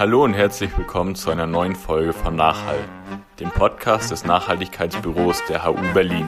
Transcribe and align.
Hallo 0.00 0.24
und 0.24 0.32
herzlich 0.32 0.74
willkommen 0.78 1.14
zu 1.14 1.28
einer 1.28 1.46
neuen 1.46 1.76
Folge 1.76 2.14
von 2.14 2.34
Nachhall, 2.34 2.78
dem 3.38 3.50
Podcast 3.50 4.10
des 4.10 4.24
Nachhaltigkeitsbüros 4.24 5.42
der 5.46 5.66
HU 5.66 5.74
Berlin. 5.92 6.26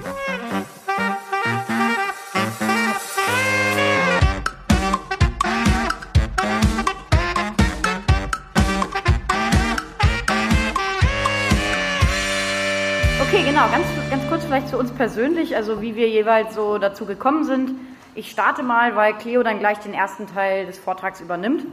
Okay, 13.22 13.42
genau, 13.42 13.70
ganz, 13.70 13.86
ganz 14.10 14.28
kurz 14.28 14.44
vielleicht 14.44 14.68
zu 14.68 14.76
uns 14.76 14.90
persönlich, 14.90 15.56
also 15.56 15.80
wie 15.80 15.96
wir 15.96 16.10
jeweils 16.10 16.54
so 16.54 16.76
dazu 16.76 17.06
gekommen 17.06 17.44
sind. 17.44 17.70
Ich 18.14 18.30
starte 18.30 18.62
mal, 18.62 18.96
weil 18.96 19.14
Cleo 19.14 19.42
dann 19.42 19.60
gleich 19.60 19.78
den 19.78 19.94
ersten 19.94 20.26
Teil 20.26 20.66
des 20.66 20.78
Vortrags 20.78 21.22
übernimmt. 21.22 21.64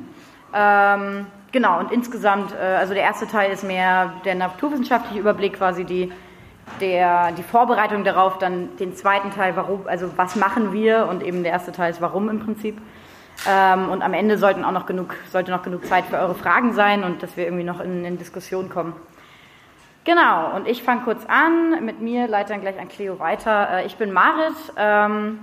Ähm, 0.54 1.28
genau, 1.52 1.80
und 1.80 1.92
insgesamt, 1.92 2.54
äh, 2.54 2.58
also 2.58 2.94
der 2.94 3.04
erste 3.04 3.28
Teil 3.28 3.52
ist 3.52 3.64
mehr 3.64 4.14
der 4.26 4.36
naturwissenschaftliche 4.36 5.20
Überblick, 5.20 5.57
quasi 5.57 5.84
die, 5.84 6.12
der, 6.82 7.32
die 7.32 7.44
Vorbereitung 7.44 8.04
darauf, 8.04 8.38
dann 8.38 8.76
den 8.78 8.96
zweiten 8.96 9.32
Teil, 9.32 9.56
warum, 9.56 9.88
also 9.88 10.12
was 10.18 10.36
machen 10.36 10.74
wir 10.74 11.07
und 11.10 11.24
eben 11.24 11.43
der 11.43 11.52
erste 11.54 11.71
Teil 11.71 11.92
ist 11.92 12.02
warum 12.02 12.30
im 12.30 12.40
Prinzip. 12.40 12.80
Ähm, 13.48 13.90
und 13.90 14.02
am 14.02 14.14
Ende 14.14 14.38
sollten 14.38 14.66
auch 14.66 14.71
noch 14.71 14.86
genug, 14.86 15.16
sollte 15.32 15.52
noch 15.52 15.64
genug 15.64 15.86
Zeit 15.86 16.06
für 16.06 16.18
eure 16.18 16.36
Fragen 16.36 16.74
sein 16.74 17.04
und 17.04 17.24
dass 17.24 17.38
wir 17.38 17.46
irgendwie 17.46 17.64
noch 17.64 17.79
in, 17.79 18.04
in 18.04 18.18
Diskussion 18.18 18.70
kommen. 18.70 18.93
Genau, 20.04 20.56
und 20.56 20.68
ich 20.68 20.84
fange 20.84 21.02
kurz 21.02 21.26
an. 21.28 21.86
Mit 21.86 22.02
mir 22.02 22.28
leite 22.28 22.54
dann 22.54 22.62
gleich 22.62 22.79
an 22.79 22.90
Cleo 22.90 23.20
weiter. 23.20 23.70
Äh, 23.71 23.86
ich 23.86 23.96
bin 23.96 24.12
Marit 24.12 24.56
ähm, 24.78 25.40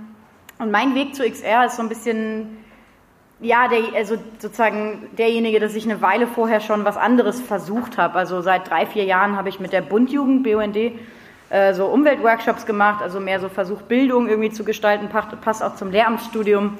und 0.59 0.71
mein 0.71 0.93
Weg 0.93 1.15
zu 1.15 1.27
XR 1.27 1.65
ist 1.65 1.77
so 1.77 1.81
ein 1.81 1.89
bisschen, 1.89 2.57
ja, 3.39 3.67
der, 3.67 3.79
also 3.95 4.15
sozusagen 4.39 5.09
derjenige, 5.17 5.59
dass 5.59 5.75
ich 5.75 5.85
eine 5.85 6.01
Weile 6.01 6.27
vorher 6.27 6.59
schon 6.59 6.85
was 6.85 6.97
anderes 6.97 7.39
versucht 7.39 7.97
habe. 7.97 8.15
Also 8.15 8.41
seit 8.41 8.69
drei, 8.69 8.85
vier 8.85 9.03
Jahren 9.03 9.35
habe 9.35 9.49
ich 9.49 9.59
mit 9.59 9.73
der 9.73 9.81
Bundjugend, 9.81 10.43
BUND, 10.43 10.75
äh, 11.49 11.73
so 11.73 11.85
Umweltworkshops 11.85 12.65
gemacht, 12.65 13.01
also 13.01 13.19
mehr 13.19 13.39
so 13.39 13.49
versucht, 13.49 13.87
Bildung 13.87 14.27
irgendwie 14.27 14.51
zu 14.51 14.63
gestalten, 14.63 15.09
passt 15.09 15.63
auch 15.63 15.75
zum 15.75 15.91
Lehramtsstudium. 15.91 16.77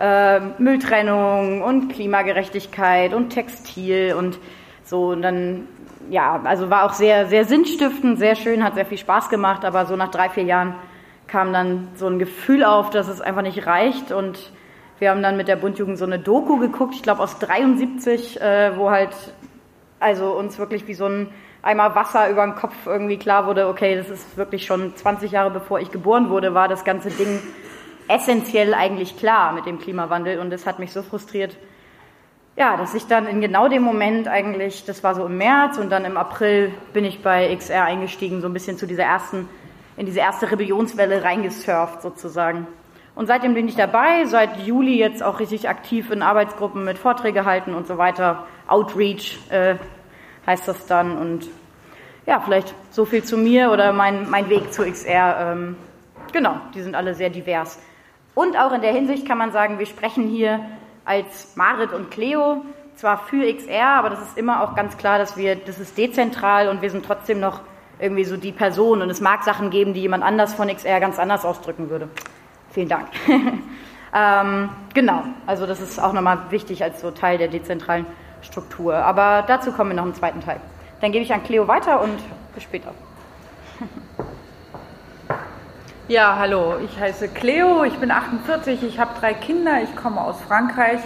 Äh, 0.00 0.40
Mülltrennung 0.58 1.62
und 1.62 1.88
Klimagerechtigkeit 1.90 3.14
und 3.14 3.30
Textil 3.30 4.14
und 4.18 4.38
so. 4.84 5.10
Und 5.10 5.22
dann 5.22 5.68
ja, 6.10 6.40
also 6.44 6.70
war 6.70 6.84
auch 6.84 6.92
sehr, 6.92 7.26
sehr 7.26 7.44
sinnstiftend, 7.44 8.18
sehr 8.18 8.34
schön, 8.34 8.64
hat 8.64 8.74
sehr 8.74 8.86
viel 8.86 8.98
Spaß 8.98 9.28
gemacht, 9.28 9.64
aber 9.64 9.86
so 9.86 9.96
nach 9.96 10.10
drei, 10.10 10.28
vier 10.28 10.42
Jahren 10.44 10.74
kam 11.26 11.52
dann 11.52 11.88
so 11.94 12.06
ein 12.08 12.18
Gefühl 12.18 12.64
auf, 12.64 12.90
dass 12.90 13.08
es 13.08 13.20
einfach 13.20 13.42
nicht 13.42 13.66
reicht 13.66 14.12
und 14.12 14.50
wir 15.02 15.10
haben 15.10 15.20
dann 15.20 15.36
mit 15.36 15.48
der 15.48 15.56
Bundjugend 15.56 15.98
so 15.98 16.04
eine 16.04 16.20
Doku 16.20 16.58
geguckt, 16.58 16.94
ich 16.94 17.02
glaube 17.02 17.24
aus 17.24 17.36
73, 17.40 18.40
äh, 18.40 18.76
wo 18.76 18.88
halt 18.92 19.10
also 19.98 20.30
uns 20.38 20.60
wirklich 20.60 20.86
wie 20.86 20.94
so 20.94 21.06
ein 21.06 21.28
Eimer 21.60 21.96
Wasser 21.96 22.30
über 22.30 22.46
den 22.46 22.54
Kopf 22.54 22.86
irgendwie 22.86 23.16
klar 23.16 23.48
wurde, 23.48 23.66
okay, 23.66 23.96
das 23.96 24.08
ist 24.08 24.36
wirklich 24.36 24.64
schon 24.64 24.94
20 24.94 25.32
Jahre 25.32 25.50
bevor 25.50 25.80
ich 25.80 25.90
geboren 25.90 26.30
wurde, 26.30 26.54
war 26.54 26.68
das 26.68 26.84
ganze 26.84 27.10
Ding 27.10 27.40
essentiell 28.06 28.74
eigentlich 28.74 29.16
klar 29.16 29.52
mit 29.52 29.66
dem 29.66 29.80
Klimawandel 29.80 30.38
und 30.38 30.50
das 30.50 30.66
hat 30.66 30.78
mich 30.78 30.92
so 30.92 31.02
frustriert, 31.02 31.56
ja, 32.54 32.76
dass 32.76 32.94
ich 32.94 33.08
dann 33.08 33.26
in 33.26 33.40
genau 33.40 33.66
dem 33.66 33.82
Moment 33.82 34.28
eigentlich, 34.28 34.84
das 34.84 35.02
war 35.02 35.16
so 35.16 35.26
im 35.26 35.36
März 35.36 35.78
und 35.78 35.90
dann 35.90 36.04
im 36.04 36.16
April 36.16 36.72
bin 36.92 37.04
ich 37.04 37.22
bei 37.22 37.52
XR 37.56 37.86
eingestiegen, 37.86 38.40
so 38.40 38.46
ein 38.46 38.52
bisschen 38.52 38.78
zu 38.78 38.86
dieser 38.86 39.02
ersten, 39.02 39.48
in 39.96 40.06
diese 40.06 40.20
erste 40.20 40.48
Rebellionswelle 40.48 41.24
reingesurft 41.24 42.02
sozusagen. 42.02 42.68
Und 43.14 43.26
seitdem 43.26 43.54
bin 43.54 43.68
ich 43.68 43.76
dabei, 43.76 44.24
seit 44.24 44.58
Juli 44.60 44.98
jetzt 44.98 45.22
auch 45.22 45.38
richtig 45.38 45.68
aktiv 45.68 46.10
in 46.10 46.22
Arbeitsgruppen 46.22 46.84
mit 46.84 46.98
Vorträge 46.98 47.44
halten 47.44 47.74
und 47.74 47.86
so 47.86 47.98
weiter. 47.98 48.46
Outreach 48.66 49.38
äh, 49.50 49.74
heißt 50.46 50.66
das 50.66 50.86
dann 50.86 51.18
und 51.18 51.48
ja, 52.26 52.40
vielleicht 52.40 52.74
so 52.90 53.04
viel 53.04 53.22
zu 53.24 53.36
mir 53.36 53.70
oder 53.70 53.92
mein, 53.92 54.30
mein 54.30 54.48
Weg 54.48 54.72
zu 54.72 54.84
XR. 54.84 55.52
Ähm, 55.52 55.76
genau, 56.32 56.56
die 56.74 56.82
sind 56.82 56.94
alle 56.94 57.14
sehr 57.14 57.30
divers. 57.30 57.78
Und 58.34 58.56
auch 58.56 58.72
in 58.72 58.80
der 58.80 58.92
Hinsicht 58.92 59.26
kann 59.26 59.38
man 59.38 59.52
sagen, 59.52 59.78
wir 59.78 59.86
sprechen 59.86 60.28
hier 60.28 60.60
als 61.04 61.54
Marit 61.56 61.92
und 61.92 62.10
Cleo, 62.10 62.64
zwar 62.94 63.18
für 63.18 63.52
XR, 63.52 63.86
aber 63.86 64.10
das 64.10 64.22
ist 64.22 64.38
immer 64.38 64.62
auch 64.62 64.74
ganz 64.74 64.96
klar, 64.96 65.18
dass 65.18 65.36
wir, 65.36 65.56
das 65.56 65.78
ist 65.78 65.98
dezentral 65.98 66.68
und 66.68 66.80
wir 66.80 66.90
sind 66.90 67.04
trotzdem 67.04 67.40
noch 67.40 67.60
irgendwie 67.98 68.24
so 68.24 68.36
die 68.36 68.52
Person 68.52 69.02
und 69.02 69.10
es 69.10 69.20
mag 69.20 69.42
Sachen 69.44 69.70
geben, 69.70 69.92
die 69.92 70.00
jemand 70.00 70.24
anders 70.24 70.54
von 70.54 70.68
XR 70.68 71.00
ganz 71.00 71.18
anders 71.18 71.44
ausdrücken 71.44 71.90
würde. 71.90 72.08
Vielen 72.72 72.88
Dank. 72.88 73.08
ähm, 74.14 74.70
genau, 74.94 75.24
also 75.46 75.66
das 75.66 75.80
ist 75.80 76.00
auch 76.00 76.12
nochmal 76.12 76.38
wichtig 76.50 76.82
als 76.82 77.00
so 77.00 77.10
Teil 77.10 77.38
der 77.38 77.48
dezentralen 77.48 78.06
Struktur. 78.42 78.96
Aber 78.96 79.44
dazu 79.46 79.72
kommen 79.72 79.90
wir 79.90 79.96
noch 79.96 80.06
im 80.06 80.14
zweiten 80.14 80.40
Teil. 80.40 80.60
Dann 81.00 81.12
gebe 81.12 81.24
ich 81.24 81.32
an 81.32 81.42
Cleo 81.42 81.68
weiter 81.68 82.00
und 82.02 82.18
bis 82.54 82.64
später. 82.64 82.92
Ja, 86.08 86.36
hallo, 86.36 86.74
ich 86.84 86.98
heiße 86.98 87.28
Cleo, 87.28 87.84
ich 87.84 87.94
bin 87.94 88.10
48, 88.10 88.82
ich 88.82 88.98
habe 88.98 89.12
drei 89.18 89.32
Kinder, 89.34 89.82
ich 89.82 89.96
komme 89.96 90.20
aus 90.20 90.34
Frankreich. 90.42 91.00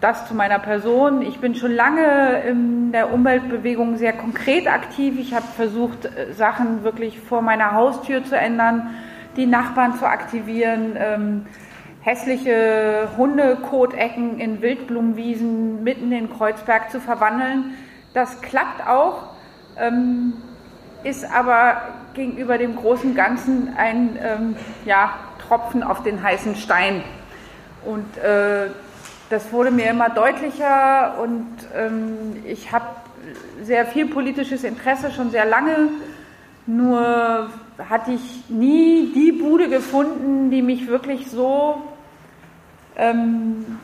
Das 0.00 0.28
zu 0.28 0.34
meiner 0.34 0.60
Person. 0.60 1.22
Ich 1.22 1.40
bin 1.40 1.56
schon 1.56 1.72
lange 1.72 2.40
in 2.48 2.92
der 2.92 3.12
Umweltbewegung 3.12 3.96
sehr 3.98 4.12
konkret 4.12 4.68
aktiv. 4.68 5.18
Ich 5.18 5.34
habe 5.34 5.44
versucht, 5.44 6.04
äh, 6.06 6.32
Sachen 6.32 6.84
wirklich 6.84 7.18
vor 7.18 7.42
meiner 7.42 7.72
Haustür 7.72 8.24
zu 8.24 8.38
ändern, 8.38 8.94
die 9.38 9.46
Nachbarn 9.46 9.96
zu 9.98 10.06
aktivieren, 10.06 10.96
ähm, 10.98 11.46
hässliche 12.00 13.08
Hundekotecken 13.16 14.38
in 14.40 14.60
Wildblumenwiesen 14.60 15.82
mitten 15.84 16.12
in 16.12 16.28
Kreuzberg 16.30 16.90
zu 16.90 17.00
verwandeln. 17.00 17.74
Das 18.12 18.42
klappt 18.42 18.86
auch. 18.86 19.34
Ähm, 19.78 20.34
ist 21.04 21.24
aber 21.24 21.82
gegenüber 22.14 22.58
dem 22.58 22.74
großen 22.74 23.14
Ganzen 23.14 23.76
ein 23.76 24.18
ähm, 24.20 24.56
ja, 24.84 25.14
Tropfen 25.46 25.84
auf 25.84 26.02
den 26.02 26.20
heißen 26.20 26.56
Stein. 26.56 27.04
Und 27.84 28.18
äh, 28.18 28.66
das 29.30 29.52
wurde 29.52 29.70
mir 29.70 29.88
immer 29.90 30.08
deutlicher 30.08 31.18
und 31.22 31.46
ähm, 31.76 32.42
ich 32.44 32.72
habe 32.72 32.86
sehr 33.62 33.86
viel 33.86 34.06
politisches 34.06 34.64
Interesse 34.64 35.12
schon 35.12 35.30
sehr 35.30 35.44
lange, 35.44 35.90
nur 36.68 37.50
hatte 37.88 38.12
ich 38.12 38.44
nie 38.48 39.10
die 39.14 39.32
Bude 39.32 39.68
gefunden, 39.68 40.50
die 40.50 40.62
mich 40.62 40.86
wirklich 40.86 41.30
so 41.30 41.82
ähm, 42.96 43.78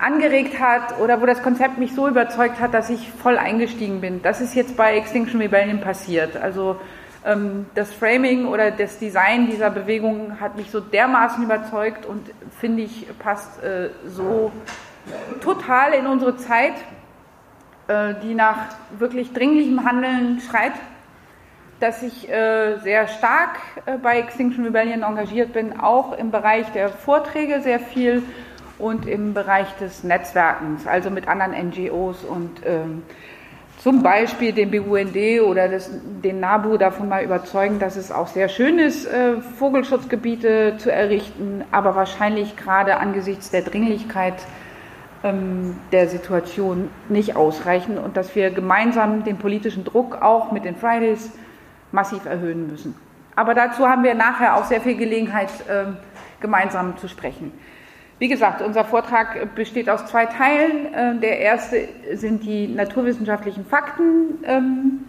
angeregt 0.00 0.60
hat 0.60 0.98
oder 1.00 1.22
wo 1.22 1.26
das 1.26 1.42
Konzept 1.42 1.78
mich 1.78 1.94
so 1.94 2.06
überzeugt 2.06 2.60
hat, 2.60 2.74
dass 2.74 2.90
ich 2.90 3.10
voll 3.10 3.38
eingestiegen 3.38 4.00
bin. 4.00 4.22
Das 4.22 4.40
ist 4.40 4.54
jetzt 4.54 4.76
bei 4.76 4.96
Extinction 4.96 5.40
Rebellion 5.40 5.80
passiert. 5.80 6.36
Also 6.36 6.76
ähm, 7.24 7.66
das 7.74 7.92
Framing 7.92 8.46
oder 8.46 8.70
das 8.72 8.98
Design 8.98 9.48
dieser 9.50 9.70
Bewegung 9.70 10.38
hat 10.38 10.56
mich 10.56 10.70
so 10.70 10.80
dermaßen 10.80 11.42
überzeugt 11.42 12.04
und 12.04 12.30
finde 12.60 12.82
ich 12.82 13.06
passt 13.18 13.62
äh, 13.62 13.88
so 14.06 14.52
total 15.40 15.94
in 15.94 16.06
unsere 16.06 16.36
Zeit, 16.36 16.74
äh, 17.88 18.14
die 18.22 18.34
nach 18.34 18.66
wirklich 18.98 19.32
dringlichem 19.32 19.82
Handeln 19.84 20.40
schreit, 20.40 20.72
dass 21.80 22.02
ich 22.02 22.28
äh, 22.28 22.78
sehr 22.78 23.06
stark 23.08 23.58
äh, 23.86 23.98
bei 23.98 24.18
Extinction 24.18 24.64
Rebellion 24.64 25.02
engagiert 25.02 25.52
bin, 25.52 25.78
auch 25.78 26.16
im 26.16 26.30
Bereich 26.30 26.66
der 26.72 26.88
Vorträge 26.88 27.60
sehr 27.60 27.80
viel 27.80 28.22
und 28.78 29.06
im 29.06 29.34
Bereich 29.34 29.68
des 29.80 30.04
Netzwerkens, 30.04 30.86
also 30.86 31.10
mit 31.10 31.28
anderen 31.28 31.52
NGOs 31.68 32.24
und 32.24 32.60
ähm, 32.64 33.02
zum 33.78 34.02
Beispiel 34.02 34.52
den 34.52 34.72
BUND 34.72 35.16
oder 35.42 35.68
das, 35.68 35.88
den 36.24 36.40
NABU 36.40 36.78
davon 36.78 37.08
mal 37.08 37.22
überzeugen, 37.22 37.78
dass 37.78 37.94
es 37.94 38.10
auch 38.10 38.26
sehr 38.26 38.48
schön 38.48 38.80
ist, 38.80 39.06
äh, 39.06 39.40
Vogelschutzgebiete 39.40 40.78
zu 40.78 40.90
errichten, 40.90 41.64
aber 41.70 41.94
wahrscheinlich 41.94 42.56
gerade 42.56 42.96
angesichts 42.96 43.50
der 43.50 43.62
Dringlichkeit 43.62 44.34
ähm, 45.22 45.76
der 45.92 46.08
Situation 46.08 46.90
nicht 47.08 47.36
ausreichen 47.36 47.98
und 47.98 48.16
dass 48.16 48.34
wir 48.34 48.50
gemeinsam 48.50 49.22
den 49.22 49.36
politischen 49.36 49.84
Druck 49.84 50.22
auch 50.22 50.50
mit 50.50 50.64
den 50.64 50.74
Fridays 50.74 51.30
massiv 51.92 52.24
erhöhen 52.26 52.68
müssen. 52.70 52.94
Aber 53.36 53.54
dazu 53.54 53.88
haben 53.88 54.02
wir 54.02 54.14
nachher 54.14 54.56
auch 54.56 54.64
sehr 54.64 54.80
viel 54.80 54.96
Gelegenheit, 54.96 55.50
äh, 55.68 55.84
gemeinsam 56.40 56.96
zu 56.98 57.08
sprechen. 57.08 57.52
Wie 58.18 58.26
gesagt, 58.26 58.62
unser 58.62 58.84
Vortrag 58.84 59.54
besteht 59.54 59.88
aus 59.88 60.06
zwei 60.06 60.26
Teilen. 60.26 60.92
Äh, 60.92 61.20
der 61.20 61.38
erste 61.38 61.88
sind 62.14 62.42
die 62.42 62.66
naturwissenschaftlichen 62.66 63.64
Fakten 63.64 64.42
ähm, 64.44 65.04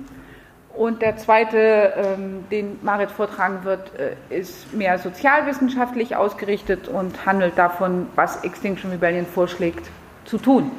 und 0.76 1.02
der 1.02 1.18
zweite, 1.18 1.94
ähm, 1.98 2.46
den 2.52 2.80
Marit 2.84 3.10
vortragen 3.10 3.64
wird, 3.64 3.92
äh, 4.00 4.38
ist 4.38 4.74
mehr 4.74 5.00
sozialwissenschaftlich 5.00 6.16
ausgerichtet 6.16 6.88
und 6.88 7.26
handelt 7.26 7.58
davon, 7.58 8.08
was 8.16 8.44
Extinction 8.44 8.92
Rebellion 8.92 9.26
vorschlägt 9.26 9.90
zu 10.26 10.38
tun. 10.38 10.72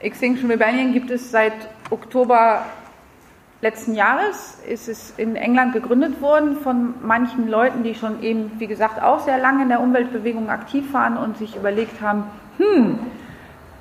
Extinction 0.00 0.50
Rebellion 0.50 0.92
gibt 0.92 1.10
es 1.10 1.30
seit 1.30 1.54
Oktober 1.90 2.66
letzten 3.62 3.94
Jahres 3.94 4.58
ist 4.68 4.88
es 4.88 5.14
in 5.16 5.36
England 5.36 5.72
gegründet 5.72 6.20
worden 6.20 6.56
von 6.56 6.94
manchen 7.00 7.48
Leuten, 7.48 7.84
die 7.84 7.94
schon 7.94 8.22
eben, 8.22 8.50
wie 8.58 8.66
gesagt, 8.66 9.00
auch 9.00 9.20
sehr 9.20 9.38
lange 9.38 9.62
in 9.62 9.68
der 9.68 9.80
Umweltbewegung 9.80 10.50
aktiv 10.50 10.92
waren 10.92 11.16
und 11.16 11.38
sich 11.38 11.56
überlegt 11.56 12.00
haben, 12.02 12.24
hm, 12.58 12.98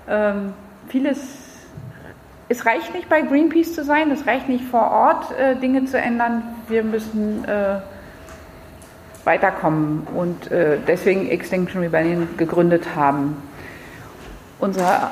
ähm, 0.07 0.53
vieles, 0.87 1.19
es 2.47 2.65
reicht 2.65 2.93
nicht 2.93 3.09
bei 3.09 3.21
Greenpeace 3.21 3.73
zu 3.73 3.83
sein, 3.83 4.11
es 4.11 4.27
reicht 4.27 4.47
nicht 4.47 4.63
vor 4.65 4.91
Ort 4.91 5.37
äh, 5.37 5.55
Dinge 5.55 5.85
zu 5.85 5.97
ändern, 5.97 6.43
wir 6.67 6.83
müssen 6.83 7.43
äh, 7.45 7.79
weiterkommen 9.23 10.07
und 10.15 10.51
äh, 10.51 10.77
deswegen 10.87 11.27
Extinction 11.27 11.81
Rebellion 11.81 12.27
gegründet 12.37 12.95
haben. 12.95 13.35
Unser 14.59 15.11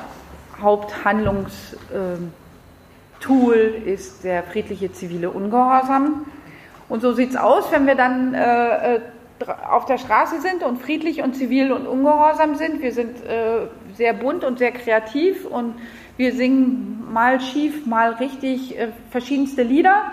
Haupthandlungstool 3.20 3.82
ist 3.86 4.24
der 4.24 4.44
friedliche 4.44 4.92
zivile 4.92 5.30
Ungehorsam. 5.30 6.26
Und 6.88 7.02
so 7.02 7.14
sieht 7.14 7.32
es 7.32 7.36
aus, 7.36 7.72
wenn 7.72 7.86
wir 7.86 7.96
dann 7.96 8.34
äh, 8.34 8.96
äh 8.96 9.00
auf 9.70 9.86
der 9.86 9.98
Straße 9.98 10.42
sind 10.42 10.64
und 10.64 10.82
friedlich 10.82 11.22
und 11.22 11.34
zivil 11.34 11.72
und 11.72 11.88
ungehorsam 11.88 12.56
sind. 12.56 12.82
Wir 12.82 12.92
sind 12.92 13.26
äh, 13.26 13.68
sehr 13.96 14.12
bunt 14.12 14.44
und 14.44 14.60
sehr 14.60 14.74
kreativ 14.74 15.46
und 15.46 15.76
wir 16.18 16.34
singen 16.34 17.08
mal 17.10 17.40
schief, 17.40 17.86
mal 17.86 18.16
richtig 18.16 18.78
äh, 18.78 18.90
verschiedenste 19.12 19.64
Lieder. 19.64 20.12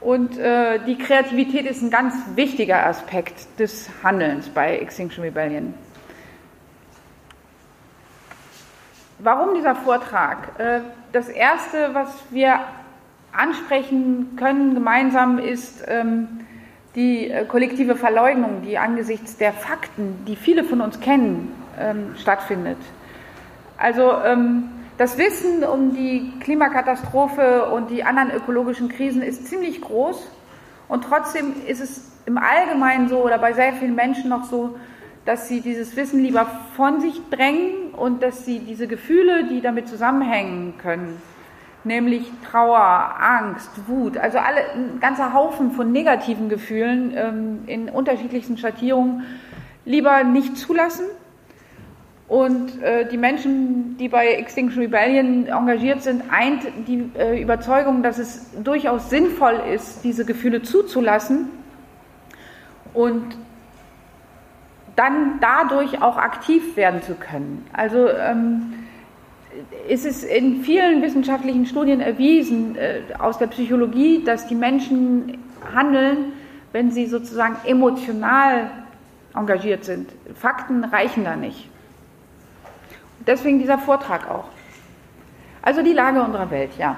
Und 0.00 0.38
äh, 0.38 0.78
die 0.86 0.96
Kreativität 0.96 1.66
ist 1.66 1.82
ein 1.82 1.90
ganz 1.90 2.14
wichtiger 2.34 2.86
Aspekt 2.86 3.60
des 3.60 3.90
Handelns 4.02 4.48
bei 4.48 4.78
Extinction 4.78 5.22
Rebellion. 5.22 5.74
Warum 9.18 9.54
dieser 9.54 9.74
Vortrag? 9.74 10.48
Das 11.14 11.28
Erste, 11.28 11.90
was 11.92 12.08
wir 12.30 12.58
ansprechen 13.32 14.34
können 14.36 14.74
gemeinsam, 14.74 15.38
ist, 15.38 15.84
ähm, 15.86 16.40
die 16.96 17.30
äh, 17.30 17.44
kollektive 17.44 17.94
Verleugnung, 17.94 18.62
die 18.62 18.78
angesichts 18.78 19.36
der 19.36 19.52
Fakten, 19.52 20.24
die 20.26 20.34
viele 20.34 20.64
von 20.64 20.80
uns 20.80 20.98
kennen, 20.98 21.54
ähm, 21.78 22.16
stattfindet. 22.16 22.78
Also 23.78 24.10
ähm, 24.24 24.70
das 24.98 25.16
Wissen 25.16 25.62
um 25.62 25.94
die 25.94 26.32
Klimakatastrophe 26.40 27.66
und 27.66 27.90
die 27.90 28.02
anderen 28.02 28.32
ökologischen 28.32 28.88
Krisen 28.88 29.22
ist 29.22 29.46
ziemlich 29.46 29.82
groß 29.82 30.28
und 30.88 31.04
trotzdem 31.04 31.54
ist 31.68 31.80
es 31.80 32.10
im 32.26 32.38
Allgemeinen 32.38 33.08
so 33.08 33.22
oder 33.22 33.38
bei 33.38 33.52
sehr 33.52 33.72
vielen 33.74 33.94
Menschen 33.94 34.30
noch 34.30 34.46
so, 34.46 34.76
dass 35.26 35.46
sie 35.46 35.60
dieses 35.60 35.94
Wissen 35.94 36.24
lieber 36.24 36.44
von 36.74 37.00
sich 37.00 37.20
drängen 37.30 37.83
und 37.96 38.22
dass 38.22 38.44
sie 38.44 38.60
diese 38.60 38.86
Gefühle, 38.86 39.44
die 39.44 39.60
damit 39.60 39.88
zusammenhängen 39.88 40.74
können, 40.78 41.20
nämlich 41.84 42.30
Trauer, 42.50 43.14
Angst, 43.20 43.70
Wut, 43.86 44.16
also 44.16 44.38
alle, 44.38 44.60
ein 44.74 45.00
ganzer 45.00 45.32
Haufen 45.32 45.72
von 45.72 45.92
negativen 45.92 46.48
Gefühlen 46.48 47.12
ähm, 47.16 47.58
in 47.66 47.88
unterschiedlichsten 47.88 48.56
Schattierungen 48.58 49.22
lieber 49.84 50.24
nicht 50.24 50.56
zulassen. 50.56 51.04
Und 52.26 52.82
äh, 52.82 53.06
die 53.06 53.18
Menschen, 53.18 53.98
die 53.98 54.08
bei 54.08 54.28
Extinction 54.28 54.80
Rebellion 54.82 55.46
engagiert 55.46 56.02
sind, 56.02 56.22
eint 56.30 56.62
die 56.88 57.10
äh, 57.18 57.40
Überzeugung, 57.40 58.02
dass 58.02 58.18
es 58.18 58.46
durchaus 58.62 59.10
sinnvoll 59.10 59.60
ist, 59.74 60.04
diese 60.04 60.24
Gefühle 60.24 60.62
zuzulassen 60.62 61.50
und 62.94 63.36
dann 64.96 65.40
dadurch 65.40 66.02
auch 66.02 66.16
aktiv 66.16 66.76
werden 66.76 67.02
zu 67.02 67.14
können. 67.14 67.66
Also 67.72 68.08
ähm, 68.08 68.74
ist 69.88 70.06
es 70.06 70.24
in 70.24 70.62
vielen 70.62 71.02
wissenschaftlichen 71.02 71.66
Studien 71.66 72.00
erwiesen 72.00 72.76
äh, 72.76 73.00
aus 73.18 73.38
der 73.38 73.46
Psychologie, 73.48 74.22
dass 74.24 74.46
die 74.46 74.54
Menschen 74.54 75.38
handeln, 75.74 76.32
wenn 76.72 76.90
sie 76.90 77.06
sozusagen 77.06 77.56
emotional 77.64 78.70
engagiert 79.34 79.84
sind. 79.84 80.10
Fakten 80.34 80.84
reichen 80.84 81.24
da 81.24 81.36
nicht. 81.36 81.68
Deswegen 83.26 83.58
dieser 83.58 83.78
Vortrag 83.78 84.30
auch. 84.30 84.46
Also 85.62 85.82
die 85.82 85.92
Lage 85.92 86.22
unserer 86.22 86.50
Welt, 86.50 86.70
ja. 86.78 86.96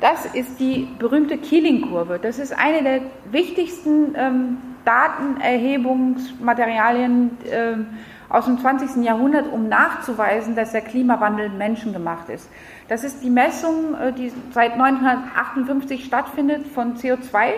Das 0.00 0.26
ist 0.26 0.60
die 0.60 0.88
berühmte 0.98 1.36
Keeling-Kurve. 1.36 2.18
Das 2.22 2.38
ist 2.38 2.56
eine 2.56 2.82
der 2.82 3.00
wichtigsten 3.30 4.14
ähm, 4.14 4.56
Datenerhebungsmaterialien, 4.84 7.38
ähm, 7.50 7.86
aus 8.28 8.44
dem 8.44 8.58
20. 8.58 9.02
Jahrhundert, 9.04 9.50
um 9.52 9.68
nachzuweisen, 9.68 10.54
dass 10.54 10.70
der 10.72 10.82
Klimawandel 10.82 11.48
menschengemacht 11.50 12.28
ist. 12.28 12.50
Das 12.88 13.04
ist 13.04 13.22
die 13.22 13.30
Messung, 13.30 13.94
äh, 14.00 14.12
die 14.12 14.32
seit 14.52 14.72
1958 14.72 16.04
stattfindet 16.04 16.66
von 16.68 16.96
CO2 16.96 17.54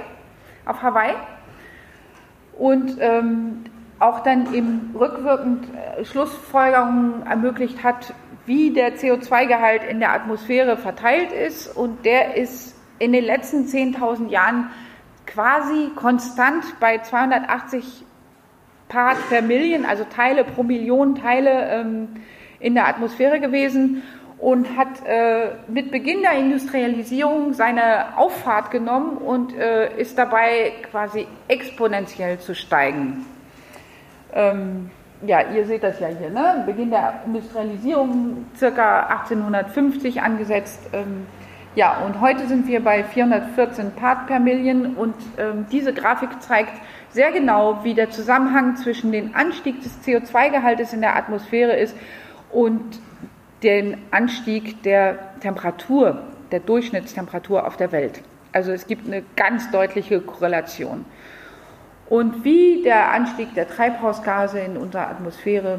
auf 0.64 0.82
Hawaii 0.82 1.14
und 2.58 2.96
ähm, 3.00 3.64
auch 3.98 4.20
dann 4.20 4.54
eben 4.54 4.94
rückwirkend 4.98 5.66
äh, 5.74 6.02
Schlussfolgerungen 6.04 7.26
ermöglicht 7.26 7.84
hat, 7.84 8.14
wie 8.46 8.72
der 8.72 8.96
CO2-Gehalt 8.96 9.82
in 9.88 10.00
der 10.00 10.12
Atmosphäre 10.12 10.76
verteilt 10.76 11.32
ist. 11.32 11.68
Und 11.68 12.04
der 12.04 12.36
ist 12.36 12.74
in 12.98 13.12
den 13.12 13.24
letzten 13.24 13.66
10.000 13.66 14.28
Jahren 14.28 14.70
quasi 15.26 15.90
konstant 15.94 16.64
bei 16.80 16.98
280 16.98 18.04
Part 18.88 19.16
per 19.30 19.42
Million, 19.42 19.86
also 19.86 20.04
Teile 20.04 20.44
pro 20.44 20.62
Million 20.62 21.14
Teile 21.14 21.68
ähm, 21.70 22.08
in 22.60 22.74
der 22.74 22.88
Atmosphäre 22.88 23.40
gewesen 23.40 24.02
und 24.38 24.76
hat 24.76 25.06
äh, 25.06 25.52
mit 25.68 25.90
Beginn 25.90 26.22
der 26.22 26.32
Industrialisierung 26.32 27.54
seine 27.54 28.18
Auffahrt 28.18 28.70
genommen 28.70 29.16
und 29.16 29.56
äh, 29.56 29.96
ist 29.98 30.18
dabei 30.18 30.72
quasi 30.90 31.26
exponentiell 31.48 32.38
zu 32.38 32.54
steigen. 32.54 33.24
Ähm, 34.34 34.90
ja, 35.24 35.40
ihr 35.52 35.64
seht 35.64 35.84
das 35.84 36.00
ja 36.00 36.08
hier, 36.08 36.30
ne? 36.30 36.64
Beginn 36.66 36.90
der 36.90 37.22
Industrialisierung 37.24 38.46
circa 38.56 39.06
1850 39.06 40.20
angesetzt. 40.20 40.88
Ähm, 40.92 41.26
ja, 41.74 42.04
und 42.04 42.20
heute 42.20 42.46
sind 42.46 42.66
wir 42.66 42.82
bei 42.82 43.02
414 43.02 43.92
Part 43.92 44.26
per 44.26 44.40
Million 44.40 44.94
und 44.94 45.14
ähm, 45.38 45.66
diese 45.72 45.94
Grafik 45.94 46.42
zeigt 46.42 46.72
sehr 47.10 47.32
genau, 47.32 47.82
wie 47.82 47.94
der 47.94 48.10
Zusammenhang 48.10 48.76
zwischen 48.76 49.10
dem 49.12 49.34
Anstieg 49.34 49.82
des 49.82 49.98
CO2-Gehaltes 50.04 50.92
in 50.92 51.00
der 51.00 51.16
Atmosphäre 51.16 51.76
ist 51.76 51.96
und 52.50 53.00
den 53.62 53.96
Anstieg 54.10 54.82
der 54.82 55.18
Temperatur, 55.40 56.22
der 56.50 56.60
Durchschnittstemperatur 56.60 57.66
auf 57.66 57.76
der 57.76 57.92
Welt. 57.92 58.22
Also 58.52 58.72
es 58.72 58.86
gibt 58.86 59.06
eine 59.06 59.22
ganz 59.36 59.70
deutliche 59.70 60.20
Korrelation. 60.20 61.06
Und 62.08 62.44
wie 62.44 62.82
der 62.82 63.12
Anstieg 63.12 63.54
der 63.54 63.66
Treibhausgase 63.66 64.58
in 64.60 64.76
unserer 64.76 65.08
Atmosphäre 65.08 65.78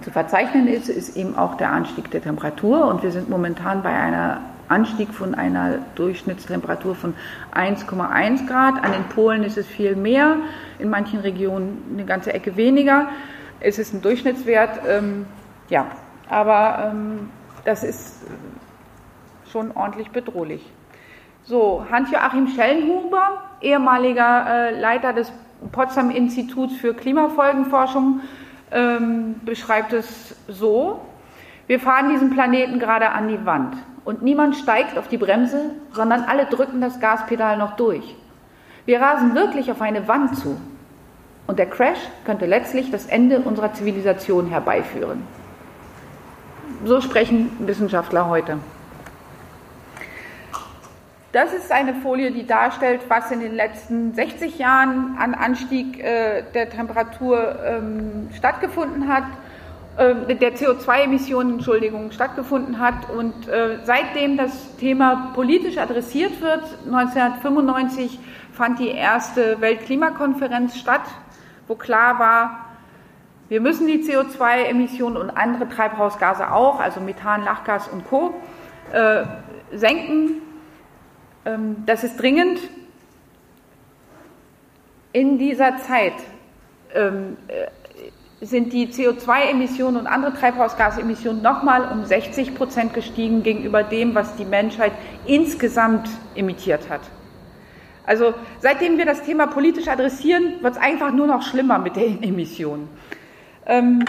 zu 0.00 0.10
verzeichnen 0.10 0.66
ist, 0.68 0.88
ist 0.88 1.16
eben 1.16 1.36
auch 1.36 1.56
der 1.56 1.70
Anstieg 1.70 2.10
der 2.10 2.22
Temperatur. 2.22 2.86
Und 2.86 3.02
wir 3.02 3.10
sind 3.10 3.28
momentan 3.28 3.82
bei 3.82 3.90
einer 3.90 4.40
Anstieg 4.68 5.12
von 5.12 5.34
einer 5.34 5.78
Durchschnittstemperatur 5.94 6.94
von 6.94 7.14
1,1 7.54 8.46
Grad. 8.46 8.82
An 8.84 8.92
den 8.92 9.04
Polen 9.04 9.42
ist 9.44 9.56
es 9.56 9.66
viel 9.66 9.96
mehr, 9.96 10.36
in 10.78 10.90
manchen 10.90 11.20
Regionen 11.20 11.82
eine 11.92 12.04
ganze 12.04 12.32
Ecke 12.32 12.56
weniger. 12.56 13.08
Es 13.60 13.78
ist 13.78 13.94
ein 13.94 14.02
Durchschnittswert, 14.02 14.80
ähm, 14.88 15.26
ja, 15.68 15.86
aber 16.28 16.90
ähm, 16.90 17.30
das 17.64 17.84
ist 17.84 18.20
schon 19.50 19.72
ordentlich 19.72 20.10
bedrohlich. 20.10 20.64
So, 21.44 21.86
Hans-Joachim 21.90 22.48
Schellenhuber, 22.48 23.42
ehemaliger 23.60 24.46
äh, 24.70 24.80
Leiter 24.80 25.12
des 25.12 25.32
Potsdam 25.72 26.10
Instituts 26.10 26.76
für 26.76 26.92
Klimafolgenforschung, 26.92 28.20
ähm, 28.72 29.36
beschreibt 29.44 29.92
es 29.92 30.36
so, 30.48 31.00
wir 31.66 31.80
fahren 31.80 32.10
diesen 32.10 32.30
Planeten 32.30 32.78
gerade 32.78 33.10
an 33.10 33.28
die 33.28 33.44
Wand 33.46 33.76
und 34.06 34.22
niemand 34.22 34.56
steigt 34.56 34.96
auf 34.96 35.08
die 35.08 35.18
Bremse, 35.18 35.72
sondern 35.92 36.22
alle 36.22 36.46
drücken 36.46 36.80
das 36.80 37.00
Gaspedal 37.00 37.58
noch 37.58 37.74
durch. 37.76 38.14
Wir 38.86 39.00
rasen 39.00 39.34
wirklich 39.34 39.70
auf 39.70 39.82
eine 39.82 40.06
Wand 40.06 40.38
zu. 40.38 40.56
Und 41.48 41.58
der 41.58 41.66
Crash 41.66 41.98
könnte 42.24 42.46
letztlich 42.46 42.92
das 42.92 43.06
Ende 43.06 43.40
unserer 43.40 43.74
Zivilisation 43.74 44.46
herbeiführen. 44.46 45.22
So 46.84 47.00
sprechen 47.00 47.50
Wissenschaftler 47.58 48.28
heute. 48.28 48.58
Das 51.32 51.52
ist 51.52 51.72
eine 51.72 51.94
Folie, 51.94 52.30
die 52.30 52.46
darstellt, 52.46 53.00
was 53.08 53.32
in 53.32 53.40
den 53.40 53.56
letzten 53.56 54.14
60 54.14 54.58
Jahren 54.58 55.16
an 55.18 55.34
Anstieg 55.34 55.98
äh, 55.98 56.44
der 56.54 56.70
Temperatur 56.70 57.58
ähm, 57.64 58.28
stattgefunden 58.32 59.08
hat 59.08 59.24
der 59.96 60.54
CO2-Emissionen, 60.54 61.54
Entschuldigung, 61.54 62.12
stattgefunden 62.12 62.78
hat. 62.78 63.08
Und 63.08 63.48
äh, 63.48 63.78
seitdem 63.84 64.36
das 64.36 64.76
Thema 64.76 65.32
politisch 65.34 65.78
adressiert 65.78 66.40
wird, 66.42 66.64
1995 66.84 68.18
fand 68.52 68.78
die 68.78 68.88
erste 68.88 69.60
Weltklimakonferenz 69.60 70.78
statt, 70.78 71.02
wo 71.66 71.74
klar 71.74 72.18
war, 72.18 72.66
wir 73.48 73.60
müssen 73.60 73.86
die 73.86 74.02
CO2-Emissionen 74.02 75.16
und 75.16 75.30
andere 75.30 75.68
Treibhausgase 75.68 76.50
auch, 76.50 76.80
also 76.80 77.00
Methan, 77.00 77.44
Lachgas 77.44 77.88
und 77.88 78.06
Co., 78.08 78.34
äh, 78.92 79.24
senken. 79.72 80.42
Ähm, 81.44 81.84
das 81.86 82.02
ist 82.02 82.20
dringend. 82.20 82.58
In 85.12 85.38
dieser 85.38 85.78
Zeit 85.78 86.14
ähm, 86.94 87.36
sind 88.40 88.72
die 88.72 88.88
CO2-Emissionen 88.88 89.96
und 89.96 90.06
andere 90.06 90.34
Treibhausgasemissionen 90.34 91.40
nochmal 91.40 91.90
um 91.90 92.04
60 92.04 92.54
Prozent 92.54 92.92
gestiegen 92.92 93.42
gegenüber 93.42 93.82
dem, 93.82 94.14
was 94.14 94.36
die 94.36 94.44
Menschheit 94.44 94.92
insgesamt 95.24 96.08
emittiert 96.34 96.90
hat. 96.90 97.00
Also 98.04 98.34
seitdem 98.60 98.98
wir 98.98 99.06
das 99.06 99.22
Thema 99.22 99.46
politisch 99.46 99.88
adressieren, 99.88 100.62
wird 100.62 100.74
es 100.74 100.80
einfach 100.80 101.12
nur 101.12 101.26
noch 101.26 101.42
schlimmer 101.42 101.78
mit 101.78 101.96
den 101.96 102.22
Emissionen. 102.22 102.88
Ähm, 103.66 104.04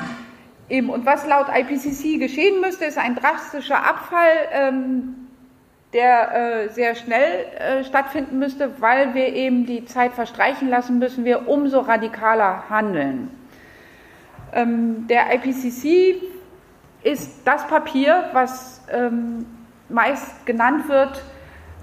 eben, 0.69 0.89
und 0.89 1.05
was 1.05 1.25
laut 1.25 1.47
IPCC 1.47 2.19
geschehen 2.19 2.61
müsste, 2.61 2.85
ist 2.85 2.97
ein 2.97 3.15
drastischer 3.15 3.77
Abfall, 3.77 4.29
ähm, 4.51 5.15
der 5.93 6.65
äh, 6.65 6.69
sehr 6.69 6.95
schnell 6.95 7.45
äh, 7.57 7.83
stattfinden 7.85 8.37
müsste, 8.39 8.81
weil 8.81 9.15
wir 9.15 9.33
eben 9.33 9.65
die 9.65 9.85
Zeit 9.85 10.11
verstreichen 10.13 10.69
lassen 10.69 10.99
müssen, 10.99 11.23
wir 11.23 11.47
umso 11.47 11.79
radikaler 11.79 12.65
handeln. 12.69 13.31
Ähm, 14.57 15.05
der 15.07 15.35
IPCC 15.35 16.19
ist 17.03 17.45
das 17.45 17.67
Papier, 17.67 18.29
was 18.33 18.81
ähm, 18.91 19.45
meist 19.87 20.47
genannt 20.47 20.89
wird, 20.89 21.23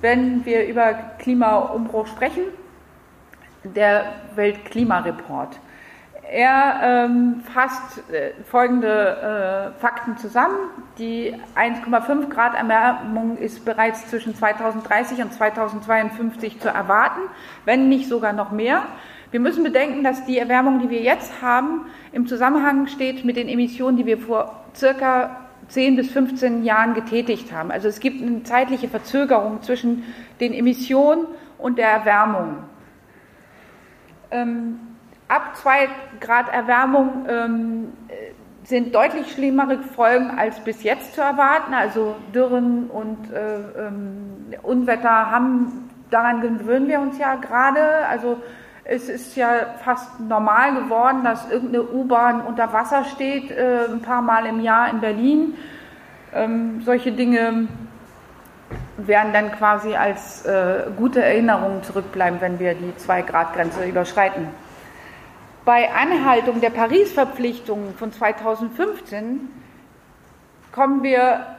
wenn 0.00 0.44
wir 0.44 0.66
über 0.66 0.92
Klimaumbruch 1.20 2.08
sprechen, 2.08 2.42
der 3.62 4.06
Weltklimareport. 4.34 5.60
Er 6.28 6.80
ähm, 6.82 7.42
fasst 7.52 8.10
äh, 8.10 8.32
folgende 8.44 9.72
äh, 9.76 9.80
Fakten 9.80 10.16
zusammen. 10.16 10.56
Die 10.98 11.32
1,5 11.54 12.28
Grad 12.28 12.54
Erwärmung 12.54 13.36
ist 13.38 13.64
bereits 13.64 14.08
zwischen 14.08 14.34
2030 14.34 15.22
und 15.22 15.32
2052 15.32 16.60
zu 16.60 16.68
erwarten, 16.68 17.20
wenn 17.66 17.88
nicht 17.88 18.08
sogar 18.08 18.32
noch 18.32 18.50
mehr. 18.50 18.82
Wir 19.34 19.40
müssen 19.40 19.64
bedenken, 19.64 20.04
dass 20.04 20.24
die 20.24 20.38
Erwärmung, 20.38 20.78
die 20.78 20.90
wir 20.90 21.00
jetzt 21.00 21.42
haben, 21.42 21.86
im 22.12 22.28
Zusammenhang 22.28 22.86
steht 22.86 23.24
mit 23.24 23.34
den 23.34 23.48
Emissionen, 23.48 23.96
die 23.96 24.06
wir 24.06 24.16
vor 24.16 24.64
circa 24.76 25.40
10 25.66 25.96
bis 25.96 26.08
15 26.12 26.62
Jahren 26.62 26.94
getätigt 26.94 27.50
haben. 27.50 27.72
Also 27.72 27.88
es 27.88 27.98
gibt 27.98 28.22
eine 28.22 28.44
zeitliche 28.44 28.86
Verzögerung 28.86 29.60
zwischen 29.60 30.04
den 30.38 30.52
Emissionen 30.54 31.26
und 31.58 31.78
der 31.78 31.88
Erwärmung. 31.88 32.58
Ähm, 34.30 34.78
ab 35.26 35.56
2 35.56 35.88
Grad 36.20 36.54
Erwärmung 36.54 37.26
ähm, 37.28 37.92
sind 38.62 38.94
deutlich 38.94 39.32
schlimmere 39.32 39.80
Folgen 39.80 40.30
als 40.30 40.60
bis 40.60 40.84
jetzt 40.84 41.12
zu 41.16 41.22
erwarten. 41.22 41.74
Also 41.74 42.14
Dürren 42.32 42.88
und 42.88 43.32
äh, 43.32 43.56
ähm, 43.88 44.54
Unwetter 44.62 45.32
haben, 45.32 45.90
daran 46.10 46.40
gewöhnen 46.40 46.86
wir 46.86 47.00
uns 47.00 47.18
ja 47.18 47.34
gerade. 47.34 48.06
Also 48.08 48.40
es 48.84 49.08
ist 49.08 49.34
ja 49.36 49.76
fast 49.82 50.20
normal 50.20 50.74
geworden, 50.74 51.24
dass 51.24 51.50
irgendeine 51.50 51.84
U-Bahn 51.84 52.42
unter 52.42 52.72
Wasser 52.72 53.04
steht, 53.04 53.50
äh, 53.50 53.86
ein 53.88 54.02
paar 54.02 54.20
Mal 54.20 54.46
im 54.46 54.60
Jahr 54.60 54.90
in 54.90 55.00
Berlin. 55.00 55.54
Ähm, 56.34 56.82
solche 56.82 57.12
Dinge 57.12 57.68
werden 58.96 59.32
dann 59.32 59.52
quasi 59.52 59.94
als 59.94 60.44
äh, 60.44 60.84
gute 60.96 61.22
Erinnerungen 61.22 61.82
zurückbleiben, 61.82 62.40
wenn 62.40 62.58
wir 62.58 62.74
die 62.74 62.92
2-Grad-Grenze 62.98 63.86
überschreiten. 63.86 64.48
Bei 65.64 65.90
Anhaltung 65.90 66.60
der 66.60 66.70
Paris-Verpflichtungen 66.70 67.94
von 67.94 68.12
2015 68.12 69.48
kommen 70.72 71.02
wir 71.02 71.53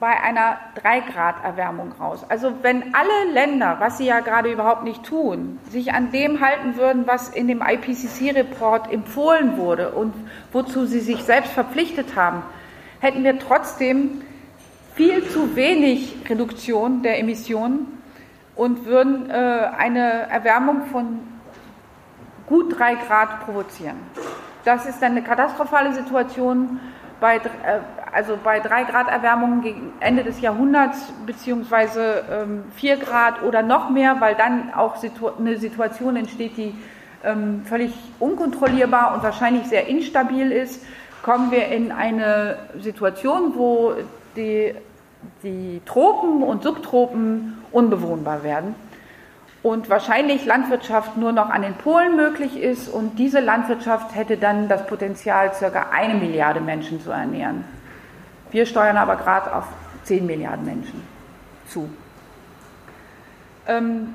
bei 0.00 0.20
einer 0.20 0.58
3-Grad-Erwärmung 0.82 1.92
raus. 2.00 2.24
Also 2.28 2.52
wenn 2.62 2.94
alle 2.94 3.32
Länder, 3.32 3.76
was 3.80 3.98
sie 3.98 4.06
ja 4.06 4.20
gerade 4.20 4.52
überhaupt 4.52 4.84
nicht 4.84 5.02
tun, 5.02 5.58
sich 5.68 5.92
an 5.92 6.12
dem 6.12 6.40
halten 6.40 6.76
würden, 6.76 7.06
was 7.06 7.28
in 7.28 7.48
dem 7.48 7.62
IPCC-Report 7.62 8.92
empfohlen 8.92 9.56
wurde 9.56 9.90
und 9.90 10.14
wozu 10.52 10.86
sie 10.86 11.00
sich 11.00 11.24
selbst 11.24 11.52
verpflichtet 11.52 12.14
haben, 12.14 12.42
hätten 13.00 13.24
wir 13.24 13.38
trotzdem 13.40 14.22
viel 14.94 15.28
zu 15.28 15.56
wenig 15.56 16.16
Reduktion 16.28 17.02
der 17.02 17.18
Emissionen 17.18 18.00
und 18.54 18.84
würden 18.84 19.30
äh, 19.30 19.32
eine 19.34 20.28
Erwärmung 20.28 20.86
von 20.86 21.20
gut 22.46 22.78
3 22.78 22.94
Grad 22.96 23.44
provozieren. 23.44 23.96
Das 24.64 24.86
ist 24.86 25.02
eine 25.02 25.22
katastrophale 25.22 25.92
Situation 25.92 26.80
bei, 27.20 27.36
äh, 27.36 27.40
also 28.12 28.38
bei 28.42 28.60
3 28.60 28.84
Grad 28.84 29.08
Erwärmung 29.08 29.60
gegen 29.62 29.92
Ende 30.00 30.24
des 30.24 30.40
Jahrhunderts, 30.40 31.12
beziehungsweise 31.26 32.24
ähm, 32.30 32.64
4 32.76 32.96
Grad 32.96 33.42
oder 33.42 33.62
noch 33.62 33.90
mehr, 33.90 34.16
weil 34.20 34.34
dann 34.34 34.72
auch 34.74 34.96
situ 34.96 35.30
eine 35.38 35.58
Situation 35.58 36.16
entsteht, 36.16 36.56
die 36.56 36.74
ähm, 37.24 37.62
völlig 37.64 37.92
unkontrollierbar 38.18 39.14
und 39.14 39.22
wahrscheinlich 39.22 39.66
sehr 39.66 39.88
instabil 39.88 40.52
ist, 40.52 40.84
kommen 41.22 41.50
wir 41.50 41.66
in 41.68 41.90
eine 41.90 42.58
Situation, 42.80 43.54
wo 43.56 43.94
die, 44.36 44.74
die 45.42 45.80
Tropen 45.84 46.42
und 46.42 46.62
Subtropen 46.62 47.58
unbewohnbar 47.72 48.44
werden 48.44 48.74
und 49.68 49.90
wahrscheinlich 49.90 50.46
Landwirtschaft 50.46 51.18
nur 51.18 51.32
noch 51.32 51.50
an 51.50 51.60
den 51.60 51.74
Polen 51.74 52.16
möglich 52.16 52.56
ist 52.56 52.88
und 52.88 53.18
diese 53.18 53.40
Landwirtschaft 53.40 54.14
hätte 54.14 54.38
dann 54.38 54.66
das 54.66 54.86
Potenzial, 54.86 55.52
circa 55.54 55.90
eine 55.92 56.14
Milliarde 56.14 56.60
Menschen 56.60 57.02
zu 57.02 57.10
ernähren. 57.10 57.64
Wir 58.50 58.64
steuern 58.64 58.96
aber 58.96 59.16
gerade 59.16 59.54
auf 59.54 59.66
10 60.04 60.24
Milliarden 60.24 60.64
Menschen 60.64 61.02
zu. 61.68 61.90
Ähm, 63.66 64.14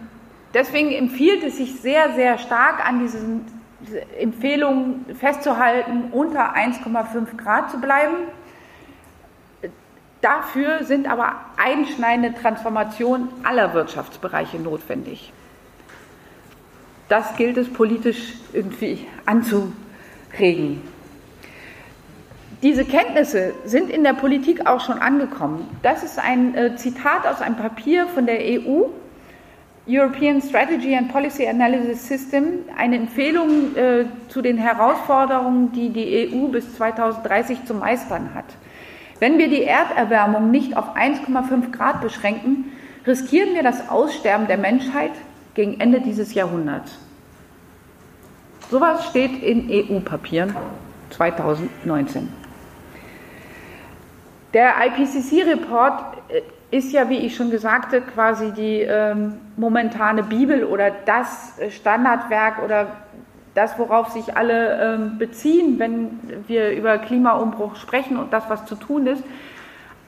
deswegen 0.55 0.91
empfiehlt 0.91 1.43
es 1.43 1.57
sich 1.57 1.79
sehr, 1.79 2.13
sehr 2.13 2.39
stark 2.39 2.83
an 2.83 3.00
diesen 3.00 3.45
Empfehlungen 4.19 5.05
festzuhalten, 5.19 6.05
unter 6.12 6.55
1,5 6.55 7.38
Grad 7.38 7.69
zu 7.69 7.79
bleiben. 7.79 8.15
Dafür 10.22 10.83
sind 10.83 11.07
aber 11.07 11.36
einschneidende 11.57 12.33
Transformationen 12.33 13.27
aller 13.43 13.75
Wirtschaftsbereiche 13.75 14.57
notwendig. 14.57 15.31
Das 17.10 17.36
gilt 17.36 17.57
es 17.57 17.72
politisch 17.72 18.33
irgendwie 18.53 19.05
anzuregen. 19.25 20.81
Diese 22.62 22.86
Kenntnisse 22.86 23.53
sind 23.65 23.89
in 23.89 24.05
der 24.05 24.13
Politik 24.13 24.67
auch 24.67 24.79
schon 24.79 24.98
angekommen. 24.98 25.67
Das 25.81 26.01
ist 26.01 26.17
ein 26.17 26.55
äh, 26.55 26.75
Zitat 26.77 27.27
aus 27.27 27.41
einem 27.41 27.57
Papier 27.57 28.07
von 28.07 28.25
der 28.25 28.39
EU, 28.39 28.86
European 29.86 30.41
Strategy 30.41 30.95
and 30.95 31.12
Policy 31.12 31.45
Analysis 31.45 32.07
System, 32.07 32.60
eine 32.77 32.95
Empfehlung 32.95 33.75
äh, 33.75 34.05
zu 34.29 34.41
den 34.41 34.57
Herausforderungen, 34.57 35.74
die 35.74 35.89
die 35.89 36.31
EU 36.31 36.48
bis 36.48 36.74
2030 36.77 37.65
zu 37.65 37.74
meistern 37.74 38.33
hat. 38.33 38.45
Wenn 39.19 39.38
wir 39.38 39.50
die 39.50 39.63
Erderwärmung 39.63 40.50
nicht 40.50 40.77
auf 40.77 40.95
1,5 40.95 41.72
Grad 41.72 42.00
beschränken, 42.00 42.72
riskieren 43.05 43.55
wir 43.55 43.63
das 43.63 43.89
Aussterben 43.89 44.48
der 44.48 44.57
Menschheit 44.57 45.12
gegen 45.53 45.79
Ende 45.79 46.01
dieses 46.01 46.33
Jahrhunderts. 46.33 46.98
Sowas 48.69 49.05
steht 49.05 49.43
in 49.43 49.69
EU-Papieren 49.69 50.55
2019. 51.12 52.29
Der 54.53 54.74
IPCC-Report 54.86 56.17
äh, 56.29 56.41
ist 56.75 56.91
ja, 56.91 57.07
wie 57.10 57.17
ich 57.17 57.36
schon 57.36 57.51
gesagt 57.51 57.93
habe, 57.93 58.01
quasi 58.01 58.51
die 58.51 58.81
ähm, 58.81 59.36
momentane 59.57 60.24
Bibel 60.24 60.63
oder 60.63 60.89
das 60.89 61.53
Standardwerk 61.69 62.63
oder 62.63 62.88
das, 63.53 63.77
worauf 63.77 64.10
sich 64.10 64.36
alle 64.36 64.81
ähm, 64.81 65.17
beziehen, 65.19 65.77
wenn 65.77 66.19
wir 66.48 66.72
über 66.72 66.98
Klimaumbruch 66.98 67.75
sprechen 67.75 68.17
und 68.17 68.33
das, 68.33 68.50
was 68.50 68.65
zu 68.65 68.74
tun 68.75 69.05
ist. 69.05 69.24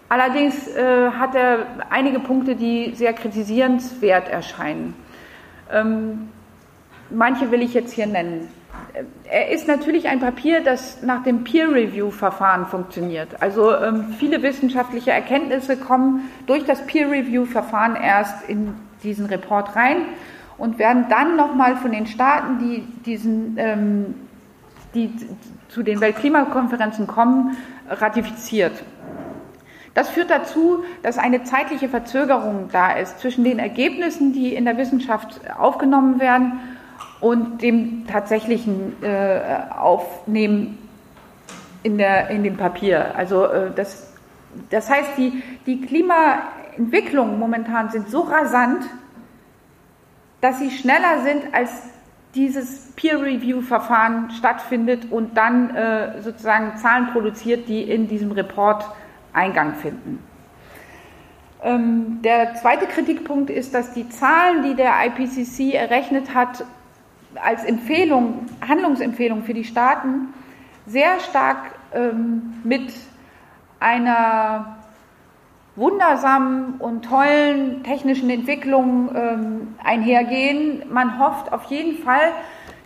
Allerdings 0.10 0.68
äh, 0.76 1.12
hat 1.12 1.36
er 1.36 1.60
einige 1.92 2.20
Punkte, 2.20 2.56
die 2.56 2.94
sehr 2.96 3.14
kritisierenswert 3.14 4.30
erscheinen. 4.30 4.96
Ähm, 5.72 6.30
manche 7.10 7.52
will 7.52 7.62
ich 7.62 7.74
jetzt 7.74 7.94
hier 7.94 8.08
nennen. 8.08 8.50
Er 9.30 9.50
ist 9.50 9.68
natürlich 9.68 10.08
ein 10.08 10.20
Papier, 10.20 10.62
das 10.62 11.02
nach 11.02 11.24
dem 11.24 11.44
Peer-Review-Verfahren 11.44 12.66
funktioniert. 12.66 13.42
Also 13.42 13.76
ähm, 13.76 14.16
viele 14.18 14.42
wissenschaftliche 14.42 15.12
Erkenntnisse 15.12 15.78
kommen 15.78 16.30
durch 16.46 16.66
das 16.66 16.86
Peer-Review-Verfahren 16.86 17.96
erst 17.96 18.48
in 18.50 18.74
diesen 19.04 19.26
Report 19.26 19.76
rein 19.76 19.98
und 20.58 20.80
werden 20.80 21.06
dann 21.10 21.36
nochmal 21.36 21.76
von 21.76 21.92
den 21.92 22.08
Staaten, 22.08 22.60
die, 22.60 22.82
diesen, 23.04 23.56
ähm, 23.58 24.16
die 24.94 25.12
zu 25.68 25.84
den 25.84 26.00
Weltklimakonferenzen 26.00 27.08
kommen, 27.08 27.58
ratifiziert. 27.90 28.84
Das 29.96 30.10
führt 30.10 30.30
dazu, 30.30 30.84
dass 31.02 31.18
eine 31.18 31.44
zeitliche 31.44 31.90
Verzögerung 31.90 32.70
da 32.72 32.92
ist 32.92 33.20
zwischen 33.20 33.44
den 33.44 33.58
Ergebnissen, 33.58 34.34
die 34.34 34.54
in 34.54 34.66
der 34.66 34.78
Wissenschaft 34.78 35.42
aufgenommen 35.58 36.20
werden, 36.20 36.60
und 37.22 37.62
dem 37.62 38.06
tatsächlichen 38.08 39.02
äh, 39.02 39.40
Aufnehmen 39.76 40.78
in, 41.84 41.98
der, 41.98 42.30
in 42.30 42.44
dem 42.44 42.58
Papier. 42.58 43.16
Also 43.16 43.46
äh, 43.46 43.72
das, 43.76 44.14
das 44.70 44.90
heißt, 44.90 45.18
die, 45.18 45.42
die 45.66 45.82
Klimaentwicklungen 45.82 47.40
momentan 47.40 47.90
sind 47.90 48.10
so 48.10 48.22
rasant, 48.22 48.86
dass 50.42 50.60
sie 50.60 50.70
schneller 50.72 51.24
sind 51.24 51.54
als 51.54 51.72
dieses 52.36 52.92
Peer-Review-Verfahren 52.96 54.30
stattfindet 54.32 55.10
und 55.10 55.38
dann 55.38 55.74
äh, 55.74 56.22
sozusagen 56.22 56.78
Zahlen 56.78 57.08
produziert, 57.14 57.68
die 57.70 57.82
in 57.82 58.08
diesem 58.08 58.32
Report 58.32 58.86
Eingang 59.36 59.76
finden. 59.76 60.24
Ähm, 61.64 62.22
der 62.24 62.56
zweite 62.56 62.86
Kritikpunkt 62.86 63.50
ist, 63.50 63.74
dass 63.74 63.94
die 63.94 64.08
Zahlen, 64.10 64.64
die 64.64 64.76
der 64.76 64.94
IPCC 65.06 65.74
errechnet 65.74 66.34
hat, 66.34 66.64
als 67.36 67.64
Empfehlung, 67.64 68.46
Handlungsempfehlung 68.68 69.44
für 69.44 69.54
die 69.54 69.64
Staaten 69.64 70.34
sehr 70.86 71.20
stark 71.20 71.58
ähm, 71.94 72.54
mit 72.64 72.94
einer 73.80 74.78
wundersamen 75.76 76.76
und 76.80 77.04
tollen 77.04 77.84
technischen 77.84 78.30
Entwicklungen 78.30 79.10
ähm, 79.16 79.76
einhergehen. 79.84 80.84
Man 80.90 81.20
hofft 81.20 81.52
auf 81.52 81.66
jeden 81.66 82.02
Fall, 82.04 82.32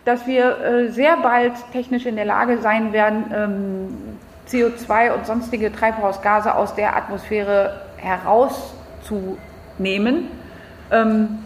dass 0.04 0.26
wir 0.26 0.58
äh, 0.60 0.88
sehr 0.88 1.16
bald 1.18 1.52
technisch 1.72 2.06
in 2.06 2.16
der 2.16 2.24
Lage 2.24 2.58
sein 2.58 2.92
werden, 2.92 3.24
ähm, 3.32 4.18
CO2 4.50 5.14
und 5.14 5.26
sonstige 5.26 5.72
Treibhausgase 5.72 6.54
aus 6.54 6.74
der 6.74 6.96
Atmosphäre 6.96 7.80
herauszunehmen. 7.96 10.28
Ähm, 10.90 11.38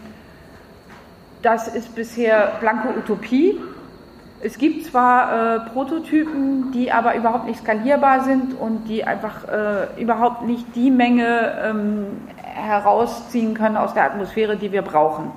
das 1.41 1.67
ist 1.67 1.95
bisher 1.95 2.53
blanke 2.59 2.97
Utopie. 2.97 3.59
Es 4.41 4.57
gibt 4.57 4.85
zwar 4.85 5.55
äh, 5.55 5.59
Prototypen, 5.71 6.71
die 6.71 6.91
aber 6.91 7.15
überhaupt 7.15 7.45
nicht 7.45 7.59
skalierbar 7.59 8.23
sind 8.23 8.59
und 8.59 8.89
die 8.89 9.03
einfach 9.03 9.47
äh, 9.47 10.01
überhaupt 10.01 10.43
nicht 10.43 10.75
die 10.75 10.91
Menge 10.91 11.53
ähm, 11.63 12.05
herausziehen 12.43 13.53
können 13.53 13.77
aus 13.77 13.93
der 13.93 14.05
Atmosphäre, 14.05 14.57
die 14.57 14.71
wir 14.71 14.81
brauchen. 14.81 15.31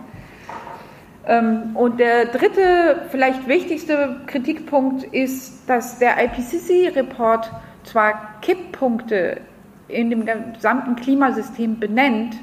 Ähm, 1.29 1.77
und 1.77 2.01
der 2.01 2.27
dritte, 2.27 3.03
vielleicht 3.11 3.47
wichtigste 3.47 4.17
Kritikpunkt 4.27 5.05
ist, 5.05 5.69
dass 5.69 5.99
der 5.99 6.17
IPCC-Report 6.25 7.51
zwar 7.85 8.41
Kipppunkte 8.41 9.43
in 9.89 10.11
dem 10.11 10.27
gesamten 10.55 10.97
Klimasystem 10.97 11.79
benennt, 11.79 12.37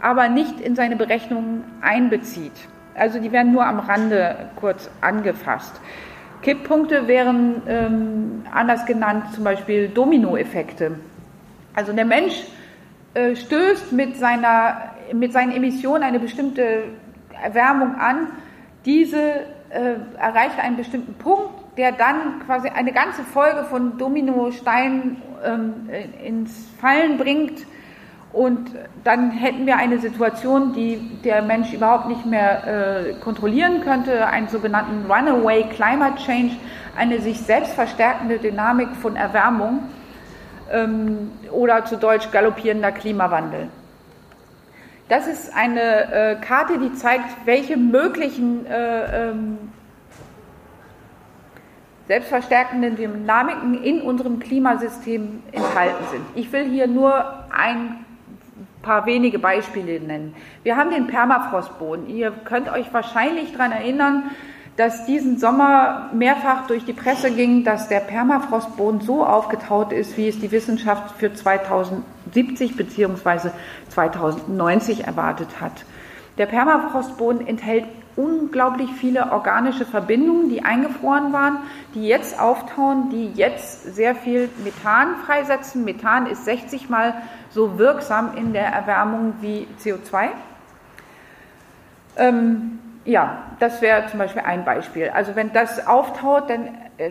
aber 0.00 0.28
nicht 0.28 0.60
in 0.60 0.76
seine 0.76 0.96
Berechnungen 0.96 1.64
einbezieht. 1.80 2.52
Also 2.94 3.18
die 3.18 3.32
werden 3.32 3.52
nur 3.52 3.66
am 3.66 3.78
Rande 3.78 4.50
kurz 4.56 4.90
angefasst. 5.00 5.80
Kipppunkte 6.42 7.08
wären 7.08 7.62
ähm, 7.66 8.44
anders 8.52 8.84
genannt 8.86 9.24
zum 9.34 9.44
Beispiel 9.44 9.88
Dominoeffekte. 9.88 10.92
Also 11.74 11.92
der 11.92 12.04
Mensch 12.04 12.44
äh, 13.14 13.34
stößt 13.34 13.92
mit, 13.92 14.16
seiner, 14.16 14.92
mit 15.12 15.32
seinen 15.32 15.52
Emissionen 15.52 16.02
eine 16.02 16.20
bestimmte 16.20 16.84
Erwärmung 17.42 17.94
an. 17.96 18.28
Diese 18.84 19.18
äh, 19.70 19.96
erreicht 20.18 20.58
einen 20.58 20.76
bestimmten 20.76 21.14
Punkt, 21.14 21.50
der 21.76 21.92
dann 21.92 22.40
quasi 22.46 22.68
eine 22.68 22.92
ganze 22.92 23.22
Folge 23.22 23.64
von 23.64 23.98
Dominosteinen 23.98 25.22
ähm, 25.44 25.88
ins 26.22 26.68
Fallen 26.80 27.18
bringt 27.18 27.66
und 28.36 28.70
dann 29.02 29.30
hätten 29.30 29.64
wir 29.64 29.78
eine 29.78 29.98
Situation, 29.98 30.74
die 30.74 30.98
der 31.24 31.40
Mensch 31.40 31.72
überhaupt 31.72 32.06
nicht 32.06 32.26
mehr 32.26 32.66
äh, 32.66 33.12
kontrollieren 33.14 33.80
könnte, 33.80 34.26
einen 34.26 34.48
sogenannten 34.48 35.10
Runaway 35.10 35.64
Climate 35.70 36.16
Change, 36.22 36.56
eine 36.98 37.18
sich 37.20 37.40
selbst 37.40 37.72
verstärkende 37.72 38.38
Dynamik 38.38 38.88
von 39.00 39.16
Erwärmung 39.16 39.84
ähm, 40.70 41.30
oder 41.50 41.86
zu 41.86 41.96
Deutsch 41.96 42.30
galoppierender 42.30 42.92
Klimawandel. 42.92 43.68
Das 45.08 45.28
ist 45.28 45.54
eine 45.54 46.12
äh, 46.12 46.36
Karte, 46.36 46.78
die 46.78 46.92
zeigt, 46.94 47.24
welche 47.44 47.76
möglichen 47.76 48.66
äh, 48.66 49.30
ähm, 49.30 49.58
selbstverstärkenden 52.08 52.96
Dynamiken 52.96 53.82
in 53.82 54.00
unserem 54.00 54.40
Klimasystem 54.40 55.42
enthalten 55.52 56.04
sind. 56.10 56.24
Ich 56.34 56.52
will 56.52 56.64
hier 56.64 56.88
nur 56.88 57.44
ein 57.52 58.04
paar 58.82 59.06
wenige 59.06 59.38
Beispiele 59.38 60.00
nennen. 60.00 60.34
Wir 60.62 60.76
haben 60.76 60.90
den 60.90 61.06
Permafrostboden. 61.06 62.08
Ihr 62.08 62.32
könnt 62.44 62.70
euch 62.70 62.92
wahrscheinlich 62.92 63.52
daran 63.52 63.72
erinnern, 63.72 64.30
dass 64.76 65.06
diesen 65.06 65.38
Sommer 65.38 66.10
mehrfach 66.12 66.66
durch 66.66 66.84
die 66.84 66.92
Presse 66.92 67.30
ging, 67.30 67.64
dass 67.64 67.88
der 67.88 68.00
Permafrostboden 68.00 69.00
so 69.00 69.24
aufgetaut 69.24 69.92
ist, 69.92 70.16
wie 70.16 70.28
es 70.28 70.38
die 70.38 70.52
Wissenschaft 70.52 71.16
für 71.18 71.32
2070 71.32 72.76
bzw. 72.76 73.50
2090 73.88 75.06
erwartet 75.06 75.60
hat. 75.60 75.84
Der 76.36 76.46
Permafrostboden 76.46 77.46
enthält 77.46 77.86
unglaublich 78.16 78.90
viele 78.92 79.32
organische 79.32 79.86
Verbindungen, 79.86 80.50
die 80.50 80.62
eingefroren 80.62 81.32
waren, 81.32 81.58
die 81.94 82.06
jetzt 82.06 82.38
auftauen, 82.38 83.08
die 83.10 83.32
jetzt 83.32 83.94
sehr 83.94 84.14
viel 84.14 84.50
Methan 84.62 85.16
freisetzen. 85.24 85.84
Methan 85.84 86.26
ist 86.26 86.44
60 86.44 86.90
mal 86.90 87.14
so 87.50 87.78
wirksam 87.78 88.36
in 88.36 88.52
der 88.52 88.66
Erwärmung 88.66 89.34
wie 89.40 89.66
CO2. 89.82 90.28
Ähm, 92.18 92.78
ja, 93.06 93.44
das 93.58 93.80
wäre 93.80 94.06
zum 94.08 94.18
Beispiel 94.18 94.42
ein 94.42 94.64
Beispiel. 94.64 95.10
Also 95.10 95.36
wenn 95.36 95.52
das 95.52 95.86
auftaut, 95.86 96.50
dann 96.50 96.68
äh, 96.98 97.10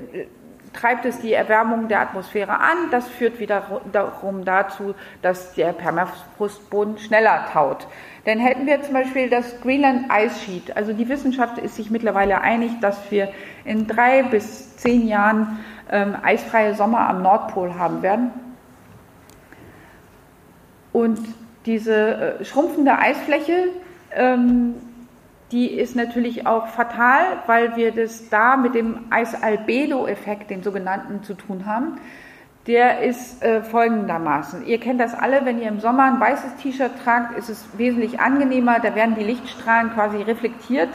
treibt 0.73 1.05
es 1.05 1.19
die 1.19 1.33
Erwärmung 1.33 1.87
der 1.87 2.01
Atmosphäre 2.01 2.59
an. 2.59 2.91
Das 2.91 3.07
führt 3.07 3.39
wiederum 3.39 4.45
dazu, 4.45 4.93
dass 5.21 5.53
der 5.53 5.73
Permafrostboden 5.73 6.97
schneller 6.97 7.45
taut. 7.51 7.87
Dann 8.25 8.39
hätten 8.39 8.65
wir 8.65 8.81
zum 8.81 8.93
Beispiel 8.93 9.29
das 9.29 9.61
Greenland 9.61 10.07
Ice 10.11 10.39
Sheet. 10.39 10.75
Also 10.75 10.93
die 10.93 11.07
Wissenschaft 11.07 11.57
ist 11.57 11.75
sich 11.75 11.89
mittlerweile 11.89 12.41
einig, 12.41 12.71
dass 12.81 13.09
wir 13.09 13.29
in 13.63 13.87
drei 13.87 14.23
bis 14.23 14.75
zehn 14.77 15.07
Jahren 15.07 15.59
ähm, 15.91 16.15
eisfreie 16.21 16.73
Sommer 16.75 17.07
am 17.07 17.21
Nordpol 17.21 17.75
haben 17.75 18.01
werden. 18.01 18.31
Und 20.91 21.19
diese 21.65 22.39
äh, 22.39 22.45
schrumpfende 22.45 22.97
Eisfläche, 22.97 23.69
ähm, 24.13 24.75
die 25.51 25.69
ist 25.71 25.95
natürlich 25.95 26.47
auch 26.47 26.67
fatal, 26.67 27.21
weil 27.45 27.75
wir 27.75 27.91
das 27.91 28.29
da 28.29 28.57
mit 28.57 28.75
dem 28.75 29.11
Eisalbedo-Effekt, 29.11 30.49
den 30.49 30.63
sogenannten, 30.63 31.23
zu 31.23 31.33
tun 31.33 31.65
haben 31.65 31.99
der 32.67 33.01
ist 33.01 33.43
äh, 33.43 33.61
folgendermaßen. 33.61 34.65
Ihr 34.65 34.79
kennt 34.79 34.99
das 34.99 35.13
alle, 35.13 35.45
wenn 35.45 35.61
ihr 35.61 35.67
im 35.67 35.79
Sommer 35.79 36.05
ein 36.05 36.19
weißes 36.19 36.55
T-Shirt 36.57 36.91
tragt, 37.03 37.37
ist 37.37 37.49
es 37.49 37.67
wesentlich 37.77 38.19
angenehmer, 38.19 38.79
da 38.79 38.95
werden 38.95 39.15
die 39.15 39.23
Lichtstrahlen 39.23 39.93
quasi 39.93 40.17
reflektiert. 40.17 40.89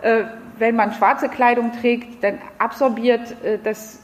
Äh, 0.00 0.24
wenn 0.58 0.76
man 0.76 0.92
schwarze 0.92 1.28
Kleidung 1.28 1.72
trägt, 1.72 2.24
dann 2.24 2.38
absorbiert 2.58 3.34
äh, 3.44 3.58
das, 3.62 4.02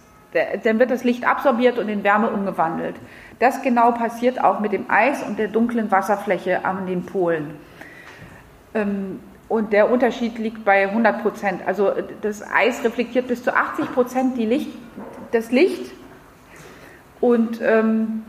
dann 0.65 0.79
wird 0.79 0.91
das 0.91 1.05
Licht 1.05 1.27
absorbiert 1.27 1.79
und 1.79 1.89
in 1.89 2.05
Wärme 2.05 2.29
umgewandelt. 2.29 2.97
Das 3.39 3.63
genau 3.63 3.93
passiert 3.93 4.43
auch 4.43 4.61
mit 4.61 4.73
dem 4.73 4.91
Eis 4.91 5.23
und 5.23 5.39
der 5.39 5.49
dunklen 5.49 5.91
Wasserfläche 5.91 6.67
an 6.67 6.87
den 6.87 7.07
Polen. 7.07 7.57
Ähm, 8.75 9.21
und 9.49 9.73
der 9.73 9.91
Unterschied 9.91 10.39
liegt 10.39 10.65
bei 10.65 10.89
100 10.89 11.23
Prozent. 11.23 11.61
Also 11.67 11.93
das 12.23 12.43
Eis 12.43 12.83
reflektiert 12.85 13.29
bis 13.29 13.43
zu 13.43 13.55
80 13.55 13.93
Prozent 13.93 14.37
Licht, 14.37 14.71
das 15.33 15.51
Licht 15.53 15.93
und 17.21 17.61
ähm, 17.63 18.25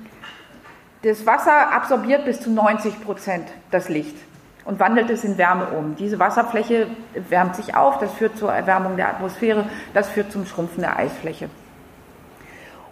das 1.03 1.25
Wasser 1.25 1.73
absorbiert 1.73 2.25
bis 2.25 2.41
zu 2.41 2.51
90 2.51 3.03
Prozent 3.03 3.47
das 3.71 3.89
Licht 3.89 4.15
und 4.65 4.80
wandelt 4.80 5.10
es 5.10 5.23
in 5.23 5.38
Wärme 5.38 5.67
um. 5.67 5.95
Diese 5.95 6.19
Wasserfläche 6.19 6.88
wärmt 7.30 7.56
sich 7.56 7.75
auf, 7.75 7.99
das 7.99 8.12
führt 8.13 8.38
zur 8.38 8.51
Erwärmung 8.51 8.97
der 8.97 9.10
Atmosphäre, 9.10 9.69
das 9.93 10.10
führt 10.10 10.32
zum 10.32 10.45
Schrumpfen 10.45 10.82
der 10.82 10.97
Eisfläche. 10.97 11.49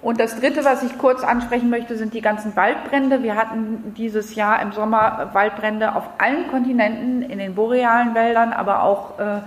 Und 0.06 0.20
das 0.20 0.40
Dritte, 0.40 0.64
was 0.64 0.84
ich 0.84 1.00
kurz 1.00 1.24
ansprechen 1.24 1.72
möchte, 1.72 1.98
sind 1.98 2.14
die 2.14 2.22
ganzen 2.22 2.56
Waldbrände. 2.56 3.24
Wir 3.24 3.36
hatten 3.36 3.96
dieses 3.98 4.36
Jahr 4.36 4.62
im 4.62 4.72
Sommer 4.72 5.32
Waldbrände 5.34 5.96
auf 5.96 6.04
allen 6.20 6.48
Kontinenten, 6.48 7.24
in 7.24 7.40
den 7.40 7.56
borealen 7.56 8.14
Wäldern, 8.14 8.54
aber 8.54 8.84
auch 8.84 9.18
äh, 9.18 9.40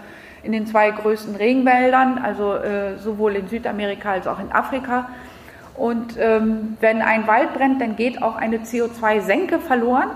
in 0.43 0.51
den 0.51 0.67
zwei 0.67 0.91
größten 0.91 1.37
Regenwäldern, 1.37 2.19
also 2.19 2.55
äh, 2.55 2.99
sowohl 2.99 3.37
in 3.37 3.47
Südamerika 3.47 4.11
als 4.11 4.27
auch 4.27 4.41
in 4.41 4.51
Afrika. 4.51 5.09
Und 5.77 6.17
ähm, 6.19 6.77
wenn 6.81 7.03
ein 7.03 7.29
Wald 7.29 7.55
brennt, 7.55 7.81
dann 7.81 7.95
geht 7.95 8.21
auch 8.21 8.35
eine 8.35 8.57
CO2-Senke 8.57 9.61
verloren. 9.61 10.11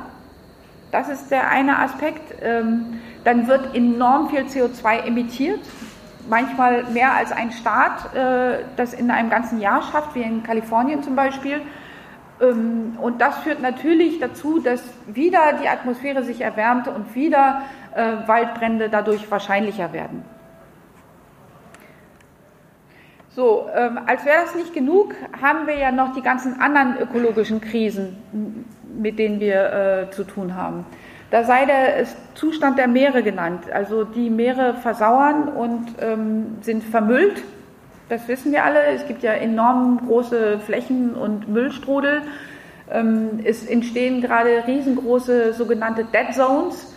Das 0.90 1.09
ist 1.09 1.31
der 1.31 1.50
eine 1.50 1.78
Aspekt. 1.78 2.35
Ähm, 2.42 2.98
dann 3.22 3.46
wird 3.46 3.76
enorm 3.76 4.28
viel 4.28 4.40
CO2 4.40 5.07
emittiert, 5.07 5.61
manchmal 6.28 6.85
mehr 6.85 7.12
als 7.14 7.32
ein 7.32 7.52
Staat 7.52 8.14
äh, 8.14 8.64
das 8.76 8.94
in 8.94 9.11
einem 9.11 9.30
ganzen 9.30 9.61
Jahr 9.61 9.82
schafft, 9.82 10.14
wie 10.14 10.22
in 10.22 10.42
Kalifornien 10.42 11.02
zum 11.02 11.16
Beispiel. 11.16 11.61
Ähm, 12.40 12.96
und 13.00 13.20
das 13.20 13.38
führt 13.38 13.61
natürlich 13.61 14.18
dazu, 14.18 14.61
dass 14.61 14.82
wieder 15.06 15.54
die 15.62 15.68
Atmosphäre 15.68 16.22
sich 16.22 16.40
erwärmt 16.40 16.88
und 16.88 17.14
wieder 17.14 17.62
äh, 17.94 18.26
Waldbrände 18.26 18.88
dadurch 18.88 19.30
wahrscheinlicher 19.30 19.92
werden. 19.92 20.24
So, 23.35 23.66
ähm, 23.74 23.98
als 24.06 24.26
wäre 24.26 24.42
das 24.42 24.54
nicht 24.54 24.74
genug, 24.74 25.14
haben 25.40 25.66
wir 25.66 25.76
ja 25.76 25.90
noch 25.90 26.12
die 26.12 26.20
ganzen 26.20 26.61
anderen 26.61 26.98
ökologischen 26.98 27.62
Krisen, 27.62 28.66
mit 28.94 29.18
denen 29.18 29.40
wir 29.40 30.08
äh, 30.08 30.11
zu 30.11 30.24
tun 30.24 30.54
haben. 30.54 30.85
Da 31.33 31.45
sei 31.45 31.64
der 31.64 32.07
Zustand 32.35 32.79
der 32.79 32.88
Meere 32.88 33.23
genannt. 33.23 33.64
Also 33.73 34.05
die 34.05 34.29
Meere 34.29 34.75
versauern 34.75 35.49
und 35.49 35.95
ähm, 35.99 36.59
sind 36.61 36.85
vermüllt. 36.85 37.42
Das 38.11 38.29
wissen 38.29 38.53
wir 38.53 38.64
alle. 38.64 38.83
Es 38.95 39.07
gibt 39.07 39.23
ja 39.23 39.33
enorm 39.33 40.07
große 40.07 40.59
Flächen 40.59 41.14
und 41.14 41.49
Müllstrudel. 41.49 42.21
Ähm, 42.90 43.40
es 43.45 43.64
entstehen 43.64 44.21
gerade 44.21 44.64
riesengroße 44.66 45.55
sogenannte 45.55 46.05
Dead 46.05 46.35
Zones. 46.35 46.92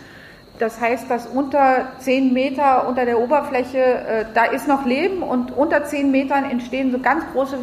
Das 0.58 0.82
heißt, 0.82 1.10
dass 1.10 1.26
unter 1.26 1.92
10 2.00 2.34
Meter 2.34 2.86
unter 2.88 3.06
der 3.06 3.18
Oberfläche, 3.18 3.78
äh, 3.78 4.24
da 4.34 4.44
ist 4.44 4.68
noch 4.68 4.84
Leben 4.84 5.22
und 5.22 5.50
unter 5.56 5.84
10 5.84 6.10
Metern 6.10 6.44
entstehen 6.44 6.92
so 6.92 6.98
ganz 6.98 7.24
große 7.32 7.56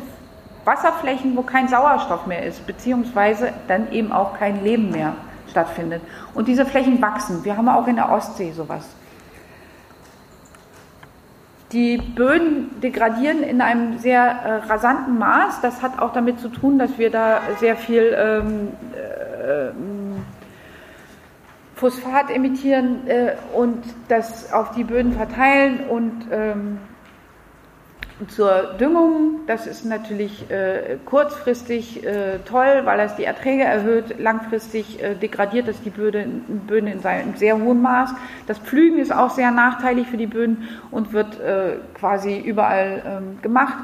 Wasserflächen, 0.65 1.37
wo 1.37 1.43
kein 1.43 1.67
Sauerstoff 1.67 2.25
mehr 2.25 2.43
ist, 2.43 2.65
beziehungsweise 2.65 3.53
dann 3.67 3.91
eben 3.91 4.11
auch 4.11 4.39
kein 4.39 4.63
Leben 4.63 4.89
mehr 4.89 5.13
stattfindet. 5.53 6.01
Und 6.33 6.47
diese 6.47 6.65
Flächen 6.65 6.99
wachsen. 7.01 7.45
Wir 7.45 7.55
haben 7.55 7.69
auch 7.69 7.87
in 7.87 7.95
der 7.95 8.11
Ostsee 8.11 8.51
sowas. 8.51 8.89
Die 11.71 11.97
Böden 11.97 12.81
degradieren 12.81 13.41
in 13.41 13.61
einem 13.61 13.97
sehr 13.99 14.23
äh, 14.23 14.53
rasanten 14.67 15.17
Maß. 15.17 15.61
Das 15.61 15.81
hat 15.81 15.99
auch 15.99 16.13
damit 16.13 16.39
zu 16.39 16.49
tun, 16.49 16.77
dass 16.77 16.97
wir 16.97 17.09
da 17.09 17.39
sehr 17.59 17.75
viel 17.75 18.15
ähm, 18.15 18.69
äh, 18.93 19.71
Phosphat 21.75 22.29
emittieren 22.29 23.07
äh, 23.07 23.33
und 23.55 23.83
das 24.07 24.53
auf 24.53 24.71
die 24.71 24.83
Böden 24.83 25.13
verteilen 25.13 25.81
und 25.89 26.27
ähm, 26.31 26.77
zur 28.27 28.75
Düngung, 28.79 29.41
das 29.47 29.67
ist 29.67 29.85
natürlich 29.85 30.49
äh, 30.49 30.97
kurzfristig 31.05 32.05
äh, 32.05 32.39
toll, 32.45 32.81
weil 32.83 32.99
es 32.99 33.15
die 33.15 33.23
Erträge 33.23 33.63
erhöht. 33.63 34.19
Langfristig 34.19 35.01
äh, 35.01 35.15
degradiert 35.15 35.67
es 35.67 35.81
die 35.81 35.89
Böden, 35.89 36.61
Böden 36.67 36.87
in 36.87 37.01
seinem 37.01 37.35
sehr 37.35 37.57
hohen 37.59 37.81
Maß. 37.81 38.13
Das 38.47 38.59
Pflügen 38.59 38.99
ist 38.99 39.13
auch 39.13 39.31
sehr 39.31 39.51
nachteilig 39.51 40.07
für 40.07 40.17
die 40.17 40.27
Böden 40.27 40.69
und 40.91 41.11
wird 41.13 41.39
äh, 41.39 41.77
quasi 41.95 42.39
überall 42.39 43.01
ähm, 43.05 43.41
gemacht. 43.41 43.77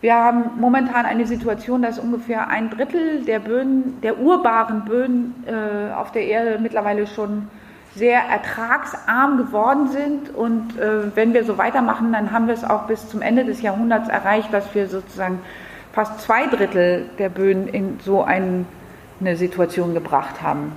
Wir 0.00 0.14
haben 0.14 0.58
momentan 0.58 1.06
eine 1.06 1.26
Situation, 1.26 1.82
dass 1.82 1.98
ungefähr 1.98 2.48
ein 2.48 2.70
Drittel 2.70 3.24
der 3.24 3.38
Böden, 3.38 4.00
der 4.00 4.18
urbaren 4.18 4.84
Böden 4.84 5.34
äh, 5.46 5.92
auf 5.92 6.10
der 6.10 6.26
Erde 6.26 6.58
mittlerweile 6.60 7.06
schon 7.06 7.48
sehr 7.94 8.20
ertragsarm 8.20 9.36
geworden 9.36 9.88
sind. 9.88 10.34
Und 10.34 10.78
äh, 10.78 11.14
wenn 11.14 11.34
wir 11.34 11.44
so 11.44 11.58
weitermachen, 11.58 12.12
dann 12.12 12.32
haben 12.32 12.46
wir 12.46 12.54
es 12.54 12.64
auch 12.64 12.86
bis 12.86 13.08
zum 13.08 13.22
Ende 13.22 13.44
des 13.44 13.62
Jahrhunderts 13.62 14.08
erreicht, 14.08 14.52
dass 14.52 14.74
wir 14.74 14.88
sozusagen 14.88 15.40
fast 15.92 16.20
zwei 16.20 16.46
Drittel 16.46 17.10
der 17.18 17.28
Böden 17.28 17.68
in 17.68 18.00
so 18.02 18.22
ein, 18.22 18.66
eine 19.20 19.36
Situation 19.36 19.94
gebracht 19.94 20.42
haben. 20.42 20.72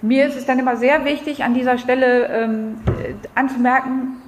Mir 0.00 0.26
ist 0.26 0.36
es 0.36 0.46
dann 0.46 0.58
immer 0.58 0.76
sehr 0.76 1.04
wichtig, 1.04 1.44
an 1.44 1.54
dieser 1.54 1.78
Stelle 1.78 2.26
ähm, 2.26 2.78
anzumerken, 3.34 4.20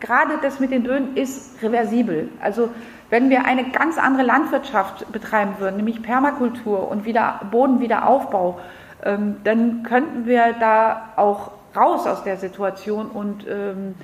gerade 0.00 0.38
das 0.42 0.58
mit 0.58 0.70
den 0.70 0.82
Böden 0.82 1.16
ist 1.16 1.62
reversibel. 1.62 2.28
Also 2.40 2.70
wenn 3.10 3.30
wir 3.30 3.44
eine 3.44 3.70
ganz 3.70 3.98
andere 3.98 4.24
Landwirtschaft 4.24 5.10
betreiben 5.12 5.54
würden, 5.58 5.76
nämlich 5.76 6.02
Permakultur 6.02 6.90
und 6.90 7.04
wieder 7.04 7.40
Bodenwiederaufbau, 7.50 8.58
ähm, 9.04 9.36
dann 9.44 9.82
könnten 9.82 10.26
wir 10.26 10.54
da 10.58 11.10
auch 11.16 11.52
raus 11.76 12.06
aus 12.06 12.24
der 12.24 12.36
Situation 12.36 13.06
und 13.06 13.46
ähm, 13.48 13.94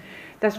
das 0.40 0.58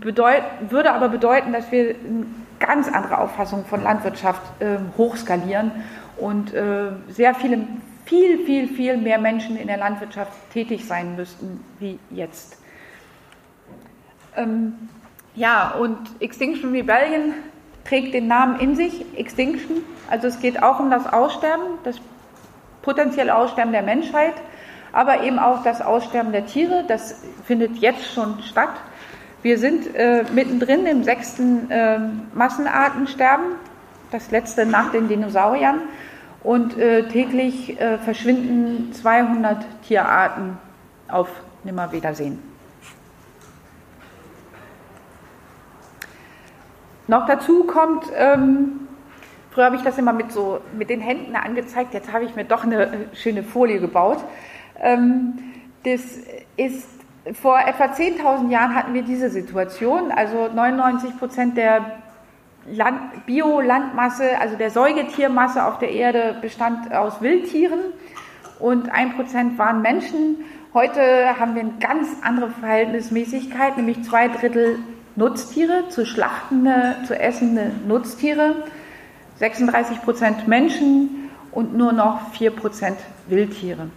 bedeut, 0.00 0.42
würde 0.68 0.92
aber 0.92 1.08
bedeuten, 1.08 1.52
dass 1.52 1.70
wir 1.70 1.90
eine 1.90 2.26
ganz 2.58 2.88
andere 2.88 3.18
Auffassung 3.18 3.64
von 3.64 3.82
Landwirtschaft 3.82 4.42
ähm, 4.60 4.92
hochskalieren 4.98 5.70
und 6.16 6.52
äh, 6.52 6.90
sehr 7.08 7.34
viele, 7.34 7.66
viel, 8.04 8.44
viel, 8.44 8.68
viel 8.68 8.96
mehr 8.96 9.18
Menschen 9.18 9.56
in 9.56 9.68
der 9.68 9.78
Landwirtschaft 9.78 10.32
tätig 10.52 10.84
sein 10.84 11.16
müssten 11.16 11.64
wie 11.78 11.98
jetzt. 12.10 12.58
Ähm, 14.36 14.74
ja, 15.34 15.70
und 15.78 15.96
Extinction 16.20 16.72
Rebellion 16.72 17.34
trägt 17.84 18.14
den 18.14 18.26
Namen 18.26 18.60
in 18.60 18.74
sich, 18.74 19.04
Extinction. 19.16 19.78
Also 20.10 20.26
es 20.26 20.40
geht 20.40 20.62
auch 20.62 20.80
um 20.80 20.90
das 20.90 21.10
Aussterben, 21.10 21.78
das 21.84 22.00
potenzielle 22.82 23.34
Aussterben 23.34 23.72
der 23.72 23.82
Menschheit, 23.82 24.34
aber 24.92 25.22
eben 25.22 25.38
auch 25.38 25.62
das 25.62 25.80
Aussterben 25.80 26.32
der 26.32 26.46
Tiere. 26.46 26.84
Das 26.86 27.22
findet 27.44 27.76
jetzt 27.78 28.12
schon 28.12 28.42
statt. 28.42 28.70
Wir 29.42 29.58
sind 29.58 29.94
äh, 29.94 30.24
mittendrin 30.34 30.86
im 30.86 31.04
sechsten 31.04 31.70
äh, 31.70 31.98
Massenartensterben, 32.34 33.46
das 34.10 34.30
letzte 34.30 34.66
nach 34.66 34.90
den 34.92 35.08
Dinosauriern. 35.08 35.80
Und 36.42 36.78
äh, 36.78 37.06
täglich 37.08 37.78
äh, 37.78 37.98
verschwinden 37.98 38.92
200 38.94 39.64
Tierarten 39.86 40.56
auf 41.08 41.28
Nimmerwiedersehen. 41.64 42.42
Noch 47.10 47.26
dazu 47.26 47.64
kommt 47.64 48.04
ähm, 48.14 48.88
Früher 49.50 49.64
habe 49.64 49.76
ich 49.76 49.82
das 49.82 49.98
immer 49.98 50.12
mit 50.12 50.30
so 50.30 50.60
mit 50.76 50.90
den 50.90 51.00
Händen 51.00 51.34
angezeigt. 51.34 51.92
Jetzt 51.92 52.12
habe 52.12 52.24
ich 52.24 52.36
mir 52.36 52.44
doch 52.44 52.64
eine 52.64 53.06
schöne 53.14 53.42
Folie 53.42 53.80
gebaut. 53.80 54.18
Ähm, 54.80 55.38
das 55.84 56.02
ist 56.56 56.88
vor 57.40 57.58
etwa 57.58 57.84
10.000 57.84 58.50
Jahren 58.50 58.74
hatten 58.74 58.94
wir 58.94 59.02
diese 59.02 59.28
Situation. 59.28 60.12
Also 60.12 60.48
99 60.54 61.18
Prozent 61.18 61.56
der 61.56 61.98
Biolandmasse, 63.26 64.38
also 64.40 64.56
der 64.56 64.70
Säugetiermasse 64.70 65.64
auf 65.64 65.78
der 65.78 65.90
Erde 65.90 66.36
bestand 66.40 66.94
aus 66.94 67.20
Wildtieren 67.20 67.80
und 68.60 68.92
ein 68.92 69.16
Prozent 69.16 69.58
waren 69.58 69.82
Menschen. 69.82 70.44
Heute 70.74 71.00
haben 71.40 71.54
wir 71.54 71.62
eine 71.62 71.72
ganz 71.80 72.08
andere 72.22 72.50
Verhältnismäßigkeit, 72.50 73.76
nämlich 73.76 74.04
zwei 74.04 74.28
Drittel 74.28 74.78
Nutztiere, 75.16 75.88
zu 75.88 76.06
schlachtende, 76.06 76.96
zu 77.06 77.18
essende 77.18 77.72
Nutztiere 77.88 78.54
36 79.40 80.02
Prozent 80.02 80.46
Menschen 80.48 81.30
und 81.50 81.74
nur 81.74 81.92
noch 81.92 82.30
4 82.32 82.50
Prozent 82.52 82.98
Wildtiere. 83.26 83.88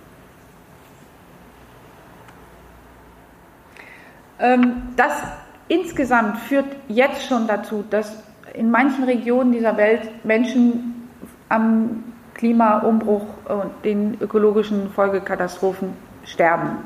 Ähm, 4.39 4.83
das 4.95 5.21
insgesamt 5.67 6.37
führt 6.39 6.65
jetzt 6.87 7.27
schon 7.27 7.45
dazu, 7.47 7.83
dass 7.89 8.23
in 8.53 8.71
manchen 8.71 9.03
Regionen 9.03 9.51
dieser 9.51 9.77
Welt 9.77 10.25
Menschen 10.25 11.09
am 11.49 12.03
Klimaumbruch 12.35 13.25
und 13.47 13.71
den 13.83 14.17
ökologischen 14.21 14.91
Folgekatastrophen 14.91 15.89
sterben. 16.25 16.77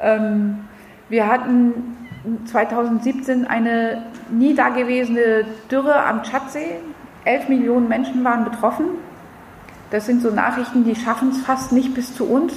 Ähm, 0.00 0.60
wir 1.10 1.26
hatten 1.26 1.96
2017 2.46 3.46
eine 3.46 4.02
nie 4.30 4.54
dagewesene 4.54 5.44
Dürre 5.70 6.04
am 6.04 6.22
Tschadsee. 6.22 6.80
11 7.24 7.48
Millionen 7.48 7.88
Menschen 7.88 8.24
waren 8.24 8.44
betroffen. 8.44 8.86
Das 9.90 10.06
sind 10.06 10.22
so 10.22 10.30
Nachrichten, 10.30 10.84
die 10.84 10.94
schaffen 10.94 11.30
es 11.30 11.40
fast 11.42 11.72
nicht 11.72 11.94
bis 11.94 12.14
zu 12.14 12.24
uns. 12.24 12.54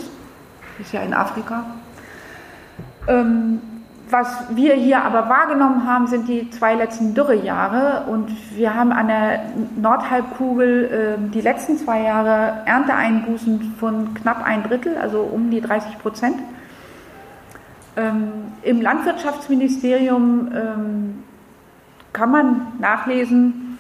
Ist 0.80 0.94
ja 0.94 1.02
in 1.02 1.14
Afrika. 1.14 1.66
Ähm, 3.08 3.62
was 4.10 4.28
wir 4.52 4.76
hier 4.76 5.04
aber 5.04 5.28
wahrgenommen 5.28 5.88
haben, 5.88 6.06
sind 6.08 6.28
die 6.28 6.50
zwei 6.52 6.76
letzten 6.76 7.16
Dürrejahre. 7.16 8.06
Und 8.08 8.30
wir 8.56 8.76
haben 8.76 8.92
an 8.92 9.08
der 9.08 9.46
Nordhalbkugel 9.76 11.18
äh, 11.20 11.32
die 11.32 11.42
letzten 11.42 11.78
zwei 11.78 12.04
Jahre 12.04 12.62
Ernteeinbußen 12.66 13.76
von 13.80 14.14
knapp 14.14 14.44
ein 14.46 14.64
Drittel, 14.64 14.98
also 14.98 15.22
um 15.22 15.50
die 15.50 15.62
30 15.62 15.98
Prozent. 15.98 16.36
Ähm, 17.96 18.52
Im 18.62 18.82
Landwirtschaftsministerium 18.82 20.52
ähm, 20.54 21.24
kann 22.12 22.30
man 22.30 22.62
nachlesen, 22.80 23.73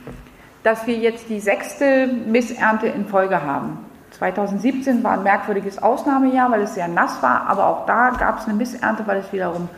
dass 0.63 0.87
wir 0.87 0.95
jetzt 0.95 1.29
die 1.29 1.39
sechste 1.39 2.07
Missernte 2.07 2.87
in 2.87 3.05
Folge 3.05 3.43
haben. 3.43 3.85
2017 4.11 5.03
war 5.03 5.13
ein 5.13 5.23
merkwürdiges 5.23 5.81
Ausnahmejahr, 5.81 6.49
weil 6.51 6.61
es 6.61 6.75
sehr 6.75 6.87
nass 6.87 7.21
war, 7.21 7.47
aber 7.47 7.67
auch 7.67 7.85
da 7.85 8.11
gab 8.11 8.39
es 8.39 8.45
eine 8.45 8.53
Missernte, 8.53 9.05
weil 9.05 9.17
es 9.17 9.33
wiederum 9.33 9.69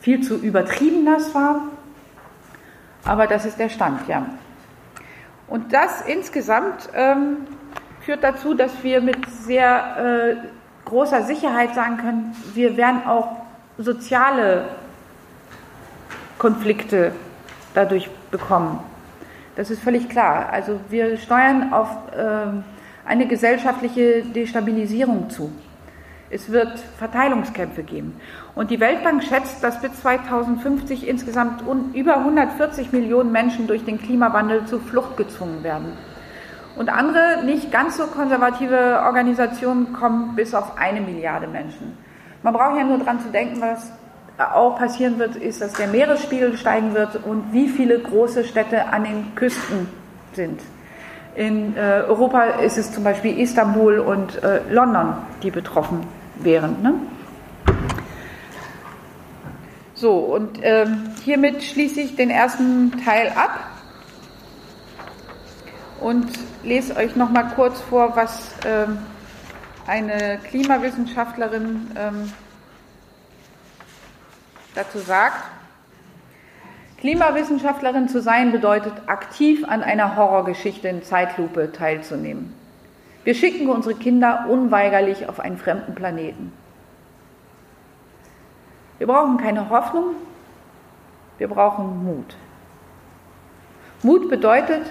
viel 0.00 0.20
zu 0.20 0.36
übertrieben 0.36 1.04
nass 1.04 1.34
war. 1.34 1.62
Aber 3.04 3.26
das 3.26 3.46
ist 3.46 3.58
der 3.58 3.68
Stand, 3.68 4.06
ja. 4.08 4.26
Und 5.48 5.72
das 5.72 6.02
insgesamt 6.02 6.88
ähm, 6.94 7.46
führt 8.00 8.24
dazu, 8.24 8.54
dass 8.54 8.82
wir 8.82 9.00
mit 9.00 9.28
sehr 9.30 10.34
äh, 10.34 10.36
großer 10.84 11.22
Sicherheit 11.22 11.74
sagen 11.74 11.98
können, 11.98 12.36
wir 12.54 12.76
werden 12.76 13.06
auch 13.06 13.36
soziale 13.78 14.64
Konflikte 16.38 17.12
dadurch 17.74 18.10
bekommen. 18.30 18.80
Das 19.56 19.70
ist 19.70 19.82
völlig 19.82 20.08
klar. 20.08 20.50
Also 20.52 20.78
wir 20.88 21.16
steuern 21.16 21.72
auf 21.72 21.88
äh, 22.14 22.46
eine 23.06 23.26
gesellschaftliche 23.26 24.22
Destabilisierung 24.22 25.30
zu. 25.30 25.50
Es 26.28 26.50
wird 26.50 26.78
Verteilungskämpfe 26.98 27.84
geben. 27.84 28.20
Und 28.54 28.70
die 28.70 28.80
Weltbank 28.80 29.22
schätzt, 29.22 29.62
dass 29.62 29.80
bis 29.80 29.92
2050 30.00 31.06
insgesamt 31.06 31.62
über 31.94 32.18
140 32.18 32.92
Millionen 32.92 33.30
Menschen 33.30 33.66
durch 33.66 33.84
den 33.84 34.00
Klimawandel 34.00 34.66
zur 34.66 34.80
Flucht 34.80 35.16
gezwungen 35.16 35.62
werden. 35.62 35.92
Und 36.76 36.90
andere, 36.90 37.44
nicht 37.44 37.70
ganz 37.70 37.96
so 37.96 38.06
konservative 38.06 39.00
Organisationen 39.04 39.92
kommen 39.92 40.34
bis 40.34 40.52
auf 40.54 40.76
eine 40.76 41.00
Milliarde 41.00 41.46
Menschen. 41.46 41.96
Man 42.42 42.52
braucht 42.52 42.76
ja 42.76 42.84
nur 42.84 42.98
daran 42.98 43.20
zu 43.20 43.28
denken, 43.30 43.60
was 43.60 43.92
auch 44.38 44.78
passieren 44.78 45.18
wird, 45.18 45.36
ist, 45.36 45.60
dass 45.60 45.72
der 45.72 45.88
Meeresspiegel 45.88 46.56
steigen 46.56 46.94
wird 46.94 47.24
und 47.24 47.52
wie 47.52 47.68
viele 47.68 47.98
große 47.98 48.44
Städte 48.44 48.86
an 48.88 49.04
den 49.04 49.34
Küsten 49.34 49.88
sind. 50.34 50.60
In 51.34 51.76
äh, 51.76 52.02
Europa 52.06 52.42
ist 52.60 52.78
es 52.78 52.92
zum 52.92 53.04
Beispiel 53.04 53.38
Istanbul 53.38 53.98
und 53.98 54.42
äh, 54.42 54.60
London, 54.70 55.14
die 55.42 55.50
betroffen 55.50 56.06
wären. 56.36 56.82
Ne? 56.82 56.94
So, 59.94 60.18
und 60.18 60.58
ähm, 60.62 61.10
hiermit 61.24 61.62
schließe 61.62 62.00
ich 62.00 62.16
den 62.16 62.30
ersten 62.30 62.92
Teil 63.02 63.28
ab 63.34 63.70
und 66.00 66.26
lese 66.62 66.96
euch 66.96 67.16
noch 67.16 67.30
mal 67.30 67.44
kurz 67.54 67.80
vor, 67.80 68.14
was 68.14 68.54
ähm, 68.66 68.98
eine 69.86 70.38
Klimawissenschaftlerin 70.48 71.90
ähm, 71.96 72.32
dazu 74.76 74.98
sagt. 74.98 75.42
Klimawissenschaftlerin 76.98 78.08
zu 78.08 78.22
sein 78.22 78.52
bedeutet, 78.52 78.92
aktiv 79.06 79.64
an 79.66 79.82
einer 79.82 80.16
Horrorgeschichte 80.16 80.88
in 80.88 81.02
Zeitlupe 81.02 81.72
teilzunehmen. 81.72 82.54
Wir 83.24 83.34
schicken 83.34 83.68
unsere 83.68 83.94
Kinder 83.94 84.46
unweigerlich 84.48 85.28
auf 85.28 85.40
einen 85.40 85.58
fremden 85.58 85.94
Planeten. 85.94 86.52
Wir 88.98 89.06
brauchen 89.06 89.36
keine 89.36 89.68
Hoffnung, 89.68 90.14
wir 91.38 91.48
brauchen 91.48 92.04
Mut. 92.04 92.36
Mut 94.02 94.30
bedeutet, 94.30 94.82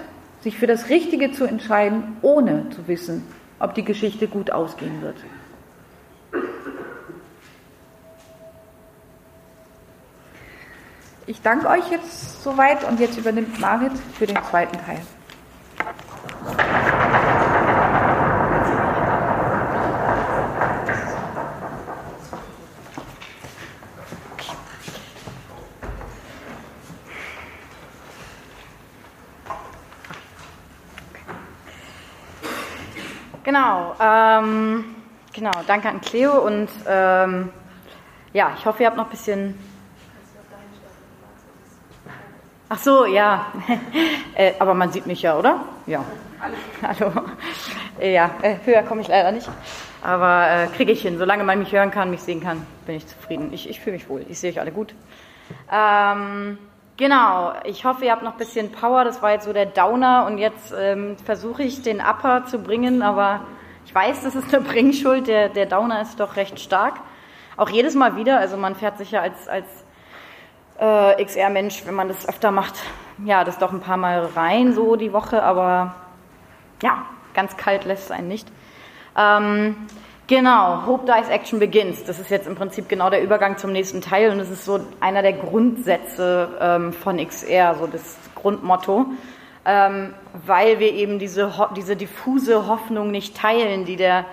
sich 0.42 0.58
für 0.58 0.66
das 0.66 0.90
Richtige 0.90 1.32
zu 1.32 1.44
entscheiden, 1.44 2.16
ohne 2.22 2.70
zu 2.70 2.86
wissen, 2.86 3.26
ob 3.58 3.74
die 3.74 3.84
Geschichte 3.84 4.28
gut 4.28 4.50
ausgehen 4.50 5.02
wird. 5.02 5.16
Ich 11.28 11.42
danke 11.42 11.68
euch 11.68 11.90
jetzt 11.90 12.44
soweit 12.44 12.84
und 12.84 13.00
jetzt 13.00 13.18
übernimmt 13.18 13.58
Marit 13.58 13.90
für 14.16 14.26
den 14.26 14.38
zweiten 14.44 14.78
Teil. 14.78 15.02
Genau, 33.42 33.96
ähm, 34.00 34.84
genau, 35.32 35.50
danke 35.66 35.88
an 35.88 36.00
Cleo 36.00 36.38
und 36.38 36.68
ähm, 36.86 37.50
ja, 38.32 38.52
ich 38.56 38.64
hoffe, 38.64 38.82
ihr 38.82 38.86
habt 38.88 38.96
noch 38.96 39.06
ein 39.06 39.10
bisschen 39.10 39.75
Ach 42.76 42.82
so, 42.82 43.06
ja. 43.06 43.46
äh, 44.34 44.52
aber 44.58 44.74
man 44.74 44.92
sieht 44.92 45.06
mich 45.06 45.22
ja, 45.22 45.38
oder? 45.38 45.62
Ja. 45.86 46.04
Hallo. 46.82 47.10
Ja, 47.98 48.30
äh, 48.42 48.56
höher 48.66 48.82
komme 48.82 49.00
ich 49.00 49.08
leider 49.08 49.32
nicht. 49.32 49.48
Aber 50.02 50.46
äh, 50.50 50.66
kriege 50.76 50.92
ich 50.92 51.00
hin. 51.00 51.16
Solange 51.16 51.42
man 51.42 51.58
mich 51.58 51.72
hören 51.72 51.90
kann, 51.90 52.10
mich 52.10 52.20
sehen 52.20 52.42
kann, 52.42 52.66
bin 52.84 52.96
ich 52.96 53.06
zufrieden. 53.06 53.50
Ich, 53.54 53.70
ich 53.70 53.80
fühle 53.80 53.96
mich 53.96 54.10
wohl. 54.10 54.26
Ich 54.28 54.38
sehe 54.38 54.50
euch 54.50 54.60
alle 54.60 54.72
gut. 54.72 54.94
Ähm, 55.72 56.58
genau. 56.98 57.54
Ich 57.64 57.86
hoffe, 57.86 58.04
ihr 58.04 58.12
habt 58.12 58.22
noch 58.22 58.32
ein 58.32 58.38
bisschen 58.38 58.70
Power. 58.70 59.04
Das 59.04 59.22
war 59.22 59.32
jetzt 59.32 59.46
so 59.46 59.54
der 59.54 59.66
Downer. 59.66 60.26
Und 60.26 60.36
jetzt 60.36 60.74
ähm, 60.78 61.16
versuche 61.24 61.62
ich, 61.62 61.80
den 61.80 62.02
Upper 62.02 62.44
zu 62.44 62.58
bringen. 62.58 63.00
Aber 63.00 63.40
ich 63.86 63.94
weiß, 63.94 64.22
das 64.22 64.34
ist 64.34 64.54
eine 64.54 64.62
Bringschuld. 64.68 65.28
Der, 65.28 65.48
der 65.48 65.64
Downer 65.64 66.02
ist 66.02 66.20
doch 66.20 66.36
recht 66.36 66.60
stark. 66.60 66.96
Auch 67.56 67.70
jedes 67.70 67.94
Mal 67.94 68.16
wieder. 68.16 68.38
Also 68.38 68.58
man 68.58 68.74
fährt 68.74 68.98
sich 68.98 69.12
ja 69.12 69.22
als, 69.22 69.48
als 69.48 69.85
äh, 70.78 71.24
XR-Mensch, 71.24 71.86
wenn 71.86 71.94
man 71.94 72.08
das 72.08 72.28
öfter 72.28 72.50
macht, 72.50 72.74
ja, 73.24 73.44
das 73.44 73.58
doch 73.58 73.72
ein 73.72 73.80
paar 73.80 73.96
Mal 73.96 74.26
rein, 74.36 74.74
so 74.74 74.96
die 74.96 75.12
Woche, 75.12 75.42
aber 75.42 75.94
ja, 76.82 77.06
ganz 77.34 77.56
kalt 77.56 77.84
lässt 77.84 78.04
es 78.04 78.10
einen 78.10 78.28
nicht. 78.28 78.48
Ähm, 79.16 79.76
genau, 80.26 80.86
Hope 80.86 81.06
Dies 81.06 81.28
Action 81.28 81.58
Begins. 81.58 82.04
Das 82.04 82.18
ist 82.18 82.30
jetzt 82.30 82.46
im 82.46 82.54
Prinzip 82.54 82.88
genau 82.88 83.10
der 83.10 83.22
Übergang 83.22 83.56
zum 83.56 83.72
nächsten 83.72 84.00
Teil 84.00 84.30
und 84.30 84.38
das 84.38 84.50
ist 84.50 84.64
so 84.64 84.80
einer 85.00 85.22
der 85.22 85.32
Grundsätze 85.32 86.48
ähm, 86.60 86.92
von 86.92 87.24
XR, 87.24 87.76
so 87.76 87.86
das 87.86 88.18
Grundmotto, 88.34 89.06
ähm, 89.64 90.14
weil 90.46 90.78
wir 90.78 90.92
eben 90.92 91.18
diese, 91.18 91.52
diese 91.76 91.96
diffuse 91.96 92.66
Hoffnung 92.66 93.10
nicht 93.10 93.36
teilen, 93.36 93.84
die 93.84 93.96
der 93.96 94.26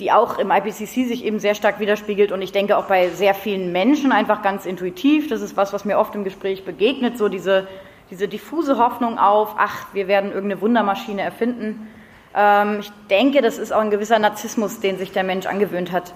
die 0.00 0.10
auch 0.10 0.38
im 0.38 0.50
IPCC 0.50 1.06
sich 1.06 1.24
eben 1.24 1.38
sehr 1.38 1.54
stark 1.54 1.78
widerspiegelt 1.78 2.32
und 2.32 2.40
ich 2.40 2.52
denke 2.52 2.76
auch 2.76 2.86
bei 2.86 3.10
sehr 3.10 3.34
vielen 3.34 3.70
Menschen 3.70 4.12
einfach 4.12 4.42
ganz 4.42 4.64
intuitiv. 4.64 5.28
Das 5.28 5.42
ist 5.42 5.56
was, 5.56 5.72
was 5.72 5.84
mir 5.84 5.98
oft 5.98 6.14
im 6.14 6.24
Gespräch 6.24 6.64
begegnet, 6.64 7.18
so 7.18 7.28
diese, 7.28 7.68
diese 8.10 8.26
diffuse 8.26 8.78
Hoffnung 8.78 9.18
auf, 9.18 9.54
ach, 9.58 9.86
wir 9.92 10.08
werden 10.08 10.32
irgendeine 10.32 10.62
Wundermaschine 10.62 11.20
erfinden. 11.20 11.88
Ähm, 12.34 12.78
ich 12.80 12.90
denke, 13.10 13.42
das 13.42 13.58
ist 13.58 13.72
auch 13.72 13.80
ein 13.80 13.90
gewisser 13.90 14.18
Narzissmus, 14.18 14.80
den 14.80 14.96
sich 14.96 15.12
der 15.12 15.22
Mensch 15.22 15.46
angewöhnt 15.46 15.92
hat 15.92 16.14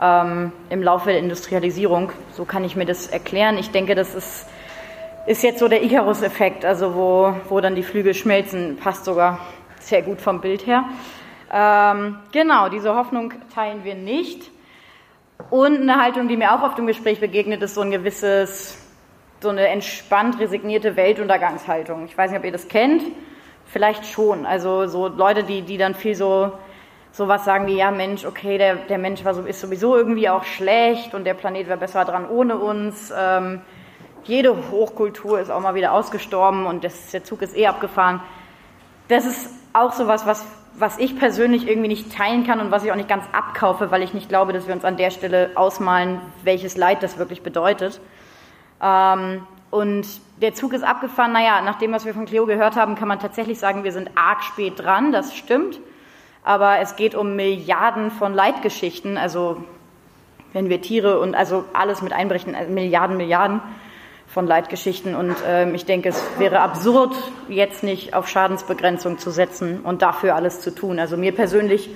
ähm, 0.00 0.52
im 0.68 0.82
Laufe 0.82 1.10
der 1.10 1.18
Industrialisierung. 1.18 2.12
So 2.32 2.44
kann 2.44 2.64
ich 2.64 2.76
mir 2.76 2.84
das 2.84 3.06
erklären. 3.06 3.56
Ich 3.56 3.70
denke, 3.70 3.94
das 3.94 4.14
ist, 4.14 4.46
ist 5.26 5.42
jetzt 5.42 5.58
so 5.58 5.68
der 5.68 5.82
Icarus-Effekt, 5.82 6.64
also 6.64 6.94
wo, 6.94 7.34
wo 7.48 7.60
dann 7.60 7.74
die 7.74 7.82
Flügel 7.82 8.12
schmelzen, 8.12 8.76
passt 8.76 9.04
sogar 9.04 9.38
sehr 9.80 10.02
gut 10.02 10.20
vom 10.20 10.40
Bild 10.40 10.66
her. 10.66 10.84
Ähm, 11.52 12.18
genau, 12.32 12.68
diese 12.70 12.94
Hoffnung 12.94 13.34
teilen 13.54 13.84
wir 13.84 13.94
nicht. 13.94 14.50
Und 15.50 15.82
eine 15.82 16.00
Haltung, 16.00 16.28
die 16.28 16.36
mir 16.36 16.54
auch 16.54 16.62
oft 16.62 16.78
im 16.78 16.86
Gespräch 16.86 17.20
begegnet, 17.20 17.62
ist 17.62 17.74
so 17.74 17.82
ein 17.82 17.90
gewisses, 17.90 18.78
so 19.40 19.50
eine 19.50 19.68
entspannt 19.68 20.40
resignierte 20.40 20.96
Weltuntergangshaltung. 20.96 22.06
Ich 22.06 22.16
weiß 22.16 22.30
nicht, 22.30 22.38
ob 22.38 22.44
ihr 22.46 22.52
das 22.52 22.68
kennt. 22.68 23.02
Vielleicht 23.66 24.06
schon. 24.06 24.46
Also 24.46 24.86
so 24.86 25.08
Leute, 25.08 25.44
die, 25.44 25.62
die 25.62 25.76
dann 25.76 25.94
viel 25.94 26.14
so 26.14 26.52
sowas 27.12 27.44
sagen 27.44 27.66
wie, 27.66 27.76
ja 27.76 27.90
Mensch, 27.90 28.24
okay, 28.24 28.56
der, 28.56 28.76
der 28.76 28.98
Mensch 28.98 29.24
war 29.24 29.34
so, 29.34 29.42
ist 29.42 29.60
sowieso 29.60 29.96
irgendwie 29.96 30.30
auch 30.30 30.44
schlecht 30.44 31.14
und 31.14 31.24
der 31.24 31.34
Planet 31.34 31.68
wäre 31.68 31.78
besser 31.78 32.04
dran 32.04 32.28
ohne 32.28 32.56
uns. 32.56 33.12
Ähm, 33.16 33.60
jede 34.24 34.70
Hochkultur 34.70 35.38
ist 35.38 35.50
auch 35.50 35.60
mal 35.60 35.74
wieder 35.74 35.92
ausgestorben 35.92 36.64
und 36.64 36.84
das, 36.84 37.10
der 37.10 37.24
Zug 37.24 37.42
ist 37.42 37.56
eh 37.56 37.66
abgefahren. 37.66 38.22
Das 39.08 39.26
ist 39.26 39.50
auch 39.74 39.92
sowas, 39.92 40.26
was 40.26 40.46
was 40.74 40.98
ich 40.98 41.18
persönlich 41.18 41.68
irgendwie 41.68 41.88
nicht 41.88 42.16
teilen 42.16 42.46
kann 42.46 42.60
und 42.60 42.70
was 42.70 42.84
ich 42.84 42.90
auch 42.92 42.96
nicht 42.96 43.08
ganz 43.08 43.24
abkaufe, 43.32 43.90
weil 43.90 44.02
ich 44.02 44.14
nicht 44.14 44.28
glaube, 44.28 44.52
dass 44.52 44.66
wir 44.66 44.74
uns 44.74 44.84
an 44.84 44.96
der 44.96 45.10
Stelle 45.10 45.50
ausmalen, 45.54 46.20
welches 46.44 46.76
Leid 46.76 47.02
das 47.02 47.18
wirklich 47.18 47.42
bedeutet. 47.42 48.00
Ähm, 48.82 49.46
und 49.70 50.06
der 50.40 50.54
Zug 50.54 50.72
ist 50.74 50.82
abgefahren. 50.82 51.32
Naja, 51.32 51.62
nach 51.62 51.78
dem, 51.78 51.92
was 51.92 52.04
wir 52.04 52.12
von 52.12 52.26
Cleo 52.26 52.46
gehört 52.46 52.76
haben, 52.76 52.94
kann 52.94 53.08
man 53.08 53.20
tatsächlich 53.20 53.58
sagen, 53.58 53.84
wir 53.84 53.92
sind 53.92 54.10
arg 54.16 54.42
spät 54.42 54.78
dran. 54.78 55.12
Das 55.12 55.34
stimmt. 55.34 55.80
Aber 56.44 56.78
es 56.80 56.96
geht 56.96 57.14
um 57.14 57.36
Milliarden 57.36 58.10
von 58.10 58.34
Leitgeschichten. 58.34 59.16
Also, 59.16 59.64
wenn 60.52 60.68
wir 60.68 60.82
Tiere 60.82 61.20
und 61.20 61.34
also 61.34 61.64
alles 61.72 62.02
mit 62.02 62.12
einbrechen, 62.12 62.54
also 62.54 62.70
Milliarden, 62.70 63.16
Milliarden 63.16 63.60
von 64.32 64.46
Leitgeschichten. 64.46 65.14
Und 65.14 65.36
ähm, 65.46 65.74
ich 65.74 65.84
denke, 65.84 66.08
es 66.08 66.22
wäre 66.38 66.60
absurd, 66.60 67.14
jetzt 67.48 67.82
nicht 67.82 68.14
auf 68.14 68.28
Schadensbegrenzung 68.28 69.18
zu 69.18 69.30
setzen 69.30 69.80
und 69.80 70.00
dafür 70.00 70.34
alles 70.34 70.60
zu 70.62 70.74
tun. 70.74 70.98
Also 70.98 71.18
mir 71.18 71.32
persönlich 71.32 71.90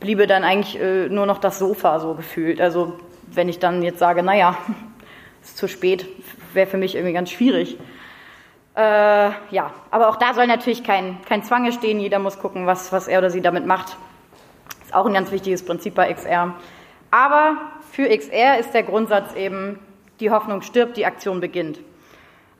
bliebe 0.00 0.26
dann 0.26 0.44
eigentlich 0.44 0.80
äh, 0.80 1.08
nur 1.08 1.26
noch 1.26 1.38
das 1.38 1.58
Sofa 1.58 2.00
so 2.00 2.14
gefühlt. 2.14 2.60
Also 2.60 2.98
wenn 3.26 3.50
ich 3.50 3.58
dann 3.58 3.82
jetzt 3.82 3.98
sage, 3.98 4.22
naja, 4.22 4.56
ist 5.42 5.58
zu 5.58 5.68
spät, 5.68 6.06
wäre 6.54 6.66
für 6.66 6.78
mich 6.78 6.94
irgendwie 6.94 7.12
ganz 7.12 7.30
schwierig. 7.30 7.78
Äh, 8.76 8.80
ja, 9.50 9.70
aber 9.90 10.08
auch 10.08 10.16
da 10.16 10.32
soll 10.32 10.46
natürlich 10.46 10.84
kein, 10.84 11.18
kein 11.28 11.42
Zwang 11.44 11.70
stehen. 11.70 12.00
Jeder 12.00 12.18
muss 12.18 12.38
gucken, 12.38 12.66
was, 12.66 12.92
was 12.92 13.08
er 13.08 13.18
oder 13.18 13.28
sie 13.28 13.42
damit 13.42 13.66
macht. 13.66 13.96
Ist 14.82 14.94
auch 14.94 15.06
ein 15.06 15.12
ganz 15.12 15.30
wichtiges 15.30 15.64
Prinzip 15.64 15.94
bei 15.94 16.12
XR. 16.12 16.54
Aber 17.10 17.58
für 17.92 18.08
XR 18.08 18.58
ist 18.58 18.72
der 18.72 18.84
Grundsatz 18.84 19.34
eben, 19.34 19.78
die 20.20 20.30
Hoffnung 20.30 20.62
stirbt, 20.62 20.96
die 20.96 21.06
Aktion 21.06 21.40
beginnt. 21.40 21.78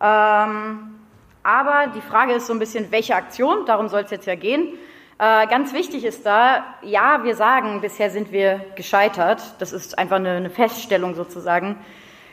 Ähm, 0.00 0.94
aber 1.42 1.92
die 1.94 2.00
Frage 2.00 2.32
ist 2.32 2.46
so 2.46 2.52
ein 2.52 2.58
bisschen, 2.58 2.90
welche 2.90 3.14
Aktion? 3.14 3.66
Darum 3.66 3.88
soll 3.88 4.02
es 4.02 4.10
jetzt 4.10 4.26
ja 4.26 4.34
gehen. 4.34 4.74
Äh, 5.18 5.46
ganz 5.46 5.72
wichtig 5.72 6.04
ist 6.04 6.26
da, 6.26 6.64
ja, 6.82 7.22
wir 7.22 7.36
sagen, 7.36 7.80
bisher 7.80 8.10
sind 8.10 8.32
wir 8.32 8.60
gescheitert. 8.74 9.42
Das 9.58 9.72
ist 9.72 9.98
einfach 9.98 10.16
eine, 10.16 10.30
eine 10.30 10.50
Feststellung 10.50 11.14
sozusagen. 11.14 11.76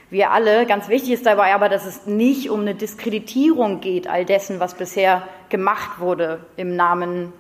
Wir 0.10 0.32
alle. 0.32 0.66
Ganz 0.66 0.90
wichtig 0.90 1.12
ist 1.12 1.26
dabei 1.26 1.54
aber, 1.54 1.70
dass 1.70 1.86
es 1.86 2.06
nicht 2.06 2.50
um 2.50 2.62
eine 2.62 2.76
Diskreditierung 2.76 3.80
geht 3.80 4.08
all 4.08 4.26
dessen, 4.26 4.60
was 4.60 4.74
bisher 4.74 5.28
gemacht 5.50 6.00
wurde 6.00 6.40
im 6.58 6.76
Namen 6.76 7.32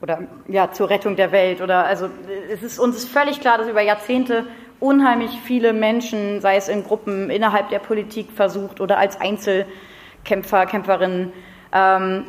oder 0.00 0.22
ja 0.48 0.70
zur 0.70 0.88
Rettung 0.90 1.16
der 1.16 1.32
Welt. 1.32 1.60
Oder 1.60 1.84
also 1.84 2.08
es 2.50 2.62
ist 2.62 2.78
uns 2.78 2.96
ist 2.96 3.08
völlig 3.08 3.40
klar, 3.40 3.58
dass 3.58 3.68
über 3.68 3.82
Jahrzehnte 3.82 4.46
unheimlich 4.80 5.30
viele 5.44 5.72
Menschen, 5.72 6.40
sei 6.40 6.56
es 6.56 6.68
in 6.68 6.84
Gruppen 6.84 7.30
innerhalb 7.30 7.68
der 7.70 7.78
Politik 7.78 8.32
versucht 8.32 8.80
oder 8.80 8.98
als 8.98 9.20
Einzelkämpfer, 9.20 10.66
Kämpferinnen, 10.66 11.32
ähm, 11.72 12.24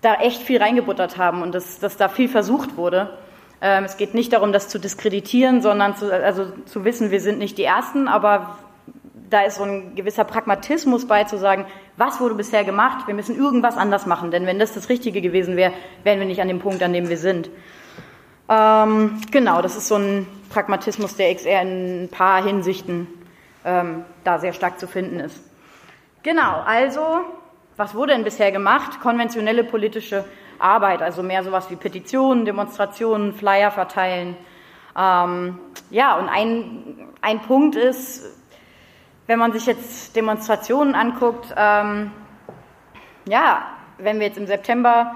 da 0.00 0.14
echt 0.14 0.42
viel 0.42 0.62
reingebuttert 0.62 1.18
haben 1.18 1.42
und 1.42 1.54
dass, 1.54 1.78
dass 1.78 1.96
da 1.96 2.08
viel 2.08 2.28
versucht 2.28 2.76
wurde. 2.76 3.10
Ähm, 3.60 3.84
es 3.84 3.96
geht 3.96 4.14
nicht 4.14 4.32
darum, 4.32 4.52
das 4.52 4.68
zu 4.68 4.78
diskreditieren, 4.78 5.60
sondern 5.60 5.94
zu, 5.96 6.12
also 6.12 6.46
zu 6.64 6.84
wissen, 6.84 7.10
wir 7.10 7.20
sind 7.20 7.38
nicht 7.38 7.58
die 7.58 7.64
Ersten, 7.64 8.08
aber 8.08 8.58
da 9.28 9.42
ist 9.42 9.56
so 9.56 9.64
ein 9.64 9.94
gewisser 9.94 10.24
Pragmatismus 10.24 11.06
bei, 11.06 11.24
zu 11.24 11.38
sagen, 11.38 11.66
was 11.96 12.20
wurde 12.20 12.34
bisher 12.34 12.64
gemacht, 12.64 13.06
wir 13.06 13.14
müssen 13.14 13.36
irgendwas 13.36 13.76
anders 13.76 14.06
machen, 14.06 14.30
denn 14.30 14.46
wenn 14.46 14.58
das 14.58 14.72
das 14.72 14.88
Richtige 14.88 15.20
gewesen 15.20 15.56
wäre, 15.56 15.72
wären 16.02 16.18
wir 16.18 16.26
nicht 16.26 16.40
an 16.40 16.48
dem 16.48 16.58
Punkt, 16.58 16.82
an 16.82 16.92
dem 16.92 17.08
wir 17.08 17.18
sind. 17.18 17.50
Ähm, 18.50 19.20
genau, 19.30 19.62
das 19.62 19.76
ist 19.76 19.86
so 19.86 19.94
ein 19.94 20.26
Pragmatismus, 20.48 21.14
der 21.14 21.32
XR 21.32 21.62
in 21.62 22.04
ein 22.04 22.08
paar 22.08 22.42
Hinsichten 22.42 23.06
ähm, 23.64 24.04
da 24.24 24.40
sehr 24.40 24.52
stark 24.52 24.80
zu 24.80 24.88
finden 24.88 25.20
ist. 25.20 25.40
Genau, 26.24 26.60
also, 26.66 27.00
was 27.76 27.94
wurde 27.94 28.12
denn 28.12 28.24
bisher 28.24 28.50
gemacht? 28.50 29.00
Konventionelle 29.00 29.62
politische 29.62 30.24
Arbeit, 30.58 31.00
also 31.00 31.22
mehr 31.22 31.44
sowas 31.44 31.70
wie 31.70 31.76
Petitionen, 31.76 32.44
Demonstrationen, 32.44 33.34
Flyer 33.34 33.70
verteilen. 33.70 34.36
Ähm, 34.98 35.60
ja, 35.90 36.18
und 36.18 36.28
ein, 36.28 37.08
ein 37.20 37.40
Punkt 37.42 37.76
ist, 37.76 38.24
wenn 39.28 39.38
man 39.38 39.52
sich 39.52 39.66
jetzt 39.66 40.16
Demonstrationen 40.16 40.96
anguckt, 40.96 41.54
ähm, 41.56 42.10
ja, 43.26 43.64
wenn 43.98 44.18
wir 44.18 44.26
jetzt 44.26 44.38
im 44.38 44.48
September 44.48 45.14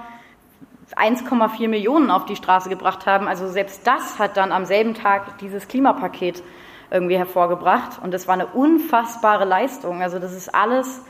1,4 0.95 1.67
Millionen 1.67 2.11
auf 2.11 2.25
die 2.25 2.35
Straße 2.35 2.69
gebracht 2.69 3.05
haben, 3.05 3.27
also 3.27 3.47
selbst 3.47 3.85
das 3.87 4.19
hat 4.19 4.37
dann 4.37 4.51
am 4.51 4.65
selben 4.65 4.93
Tag 4.93 5.39
dieses 5.39 5.67
Klimapaket 5.67 6.43
irgendwie 6.91 7.17
hervorgebracht 7.17 7.99
und 8.03 8.13
das 8.13 8.27
war 8.27 8.35
eine 8.35 8.47
unfassbare 8.47 9.45
Leistung. 9.45 10.01
Also 10.01 10.19
das 10.19 10.33
ist 10.33 10.53
alles 10.53 11.01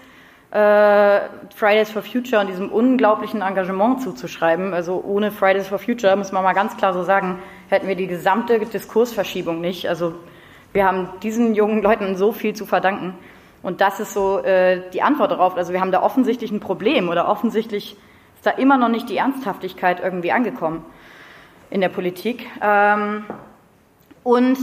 äh, 0.52 1.20
Fridays 1.54 1.92
for 1.92 2.02
Future 2.02 2.42
und 2.42 2.48
diesem 2.48 2.72
unglaublichen 2.72 3.42
Engagement 3.42 4.02
zuzuschreiben. 4.02 4.74
Also 4.74 5.04
ohne 5.06 5.32
Fridays 5.32 5.68
for 5.68 5.80
Future, 5.80 6.16
muss 6.16 6.32
man 6.32 6.44
mal 6.44 6.54
ganz 6.54 6.78
klar 6.78 6.94
so 6.94 7.04
sagen, 7.04 7.40
hätten 7.70 7.88
wir 7.88 7.96
die 7.96 8.08
gesamte 8.08 8.60
Diskursverschiebung 8.60 9.60
nicht. 9.60 9.90
Also 9.90 10.16
wir 10.72 10.86
haben 10.86 11.10
diesen 11.24 11.56
jungen 11.56 11.82
Leuten 11.82 12.16
so 12.16 12.32
viel 12.32 12.54
zu 12.54 12.66
verdanken. 12.66 13.16
Und 13.64 13.82
das 13.82 14.00
ist 14.00 14.14
so 14.14 14.40
äh, 14.40 14.82
die 14.94 15.02
Antwort 15.02 15.32
darauf. 15.32 15.58
Also 15.58 15.74
wir 15.74 15.82
haben 15.82 15.92
da 15.92 16.02
offensichtlich 16.02 16.52
ein 16.52 16.60
Problem 16.60 17.10
oder 17.10 17.28
offensichtlich 17.28 17.98
ist 18.46 18.56
da 18.56 18.62
immer 18.62 18.78
noch 18.78 18.90
nicht 18.90 19.10
die 19.10 19.18
Ernsthaftigkeit 19.18 20.00
irgendwie 20.04 20.32
angekommen 20.32 20.86
in 21.72 21.82
der 21.82 21.90
Politik. 21.90 22.46
Ähm, 22.62 23.26
und 24.24 24.58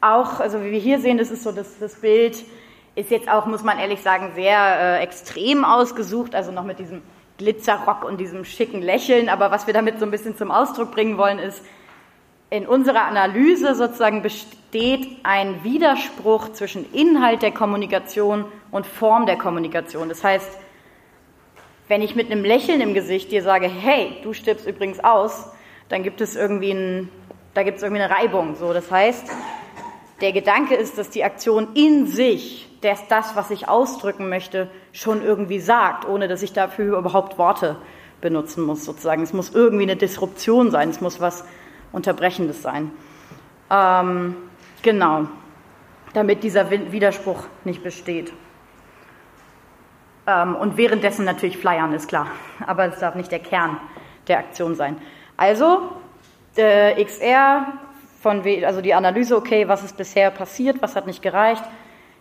auch, 0.00 0.40
also 0.40 0.64
wie 0.64 0.72
wir 0.72 0.80
hier 0.80 0.98
sehen, 0.98 1.16
das 1.16 1.30
ist 1.30 1.44
so 1.44 1.52
das, 1.52 1.78
das 1.78 2.00
Bild, 2.00 2.44
ist 2.96 3.10
jetzt 3.12 3.30
auch, 3.30 3.46
muss 3.46 3.62
man 3.62 3.78
ehrlich 3.78 4.02
sagen, 4.02 4.32
sehr 4.34 4.58
äh, 4.98 5.02
extrem 5.02 5.64
ausgesucht, 5.64 6.34
also 6.34 6.50
noch 6.50 6.64
mit 6.64 6.80
diesem 6.80 7.02
Glitzerrock 7.38 8.02
und 8.02 8.18
diesem 8.18 8.44
schicken 8.44 8.82
Lächeln. 8.82 9.28
Aber 9.28 9.52
was 9.52 9.68
wir 9.68 9.74
damit 9.74 10.00
so 10.00 10.06
ein 10.06 10.10
bisschen 10.10 10.36
zum 10.36 10.50
Ausdruck 10.50 10.90
bringen 10.90 11.16
wollen, 11.16 11.38
ist, 11.38 11.64
in 12.50 12.66
unserer 12.66 13.04
Analyse 13.04 13.76
sozusagen 13.76 14.22
besteht 14.22 15.06
ein 15.22 15.62
Widerspruch 15.62 16.50
zwischen 16.50 16.92
Inhalt 16.92 17.42
der 17.42 17.52
Kommunikation 17.52 18.44
und 18.72 18.86
Form 18.86 19.26
der 19.26 19.38
Kommunikation. 19.38 20.08
Das 20.08 20.24
heißt, 20.24 20.50
wenn 21.90 22.02
ich 22.02 22.14
mit 22.14 22.30
einem 22.30 22.44
Lächeln 22.44 22.80
im 22.80 22.94
Gesicht 22.94 23.32
dir 23.32 23.42
sage, 23.42 23.66
hey, 23.66 24.12
du 24.22 24.32
stirbst 24.32 24.64
übrigens 24.64 25.00
aus, 25.00 25.50
dann 25.88 26.04
gibt 26.04 26.20
es 26.20 26.36
irgendwie 26.36 26.70
ein, 26.70 27.08
da 27.52 27.64
gibt 27.64 27.78
es 27.78 27.82
irgendwie 27.82 28.00
eine 28.00 28.14
Reibung. 28.14 28.54
So, 28.54 28.72
das 28.72 28.92
heißt, 28.92 29.26
der 30.20 30.30
Gedanke 30.30 30.76
ist, 30.76 30.98
dass 30.98 31.10
die 31.10 31.24
Aktion 31.24 31.70
in 31.74 32.06
sich, 32.06 32.68
das, 32.80 33.08
das, 33.08 33.34
was 33.34 33.50
ich 33.50 33.68
ausdrücken 33.68 34.28
möchte, 34.28 34.70
schon 34.92 35.20
irgendwie 35.20 35.58
sagt, 35.58 36.08
ohne 36.08 36.28
dass 36.28 36.42
ich 36.42 36.52
dafür 36.52 36.96
überhaupt 36.96 37.38
Worte 37.38 37.74
benutzen 38.20 38.62
muss, 38.62 38.84
sozusagen. 38.84 39.24
Es 39.24 39.32
muss 39.32 39.50
irgendwie 39.52 39.82
eine 39.82 39.96
Disruption 39.96 40.70
sein, 40.70 40.90
es 40.90 41.00
muss 41.00 41.20
was 41.20 41.44
Unterbrechendes 41.90 42.62
sein. 42.62 42.92
Ähm, 43.68 44.36
genau, 44.82 45.26
damit 46.14 46.44
dieser 46.44 46.70
Widerspruch 46.70 47.46
nicht 47.64 47.82
besteht. 47.82 48.32
Ähm, 50.30 50.54
und 50.54 50.76
währenddessen 50.76 51.24
natürlich 51.24 51.58
flyern, 51.58 51.92
ist 51.92 52.08
klar. 52.08 52.28
Aber 52.66 52.86
es 52.86 52.98
darf 53.00 53.14
nicht 53.14 53.32
der 53.32 53.40
Kern 53.40 53.78
der 54.28 54.38
Aktion 54.38 54.74
sein. 54.74 54.96
Also, 55.36 55.90
äh, 56.56 57.02
XR, 57.02 57.66
von, 58.20 58.42
also 58.64 58.80
die 58.80 58.94
Analyse, 58.94 59.36
okay, 59.36 59.66
was 59.66 59.82
ist 59.82 59.96
bisher 59.96 60.30
passiert, 60.30 60.82
was 60.82 60.94
hat 60.94 61.06
nicht 61.06 61.22
gereicht. 61.22 61.64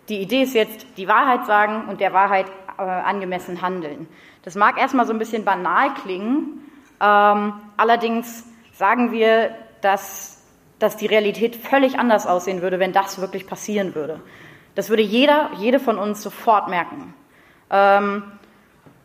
Die 0.07 0.21
Idee 0.21 0.43
ist 0.43 0.55
jetzt, 0.55 0.87
die 0.97 1.07
Wahrheit 1.07 1.45
sagen 1.45 1.87
und 1.89 1.99
der 1.99 2.13
Wahrheit 2.13 2.47
äh, 2.77 2.81
angemessen 2.81 3.61
handeln. 3.61 4.07
Das 4.43 4.55
mag 4.55 4.79
erstmal 4.79 5.05
so 5.05 5.13
ein 5.13 5.19
bisschen 5.19 5.43
banal 5.43 5.93
klingen, 5.93 6.65
ähm, 7.01 7.53
allerdings 7.77 8.45
sagen 8.73 9.11
wir, 9.11 9.51
dass, 9.81 10.43
dass 10.79 10.97
die 10.97 11.05
Realität 11.05 11.55
völlig 11.55 11.99
anders 11.99 12.25
aussehen 12.25 12.61
würde, 12.61 12.79
wenn 12.79 12.93
das 12.93 13.19
wirklich 13.21 13.45
passieren 13.45 13.93
würde. 13.93 14.21
Das 14.75 14.89
würde 14.89 15.03
jeder, 15.03 15.51
jede 15.57 15.79
von 15.79 15.97
uns 15.97 16.23
sofort 16.23 16.69
merken. 16.69 17.13
Ähm, 17.69 18.23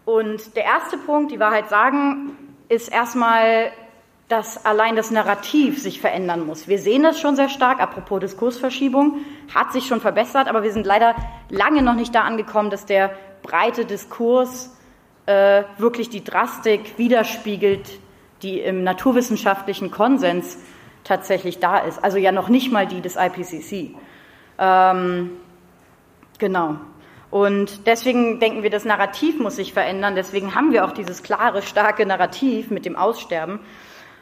und 0.04 0.56
der 0.56 0.64
erste 0.64 0.98
Punkt, 0.98 1.32
die 1.32 1.40
Wahrheit 1.40 1.68
sagen, 1.68 2.36
ist 2.68 2.88
erstmal, 2.92 3.72
dass 4.28 4.64
allein 4.64 4.96
das 4.96 5.10
Narrativ 5.10 5.80
sich 5.80 6.00
verändern 6.00 6.46
muss. 6.46 6.68
Wir 6.68 6.78
sehen 6.78 7.02
das 7.02 7.20
schon 7.20 7.36
sehr 7.36 7.48
stark, 7.48 7.80
apropos 7.80 8.20
Diskursverschiebung, 8.20 9.18
hat 9.54 9.72
sich 9.72 9.86
schon 9.86 10.00
verbessert, 10.00 10.48
aber 10.48 10.62
wir 10.62 10.72
sind 10.72 10.86
leider 10.86 11.14
lange 11.50 11.82
noch 11.82 11.94
nicht 11.94 12.14
da 12.14 12.22
angekommen, 12.22 12.70
dass 12.70 12.86
der 12.86 13.10
breite 13.42 13.84
Diskurs 13.84 14.76
äh, 15.26 15.64
wirklich 15.78 16.10
die 16.10 16.24
Drastik 16.24 16.98
widerspiegelt, 16.98 17.98
die 18.42 18.60
im 18.60 18.84
naturwissenschaftlichen 18.84 19.90
Konsens 19.90 20.58
tatsächlich 21.04 21.60
da 21.60 21.78
ist. 21.78 22.02
Also 22.02 22.18
ja 22.18 22.32
noch 22.32 22.48
nicht 22.48 22.72
mal 22.72 22.86
die 22.86 23.00
des 23.00 23.16
IPCC. 23.16 23.94
Ähm, 24.58 25.30
genau. 26.38 26.76
Und 27.34 27.88
deswegen 27.88 28.38
denken 28.38 28.62
wir, 28.62 28.70
das 28.70 28.84
Narrativ 28.84 29.40
muss 29.40 29.56
sich 29.56 29.72
verändern. 29.72 30.14
Deswegen 30.14 30.54
haben 30.54 30.70
wir 30.70 30.84
auch 30.84 30.92
dieses 30.92 31.24
klare, 31.24 31.62
starke 31.62 32.06
Narrativ 32.06 32.70
mit 32.70 32.86
dem 32.86 32.94
Aussterben. 32.94 33.58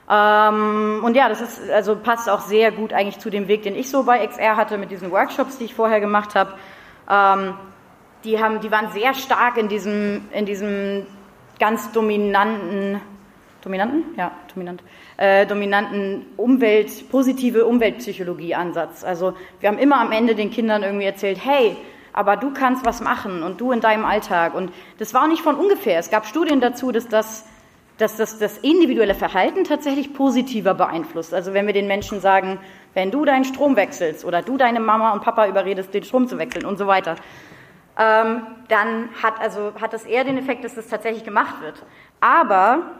Ähm, 0.09 1.03
und 1.05 1.15
ja, 1.15 1.29
das 1.29 1.43
ist, 1.43 1.71
also 1.71 1.95
passt 1.95 2.31
auch 2.31 2.41
sehr 2.41 2.73
gut 2.73 2.95
eigentlich 2.95 3.19
zu 3.19 3.29
dem 3.29 3.49
Weg, 3.49 3.65
den 3.65 3.77
ich 3.77 3.91
so 3.91 4.05
bei 4.05 4.27
XR 4.27 4.57
hatte 4.57 4.79
mit 4.79 4.91
diesen 4.91 5.11
Workshops, 5.11 5.59
die 5.59 5.65
ich 5.65 5.75
vorher 5.75 6.01
gemacht 6.01 6.35
habe. 6.35 6.55
Ähm, 7.07 7.53
die 8.25 8.43
haben, 8.43 8.61
die 8.61 8.71
waren 8.71 8.91
sehr 8.93 9.13
stark 9.13 9.59
in 9.59 9.69
diesem, 9.69 10.23
in 10.33 10.47
diesem 10.47 11.07
ganz 11.59 11.93
dominanten 11.93 12.99
dominanten, 13.61 14.05
ja, 14.17 14.33
dominant, 14.55 14.83
äh, 15.19 15.45
dominanten 15.45 16.25
Umwelt, 16.39 17.11
positive 17.11 17.67
Umweltpsychologie-Ansatz. 17.67 19.05
Also 19.05 19.35
wir 19.61 19.69
haben 19.69 19.79
immer 19.79 20.01
am 20.01 20.13
Ende 20.13 20.35
den 20.35 20.51
Kindern 20.51 20.83
irgendwie 20.83 21.05
erzählt, 21.05 21.39
hey, 21.45 21.77
aber 22.13 22.37
du 22.37 22.53
kannst 22.53 22.85
was 22.85 23.01
machen 23.01 23.43
und 23.43 23.61
du 23.61 23.73
in 23.73 23.81
deinem 23.81 24.05
Alltag. 24.05 24.55
Und 24.55 24.73
das 24.99 25.15
war 25.15 25.25
auch 25.25 25.29
nicht 25.29 25.43
von 25.43 25.57
ungefähr. 25.57 25.99
Es 25.99 26.11
gab 26.11 26.27
Studien 26.27 26.61
dazu, 26.61 26.93
dass 26.93 27.09
das, 27.09 27.47
dass 27.99 28.17
das, 28.17 28.39
das 28.39 28.59
individuelle 28.59 29.15
Verhalten 29.15 29.65
tatsächlich 29.65 30.13
positiver 30.13 30.75
beeinflusst. 30.75 31.33
Also 31.33 31.55
wenn 31.55 31.67
wir 31.67 31.73
den 31.73 31.87
Menschen 31.87 32.21
sagen, 32.21 32.59
wenn 32.95 33.11
du 33.11 33.25
deinen 33.25 33.45
Strom 33.45 33.77
wechselst 33.77 34.25
oder 34.25 34.43
du 34.43 34.57
deine 34.57 34.81
Mama 34.81 35.13
und 35.13 35.23
Papa 35.23 35.47
überredest, 35.47 35.95
den 35.95 36.05
Strom 36.05 36.29
zu 36.29 36.39
wechseln 36.39 36.67
und 36.67 36.79
so 36.79 36.87
weiter, 36.87 37.17
ähm, 37.99 38.43
dann 38.69 39.09
hat, 39.23 39.41
also, 39.41 39.73
hat 39.81 39.93
das 39.93 40.05
eher 40.05 40.25
den 40.25 40.39
Effekt, 40.39 40.65
dass 40.65 40.75
das 40.75 40.89
tatsächlich 40.89 41.25
gemacht 41.25 41.61
wird. 41.61 41.83
Aber 42.21 42.93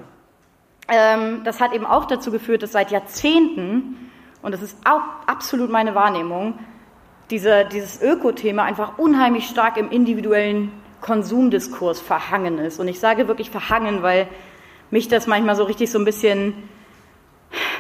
ähm, 0.89 1.43
das 1.45 1.61
hat 1.61 1.73
eben 1.73 1.87
auch 1.87 2.07
dazu 2.07 2.31
geführt, 2.31 2.63
dass 2.63 2.73
seit 2.73 2.91
Jahrzehnten, 2.91 4.11
und 4.43 4.53
das 4.53 4.63
ist 4.63 4.77
auch 4.87 5.03
absolut 5.27 5.71
meine 5.71 5.95
Wahrnehmung, 5.95 6.59
diese, 7.31 7.65
dieses 7.65 8.01
Öko-Thema 8.03 8.65
einfach 8.65 8.99
unheimlich 8.99 9.47
stark 9.47 9.77
im 9.77 9.91
individuellen 9.91 10.73
Konsumdiskurs 11.01 12.01
verhangen 12.01 12.59
ist. 12.59 12.81
Und 12.81 12.89
ich 12.89 13.01
sage 13.01 13.29
wirklich 13.29 13.51
verhangen, 13.51 14.03
weil 14.03 14.29
mich 14.91 15.09
das 15.09 15.27
manchmal 15.27 15.57
so 15.57 15.65
richtig 15.65 15.91
so 15.91 15.99
ein 15.99 16.05
bisschen 16.05 16.55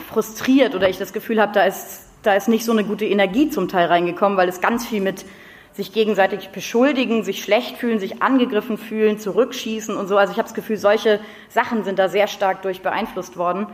frustriert 0.08 0.74
oder 0.74 0.88
ich 0.88 0.98
das 0.98 1.12
Gefühl 1.12 1.40
habe, 1.40 1.52
da 1.52 1.64
ist, 1.64 2.08
da 2.22 2.34
ist 2.34 2.48
nicht 2.48 2.64
so 2.64 2.72
eine 2.72 2.84
gute 2.84 3.06
Energie 3.06 3.48
zum 3.48 3.68
Teil 3.68 3.86
reingekommen, 3.86 4.36
weil 4.36 4.48
es 4.48 4.60
ganz 4.60 4.86
viel 4.86 5.00
mit 5.00 5.24
sich 5.72 5.92
gegenseitig 5.92 6.50
beschuldigen, 6.50 7.24
sich 7.24 7.42
schlecht 7.42 7.78
fühlen, 7.78 7.98
sich 7.98 8.22
angegriffen 8.22 8.76
fühlen, 8.76 9.18
zurückschießen 9.18 9.96
und 9.96 10.06
so. 10.06 10.18
Also 10.18 10.32
ich 10.32 10.38
habe 10.38 10.46
das 10.46 10.54
Gefühl, 10.54 10.76
solche 10.76 11.20
Sachen 11.48 11.84
sind 11.84 11.98
da 11.98 12.08
sehr 12.08 12.26
stark 12.26 12.60
durch 12.62 12.82
beeinflusst 12.82 13.38
worden. 13.38 13.66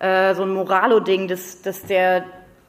Äh, 0.00 0.34
so 0.34 0.42
ein 0.42 0.52
Moralo-Ding, 0.52 1.28
das, 1.28 1.62
das 1.62 1.82
der, 1.82 2.24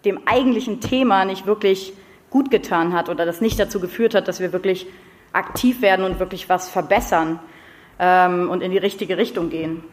dem 0.06 0.28
eigentlichen 0.28 0.82
Thema 0.82 1.26
nicht 1.26 1.48
wirklich 1.48 1.94
gut 2.36 2.52
getan 2.52 2.92
hat 2.92 3.08
oder 3.08 3.26
das 3.26 3.40
nicht 3.40 3.58
dazu 3.58 3.80
geführt 3.80 4.14
hat, 4.14 4.28
dass 4.28 4.42
wir 4.42 4.52
wirklich 4.52 4.88
aktiv 5.32 5.82
werden 5.82 6.04
und 6.04 6.20
wirklich 6.20 6.50
was 6.50 6.68
verbessern 6.68 7.40
ähm, 7.98 8.50
und 8.50 8.60
in 8.60 8.72
die 8.72 8.78
richtige 8.78 9.18
Richtung 9.18 9.50
gehen. 9.50 9.86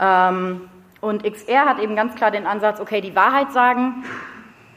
Ähm, 0.00 0.62
und 1.02 1.24
XR 1.24 1.66
hat 1.66 1.80
eben 1.80 1.94
ganz 1.94 2.14
klar 2.14 2.30
den 2.30 2.46
Ansatz, 2.46 2.80
okay, 2.80 3.02
die 3.02 3.14
Wahrheit 3.14 3.52
sagen. 3.52 4.02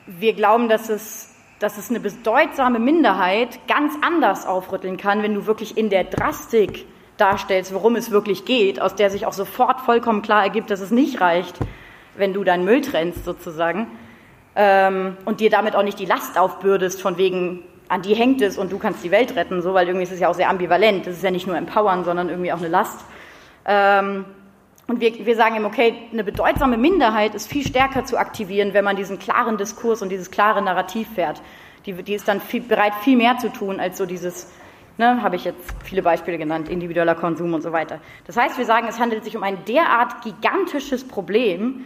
Wir 0.05 0.34
glauben, 0.34 0.68
dass 0.68 0.89
es 0.89 1.34
dass 1.60 1.78
es 1.78 1.89
eine 1.89 2.01
bedeutsame 2.01 2.78
Minderheit 2.78 3.58
ganz 3.68 3.93
anders 4.01 4.45
aufrütteln 4.45 4.97
kann, 4.97 5.24
wenn 5.24 5.34
du 5.34 5.47
wirklich 5.47 5.78
in 5.78 5.89
der 5.89 6.03
Drastik 6.03 6.86
darstellst, 7.16 7.74
worum 7.74 7.95
es 7.95 8.12
wirklich 8.12 8.43
geht, 8.43 8.82
aus 8.82 8.95
der 8.95 9.10
sich 9.10 9.26
auch 9.26 9.34
sofort 9.34 9.80
vollkommen 9.80 10.22
klar 10.22 10.43
ergibt, 10.43 10.70
dass 10.70 10.82
es 10.82 10.91
nicht 10.91 11.22
reicht, 11.22 11.58
wenn 12.18 12.34
du 12.34 12.43
deinen 12.43 12.66
Müll 12.66 12.82
trennst 12.82 13.24
sozusagen 13.24 13.88
ähm, 14.60 15.16
und 15.24 15.39
dir 15.39 15.51
damit 15.51 15.76
auch 15.76 15.84
nicht 15.84 15.99
die 15.99 16.05
Last 16.05 16.38
aufbürdest 16.38 16.99
von 16.99 17.18
wegen, 17.18 17.64
an 17.89 18.01
die 18.01 18.16
hängt 18.16 18.41
es 18.41 18.58
und 18.58 18.72
du 18.72 18.80
kannst 18.80 19.03
die 19.03 19.12
Welt 19.12 19.36
retten, 19.36 19.62
so, 19.62 19.76
weil 19.76 19.88
irgendwie 19.88 20.03
ist 20.03 20.12
es 20.12 20.20
ja 20.20 20.30
auch 20.30 20.34
sehr 20.34 20.49
ambivalent. 20.49 21.05
Das 21.05 21.16
ist 21.16 21.24
ja 21.24 21.30
nicht 21.30 21.45
nur 21.45 21.55
empowern, 21.55 22.03
sondern 22.03 22.30
irgendwie 22.30 22.51
auch 22.51 22.58
eine 22.58 22.68
Last. 22.68 23.05
Ähm, 23.66 24.26
und 24.88 24.99
wir, 24.99 25.26
wir 25.26 25.36
sagen 25.36 25.58
ihm, 25.58 25.66
okay, 25.66 25.93
eine 26.12 26.24
bedeutsame 26.24 26.76
Minderheit 26.78 27.36
ist 27.36 27.47
viel 27.47 27.66
stärker 27.66 28.05
zu 28.05 28.18
aktivieren, 28.18 28.74
wenn 28.74 28.84
man 28.84 28.95
diesen 28.95 29.20
klaren 29.20 29.58
Diskurs 29.58 30.01
und 30.01 30.10
dieses 30.10 30.32
klare 30.32 30.62
Narrativ 30.62 31.08
fährt. 31.14 31.41
Die, 31.86 31.93
die 31.93 32.16
ist 32.16 32.28
dann 32.28 32.41
viel, 32.41 32.62
bereit, 32.62 32.93
viel 33.03 33.16
mehr 33.16 33.38
zu 33.38 33.49
tun, 33.49 33.80
als 33.80 33.97
so 33.97 34.08
dieses, 34.08 34.51
ne, 34.97 35.22
habe 35.22 35.36
ich 35.36 35.45
jetzt 35.45 35.60
viele 35.84 36.01
Beispiele 36.01 36.39
genannt, 36.39 36.68
individueller 36.68 37.16
Konsum 37.16 37.53
und 37.53 37.62
so 37.62 37.74
weiter. 37.74 37.99
Das 38.26 38.38
heißt, 38.38 38.58
wir 38.58 38.66
sagen, 38.66 38.88
es 38.88 38.99
handelt 38.99 39.24
sich 39.24 39.38
um 39.38 39.43
ein 39.43 39.64
derart 39.66 40.24
gigantisches 40.24 41.08
Problem, 41.08 41.86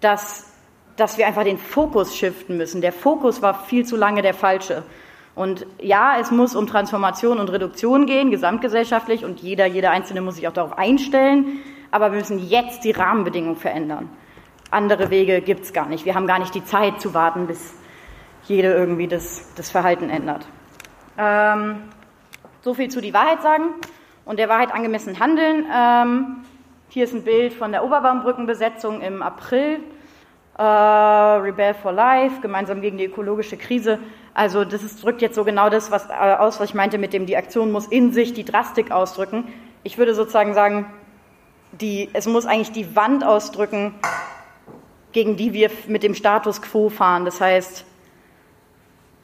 dass, 0.00 0.51
dass 0.96 1.18
wir 1.18 1.26
einfach 1.26 1.44
den 1.44 1.58
Fokus 1.58 2.16
shiften 2.16 2.56
müssen. 2.56 2.80
Der 2.80 2.92
Fokus 2.92 3.42
war 3.42 3.54
viel 3.64 3.84
zu 3.84 3.96
lange 3.96 4.22
der 4.22 4.34
falsche. 4.34 4.82
Und 5.34 5.66
ja, 5.80 6.18
es 6.20 6.30
muss 6.30 6.54
um 6.54 6.66
Transformation 6.66 7.38
und 7.38 7.50
Reduktion 7.50 8.06
gehen, 8.06 8.30
gesamtgesellschaftlich, 8.30 9.24
und 9.24 9.40
jeder, 9.40 9.66
jeder 9.66 9.90
Einzelne 9.90 10.20
muss 10.20 10.36
sich 10.36 10.46
auch 10.46 10.52
darauf 10.52 10.76
einstellen 10.76 11.60
aber 11.92 12.10
wir 12.10 12.18
müssen 12.18 12.38
jetzt 12.48 12.84
die 12.84 12.90
Rahmenbedingungen 12.90 13.56
verändern. 13.56 14.10
Andere 14.70 15.10
Wege 15.10 15.42
gibt 15.42 15.64
es 15.64 15.72
gar 15.72 15.86
nicht. 15.86 16.04
Wir 16.04 16.14
haben 16.14 16.26
gar 16.26 16.38
nicht 16.38 16.54
die 16.54 16.64
Zeit 16.64 17.00
zu 17.00 17.14
warten, 17.14 17.46
bis 17.46 17.74
jede 18.44 18.72
irgendwie 18.72 19.06
das, 19.06 19.54
das 19.54 19.70
Verhalten 19.70 20.08
ändert. 20.10 20.48
Ähm, 21.18 21.82
so 22.62 22.72
viel 22.74 22.88
zu 22.88 23.00
die 23.02 23.12
Wahrheit 23.12 23.42
sagen 23.42 23.74
und 24.24 24.38
der 24.38 24.48
Wahrheit 24.48 24.72
angemessen 24.72 25.20
handeln. 25.20 25.66
Ähm, 25.70 26.36
hier 26.88 27.04
ist 27.04 27.14
ein 27.14 27.24
Bild 27.24 27.52
von 27.52 27.70
der 27.72 27.84
Oberbaumbrückenbesetzung 27.84 29.02
im 29.02 29.22
April. 29.22 29.80
Äh, 30.58 30.62
Rebel 30.62 31.74
for 31.74 31.92
Life, 31.92 32.40
gemeinsam 32.42 32.82
gegen 32.82 32.98
die 32.98 33.06
ökologische 33.06 33.56
Krise. 33.56 33.98
Also 34.34 34.64
das 34.64 34.82
ist, 34.82 35.02
drückt 35.02 35.22
jetzt 35.22 35.34
so 35.34 35.44
genau 35.44 35.70
das 35.70 35.90
was, 35.90 36.08
äh, 36.10 36.12
aus, 36.12 36.60
was 36.60 36.70
ich 36.70 36.74
meinte 36.74 36.98
mit 36.98 37.12
dem, 37.12 37.26
die 37.26 37.36
Aktion 37.36 37.72
muss 37.72 37.86
in 37.86 38.12
sich 38.12 38.34
die 38.34 38.44
Drastik 38.44 38.90
ausdrücken. 38.90 39.48
Ich 39.82 39.96
würde 39.96 40.14
sozusagen 40.14 40.54
sagen, 40.54 40.86
die, 41.72 42.10
es 42.12 42.26
muss 42.26 42.44
eigentlich 42.44 42.72
die 42.72 42.94
Wand 42.94 43.24
ausdrücken, 43.24 43.94
gegen 45.12 45.36
die 45.36 45.52
wir 45.52 45.70
mit 45.88 46.02
dem 46.02 46.14
Status 46.14 46.60
quo 46.60 46.90
fahren. 46.90 47.24
Das 47.24 47.40
heißt, 47.40 47.86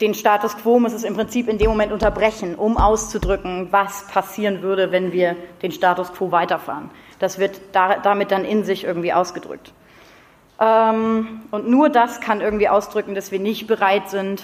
den 0.01 0.13
Status 0.13 0.57
quo 0.57 0.79
muss 0.79 0.93
es 0.93 1.03
im 1.03 1.15
Prinzip 1.15 1.47
in 1.47 1.57
dem 1.57 1.69
Moment 1.69 1.91
unterbrechen, 1.91 2.55
um 2.55 2.77
auszudrücken, 2.77 3.67
was 3.71 4.07
passieren 4.07 4.61
würde, 4.61 4.91
wenn 4.91 5.11
wir 5.11 5.35
den 5.61 5.71
Status 5.71 6.11
quo 6.13 6.31
weiterfahren. 6.31 6.89
Das 7.19 7.37
wird 7.37 7.59
da, 7.73 7.97
damit 7.97 8.31
dann 8.31 8.45
in 8.45 8.63
sich 8.63 8.83
irgendwie 8.83 9.13
ausgedrückt. 9.13 9.73
Ähm, 10.59 11.41
und 11.51 11.69
nur 11.69 11.89
das 11.89 12.19
kann 12.19 12.41
irgendwie 12.41 12.67
ausdrücken, 12.67 13.15
dass 13.15 13.31
wir 13.31 13.39
nicht 13.39 13.67
bereit 13.67 14.09
sind, 14.09 14.43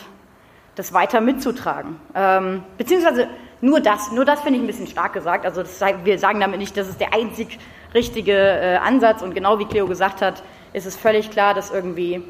das 0.75 0.93
weiter 0.93 1.21
mitzutragen. 1.21 1.97
Ähm, 2.13 2.63
beziehungsweise 2.77 3.27
nur 3.61 3.79
das, 3.79 4.11
nur 4.11 4.25
das 4.25 4.41
finde 4.41 4.57
ich 4.57 4.63
ein 4.63 4.67
bisschen 4.67 4.87
stark 4.87 5.13
gesagt. 5.13 5.45
Also 5.45 5.61
das, 5.61 5.81
wir 6.03 6.19
sagen 6.19 6.39
damit 6.39 6.59
nicht, 6.59 6.77
das 6.77 6.87
ist 6.87 6.99
der 6.99 7.13
einzig 7.13 7.59
richtige 7.93 8.33
äh, 8.33 8.75
Ansatz. 8.77 9.21
Und 9.21 9.33
genau 9.33 9.59
wie 9.59 9.65
Cleo 9.65 9.87
gesagt 9.87 10.21
hat, 10.21 10.43
ist 10.73 10.85
es 10.85 10.95
völlig 10.95 11.31
klar, 11.31 11.53
dass 11.53 11.71
irgendwie 11.71 12.23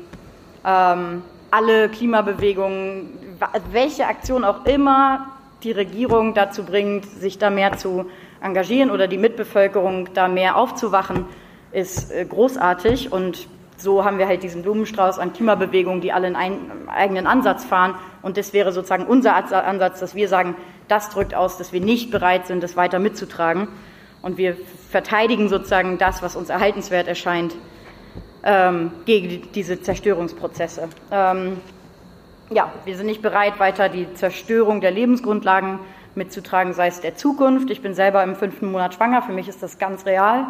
ähm, 0.66 1.24
alle 1.52 1.90
Klimabewegungen, 1.90 3.38
welche 3.72 4.08
Aktion 4.08 4.44
auch 4.44 4.66
immer 4.66 5.28
die 5.64 5.72
Regierung 5.72 6.34
dazu 6.34 6.64
bringt, 6.64 7.06
sich 7.06 7.38
da 7.38 7.50
mehr 7.50 7.78
zu 7.78 8.06
engagieren 8.42 8.92
oder 8.92 9.08
die 9.08 9.18
Mitbevölkerung 9.18 10.14
da 10.14 10.28
mehr 10.28 10.58
aufzuwachen, 10.58 11.26
ist 11.72 12.12
äh, 12.12 12.26
großartig. 12.26 13.12
Und 13.12 13.48
so 13.78 14.06
haben 14.06 14.18
wir 14.18 14.28
halt 14.28 14.44
diesen 14.44 14.62
Blumenstrauß 14.62 15.20
an 15.20 15.34
Klimabewegungen, 15.34 16.02
die 16.02 16.12
alle 16.12 16.28
einen 16.28 16.88
eigenen 16.88 17.28
Ansatz 17.28 17.66
fahren. 17.66 17.96
Und 18.22 18.38
das 18.38 18.54
wäre 18.54 18.72
sozusagen 18.72 19.06
unser 19.06 19.36
Ansatz, 19.36 20.00
dass 20.00 20.16
wir 20.16 20.28
sagen, 20.30 20.56
das 20.88 21.10
drückt 21.10 21.36
aus, 21.36 21.58
dass 21.58 21.74
wir 21.74 21.82
nicht 21.82 22.12
bereit 22.12 22.48
sind, 22.48 22.64
das 22.64 22.78
weiter 22.78 23.00
mitzutragen. 23.00 23.68
Und 24.22 24.38
wir 24.38 24.56
verteidigen 24.90 25.50
sozusagen 25.50 25.98
das, 25.98 26.22
was 26.22 26.36
uns 26.36 26.50
erhaltenswert 26.50 27.08
erscheint, 27.08 27.56
ähm, 28.44 28.92
gegen 29.06 29.52
diese 29.54 29.82
Zerstörungsprozesse. 29.82 30.90
Ähm, 31.12 31.58
ja, 32.50 32.72
wir 32.86 32.96
sind 32.96 33.08
nicht 33.08 33.22
bereit, 33.22 33.60
weiter 33.60 33.90
die 33.90 34.14
Zerstörung 34.14 34.82
der 34.82 34.92
Lebensgrundlagen 34.92 35.80
mitzutragen, 36.14 36.74
sei 36.74 36.88
es 36.88 37.02
der 37.02 37.16
Zukunft. 37.16 37.70
Ich 37.72 37.82
bin 37.82 37.94
selber 37.94 38.24
im 38.24 38.36
fünften 38.36 38.72
Monat 38.72 38.94
schwanger, 38.94 39.22
für 39.22 39.34
mich 39.34 39.48
ist 39.48 39.62
das 39.62 39.80
ganz 39.80 40.06
real, 40.06 40.46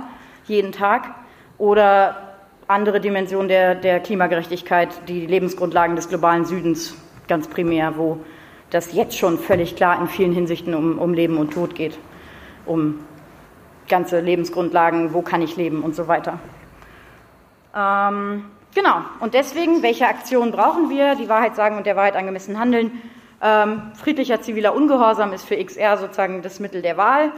jeden 0.45 0.71
Tag. 0.71 1.15
Oder 1.57 2.24
andere 2.67 2.99
Dimensionen 2.99 3.47
der, 3.47 3.75
der 3.75 3.99
Klimagerechtigkeit, 3.99 4.89
die 5.07 5.25
Lebensgrundlagen 5.25 5.95
des 5.95 6.09
globalen 6.09 6.45
Südens 6.45 6.95
ganz 7.27 7.47
primär, 7.47 7.97
wo 7.97 8.19
das 8.69 8.93
jetzt 8.93 9.17
schon 9.17 9.37
völlig 9.37 9.75
klar 9.75 9.99
in 9.99 10.07
vielen 10.07 10.33
Hinsichten 10.33 10.73
um, 10.73 10.97
um 10.97 11.13
Leben 11.13 11.37
und 11.37 11.53
Tod 11.53 11.75
geht, 11.75 11.97
um 12.65 12.99
ganze 13.87 14.19
Lebensgrundlagen, 14.19 15.13
wo 15.13 15.21
kann 15.21 15.41
ich 15.41 15.55
leben 15.55 15.83
und 15.83 15.95
so 15.95 16.07
weiter. 16.07 16.39
Ähm, 17.75 18.45
genau, 18.73 19.01
und 19.19 19.33
deswegen, 19.33 19.83
welche 19.83 20.07
Aktionen 20.07 20.51
brauchen 20.51 20.89
wir? 20.89 21.15
Die 21.15 21.29
Wahrheit 21.29 21.55
sagen 21.55 21.77
und 21.77 21.85
der 21.85 21.95
Wahrheit 21.95 22.15
angemessen 22.15 22.59
handeln. 22.59 22.91
Ähm, 23.41 23.91
friedlicher 23.93 24.41
ziviler 24.41 24.73
Ungehorsam 24.73 25.33
ist 25.33 25.45
für 25.45 25.63
XR 25.63 25.97
sozusagen 25.97 26.41
das 26.41 26.59
Mittel 26.59 26.81
der 26.81 26.97
Wahl. 26.97 27.31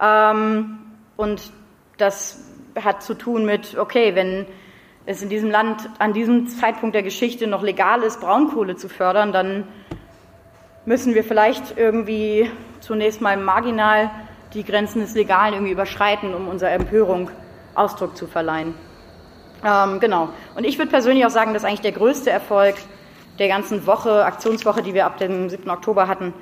Ähm, 0.00 0.78
und 1.16 1.52
das 1.98 2.44
hat 2.82 3.02
zu 3.02 3.14
tun 3.14 3.44
mit, 3.44 3.76
okay, 3.78 4.14
wenn 4.14 4.46
es 5.06 5.22
in 5.22 5.28
diesem 5.28 5.50
Land 5.50 5.88
an 5.98 6.12
diesem 6.12 6.46
Zeitpunkt 6.46 6.94
der 6.94 7.02
Geschichte 7.02 7.46
noch 7.46 7.62
legal 7.62 8.02
ist, 8.02 8.20
Braunkohle 8.20 8.76
zu 8.76 8.88
fördern, 8.88 9.32
dann 9.32 9.64
müssen 10.84 11.14
wir 11.14 11.24
vielleicht 11.24 11.76
irgendwie 11.76 12.50
zunächst 12.80 13.20
mal 13.20 13.36
marginal 13.36 14.10
die 14.54 14.64
Grenzen 14.64 15.00
des 15.00 15.14
Legalen 15.14 15.54
irgendwie 15.54 15.72
überschreiten, 15.72 16.34
um 16.34 16.48
unserer 16.48 16.72
Empörung 16.72 17.30
Ausdruck 17.74 18.16
zu 18.16 18.26
verleihen. 18.26 18.74
Ähm, 19.64 20.00
genau. 20.00 20.28
Und 20.56 20.64
ich 20.64 20.78
würde 20.78 20.90
persönlich 20.90 21.24
auch 21.24 21.30
sagen, 21.30 21.54
dass 21.54 21.64
eigentlich 21.64 21.80
der 21.80 21.92
größte 21.92 22.30
Erfolg 22.30 22.74
der 23.38 23.48
ganzen 23.48 23.86
Woche, 23.86 24.24
Aktionswoche, 24.24 24.82
die 24.82 24.92
wir 24.92 25.06
ab 25.06 25.16
dem 25.18 25.48
7. 25.48 25.70
Oktober 25.70 26.08
hatten, 26.08 26.34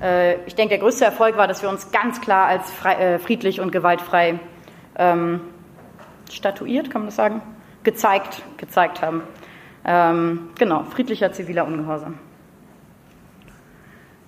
äh, 0.00 0.42
ich 0.46 0.54
denke, 0.54 0.70
der 0.70 0.78
größte 0.78 1.04
Erfolg 1.04 1.36
war, 1.36 1.46
dass 1.46 1.62
wir 1.62 1.68
uns 1.68 1.92
ganz 1.92 2.20
klar 2.20 2.46
als 2.46 2.70
frei, 2.70 2.94
äh, 2.94 3.18
friedlich 3.18 3.60
und 3.60 3.70
gewaltfrei 3.70 4.40
ähm, 4.96 5.40
statuiert, 6.30 6.90
kann 6.90 7.02
man 7.02 7.08
das 7.08 7.16
sagen, 7.16 7.42
gezeigt, 7.82 8.42
gezeigt 8.56 9.02
haben. 9.02 9.22
Ähm, 9.84 10.50
genau, 10.58 10.84
friedlicher 10.84 11.32
ziviler 11.32 11.66
Ungehorsam. 11.66 12.18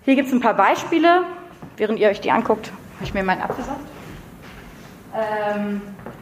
Hier 0.05 0.17
gibt 0.17 0.29
es 0.29 0.35
ein 0.35 0.41
paar 0.41 0.55
Beispiele, 0.55 1.23
während 1.77 1.99
ihr 1.99 2.09
euch 2.09 2.21
die 2.21 2.31
anguckt, 2.31 2.73
habe 2.97 3.05
ich 3.05 3.15
mir 3.15 3.23
meinen 3.23 3.43
abgesagt? 3.43 3.81
Ähm, 5.15 5.81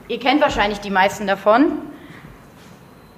ihr 0.09 0.19
kennt 0.19 0.41
wahrscheinlich 0.41 0.81
die 0.81 0.91
meisten 0.91 1.27
davon, 1.27 1.79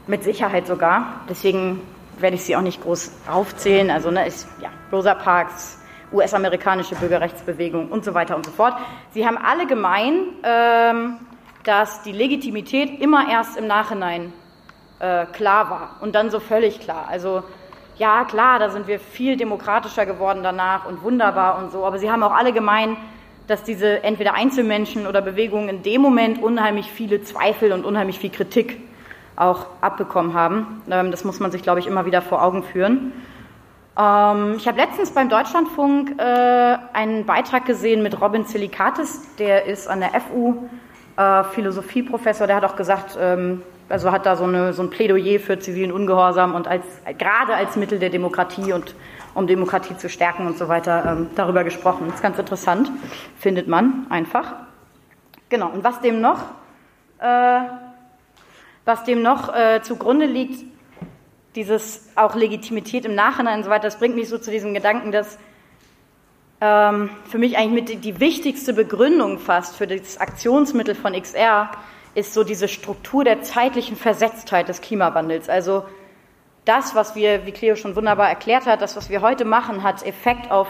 mit 0.06 0.22
Sicherheit 0.22 0.66
sogar. 0.66 1.20
Deswegen 1.28 1.80
werde 2.18 2.36
ich 2.36 2.44
sie 2.44 2.56
auch 2.56 2.62
nicht 2.62 2.82
groß 2.82 3.12
aufzählen. 3.30 3.90
Also 3.90 4.10
ne, 4.10 4.26
ist 4.26 4.46
ja 4.60 4.70
Rosa 4.92 5.14
Parks, 5.14 5.80
US-amerikanische 6.12 6.94
Bürgerrechtsbewegung 6.94 7.88
und 7.88 8.04
so 8.04 8.14
weiter 8.14 8.36
und 8.36 8.46
so 8.46 8.52
fort. 8.52 8.74
Sie 9.12 9.26
haben 9.26 9.36
alle 9.36 9.66
gemein, 9.66 10.28
ähm, 10.44 11.16
dass 11.64 12.02
die 12.02 12.12
Legitimität 12.12 13.00
immer 13.00 13.28
erst 13.28 13.56
im 13.56 13.66
Nachhinein 13.66 14.32
äh, 15.00 15.26
klar 15.26 15.70
war 15.70 15.96
und 16.00 16.14
dann 16.14 16.30
so 16.30 16.38
völlig 16.38 16.80
klar. 16.80 17.06
Also 17.08 17.42
ja, 17.96 18.24
klar, 18.24 18.58
da 18.58 18.70
sind 18.70 18.86
wir 18.86 19.00
viel 19.00 19.36
demokratischer 19.36 20.06
geworden 20.06 20.42
danach 20.42 20.86
und 20.86 21.02
wunderbar 21.02 21.58
und 21.58 21.72
so, 21.72 21.84
aber 21.84 21.98
sie 21.98 22.10
haben 22.10 22.22
auch 22.22 22.34
alle 22.34 22.52
gemein, 22.52 22.96
dass 23.46 23.62
diese 23.62 24.02
entweder 24.02 24.34
Einzelmenschen 24.34 25.06
oder 25.06 25.20
Bewegungen 25.20 25.68
in 25.68 25.82
dem 25.82 26.00
Moment 26.00 26.42
unheimlich 26.42 26.90
viele 26.90 27.22
Zweifel 27.22 27.72
und 27.72 27.84
unheimlich 27.84 28.18
viel 28.18 28.30
Kritik 28.30 28.80
auch 29.36 29.66
abbekommen 29.80 30.34
haben. 30.34 30.82
Ähm, 30.90 31.10
das 31.10 31.24
muss 31.24 31.40
man 31.40 31.50
sich, 31.50 31.62
glaube 31.62 31.80
ich, 31.80 31.86
immer 31.86 32.06
wieder 32.06 32.22
vor 32.22 32.42
Augen 32.42 32.62
führen. 32.62 33.12
Ähm, 33.98 34.54
ich 34.56 34.66
habe 34.66 34.78
letztens 34.78 35.12
beim 35.12 35.28
Deutschlandfunk 35.28 36.18
äh, 36.18 36.78
einen 36.92 37.26
Beitrag 37.26 37.66
gesehen 37.66 38.02
mit 38.02 38.20
Robin 38.20 38.44
Silikatis, 38.44 39.34
der 39.36 39.66
ist 39.66 39.88
an 39.88 40.00
der 40.00 40.20
FU 40.20 40.68
äh, 41.16 41.44
Philosophieprofessor, 41.44 42.46
der 42.46 42.56
hat 42.56 42.64
auch 42.64 42.76
gesagt, 42.76 43.16
ähm, 43.20 43.62
also 43.88 44.10
hat 44.10 44.26
da 44.26 44.36
so, 44.36 44.44
eine, 44.44 44.72
so 44.72 44.82
ein 44.82 44.90
Plädoyer 44.90 45.38
für 45.38 45.58
zivilen 45.58 45.92
Ungehorsam 45.92 46.54
und 46.54 46.66
als, 46.66 46.84
gerade 47.18 47.54
als 47.54 47.76
Mittel 47.76 47.98
der 47.98 48.10
Demokratie 48.10 48.72
und 48.72 48.94
um 49.34 49.46
Demokratie 49.46 49.96
zu 49.96 50.08
stärken 50.08 50.46
und 50.46 50.56
so 50.56 50.68
weiter, 50.68 51.04
ähm, 51.06 51.30
darüber 51.34 51.64
gesprochen. 51.64 52.04
Das 52.06 52.16
ist 52.16 52.22
ganz 52.22 52.38
interessant, 52.38 52.90
findet 53.38 53.68
man 53.68 54.06
einfach. 54.10 54.54
Genau, 55.48 55.70
und 55.70 55.84
was 55.84 56.00
dem 56.00 56.20
noch, 56.20 56.40
äh, 57.18 57.60
was 58.84 59.04
dem 59.04 59.22
noch 59.22 59.54
äh, 59.54 59.82
zugrunde 59.82 60.26
liegt, 60.26 60.64
dieses 61.54 62.08
auch 62.16 62.34
Legitimität 62.34 63.04
im 63.04 63.14
Nachhinein 63.14 63.58
und 63.58 63.64
so 63.64 63.70
weiter, 63.70 63.84
das 63.84 63.98
bringt 63.98 64.16
mich 64.16 64.28
so 64.28 64.38
zu 64.38 64.50
diesem 64.50 64.74
Gedanken, 64.74 65.12
dass 65.12 65.38
ähm, 66.60 67.10
für 67.28 67.38
mich 67.38 67.56
eigentlich 67.56 67.94
mit 67.94 68.04
die 68.04 68.20
wichtigste 68.20 68.72
Begründung 68.72 69.38
fast 69.38 69.76
für 69.76 69.86
das 69.86 70.18
Aktionsmittel 70.18 70.94
von 70.94 71.12
XR 71.12 71.70
ist 72.14 72.32
so 72.32 72.44
diese 72.44 72.68
Struktur 72.68 73.24
der 73.24 73.42
zeitlichen 73.42 73.96
Versetztheit 73.96 74.68
des 74.68 74.80
Klimawandels. 74.80 75.48
Also 75.48 75.84
das, 76.64 76.94
was 76.94 77.14
wir, 77.14 77.44
wie 77.46 77.52
Cleo 77.52 77.76
schon 77.76 77.96
wunderbar 77.96 78.28
erklärt 78.28 78.66
hat, 78.66 78.80
das, 78.80 78.96
was 78.96 79.10
wir 79.10 79.20
heute 79.20 79.44
machen, 79.44 79.82
hat 79.82 80.04
Effekt 80.06 80.50
auf 80.50 80.68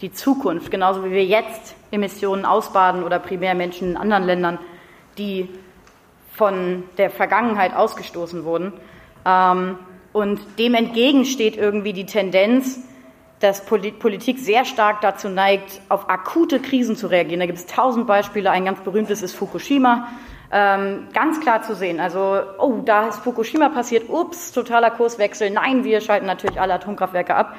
die 0.00 0.12
Zukunft, 0.12 0.70
genauso 0.70 1.04
wie 1.04 1.10
wir 1.10 1.24
jetzt 1.24 1.74
Emissionen 1.90 2.44
ausbaden 2.44 3.02
oder 3.02 3.18
primär 3.18 3.54
Menschen 3.54 3.90
in 3.90 3.96
anderen 3.96 4.24
Ländern, 4.24 4.58
die 5.18 5.48
von 6.34 6.84
der 6.98 7.10
Vergangenheit 7.10 7.74
ausgestoßen 7.74 8.44
wurden. 8.44 8.72
Ähm, 9.24 9.78
und 10.12 10.40
dem 10.58 10.74
entgegen 10.74 11.24
steht 11.24 11.56
irgendwie 11.56 11.92
die 11.92 12.06
Tendenz, 12.06 12.80
dass 13.42 13.64
Politik 13.64 14.38
sehr 14.38 14.64
stark 14.64 15.00
dazu 15.00 15.28
neigt, 15.28 15.80
auf 15.88 16.08
akute 16.08 16.60
Krisen 16.60 16.94
zu 16.94 17.08
reagieren. 17.08 17.40
Da 17.40 17.46
gibt 17.46 17.58
es 17.58 17.66
tausend 17.66 18.06
Beispiele. 18.06 18.50
Ein 18.50 18.64
ganz 18.64 18.80
berühmtes 18.80 19.20
ist 19.20 19.34
Fukushima. 19.34 20.08
Ähm, 20.52 21.08
ganz 21.12 21.40
klar 21.40 21.62
zu 21.62 21.74
sehen. 21.74 21.98
Also, 21.98 22.40
oh, 22.58 22.82
da 22.84 23.08
ist 23.08 23.18
Fukushima 23.18 23.68
passiert. 23.70 24.08
Ups, 24.08 24.52
totaler 24.52 24.90
Kurswechsel. 24.90 25.50
Nein, 25.50 25.82
wir 25.82 26.00
schalten 26.00 26.26
natürlich 26.26 26.60
alle 26.60 26.74
Atomkraftwerke 26.74 27.34
ab. 27.34 27.56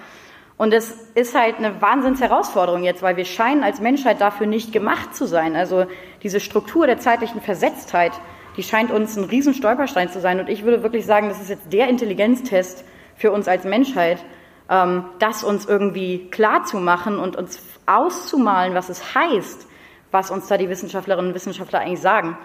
Und 0.56 0.74
es 0.74 0.92
ist 1.16 1.36
halt 1.36 1.58
eine 1.58 1.82
Wahnsinnsherausforderung 1.82 2.84
jetzt, 2.84 3.02
weil 3.02 3.18
wir 3.18 3.26
scheinen 3.26 3.64
als 3.64 3.82
Menschheit 3.82 4.22
dafür 4.22 4.48
nicht 4.48 4.72
gemacht 4.72 5.14
zu 5.14 5.26
sein. 5.26 5.56
Also 5.58 5.86
diese 6.22 6.40
Struktur 6.40 6.88
der 6.88 7.00
zeitlichen 7.00 7.42
Versetztheit, 7.42 8.14
die 8.56 8.64
scheint 8.64 8.92
uns 8.92 9.18
ein 9.18 9.26
Riesenstolperstein 9.26 10.10
zu 10.10 10.22
sein. 10.22 10.40
Und 10.40 10.48
ich 10.48 10.64
würde 10.64 10.82
wirklich 10.82 11.06
sagen, 11.06 11.28
das 11.28 11.42
ist 11.42 11.50
jetzt 11.50 11.74
der 11.74 11.90
Intelligenztest 11.90 12.86
für 13.18 13.34
uns 13.34 13.50
als 13.50 13.66
Menschheit, 13.66 14.24
das 14.68 15.44
uns 15.44 15.66
irgendwie 15.66 16.30
klar 16.30 16.64
zu 16.64 16.78
machen 16.78 17.20
und 17.20 17.36
uns 17.36 17.62
auszumalen, 17.86 18.74
was 18.74 18.90
es 18.90 19.14
heißt, 19.14 19.68
was 20.12 20.32
uns 20.32 20.48
da 20.48 20.58
die 20.58 20.70
Wissenschaftlerinnen 20.70 21.30
und 21.32 21.36
Wissenschaftler 21.36 21.80
eigentlich 21.80 22.02
sagen. 22.02 22.38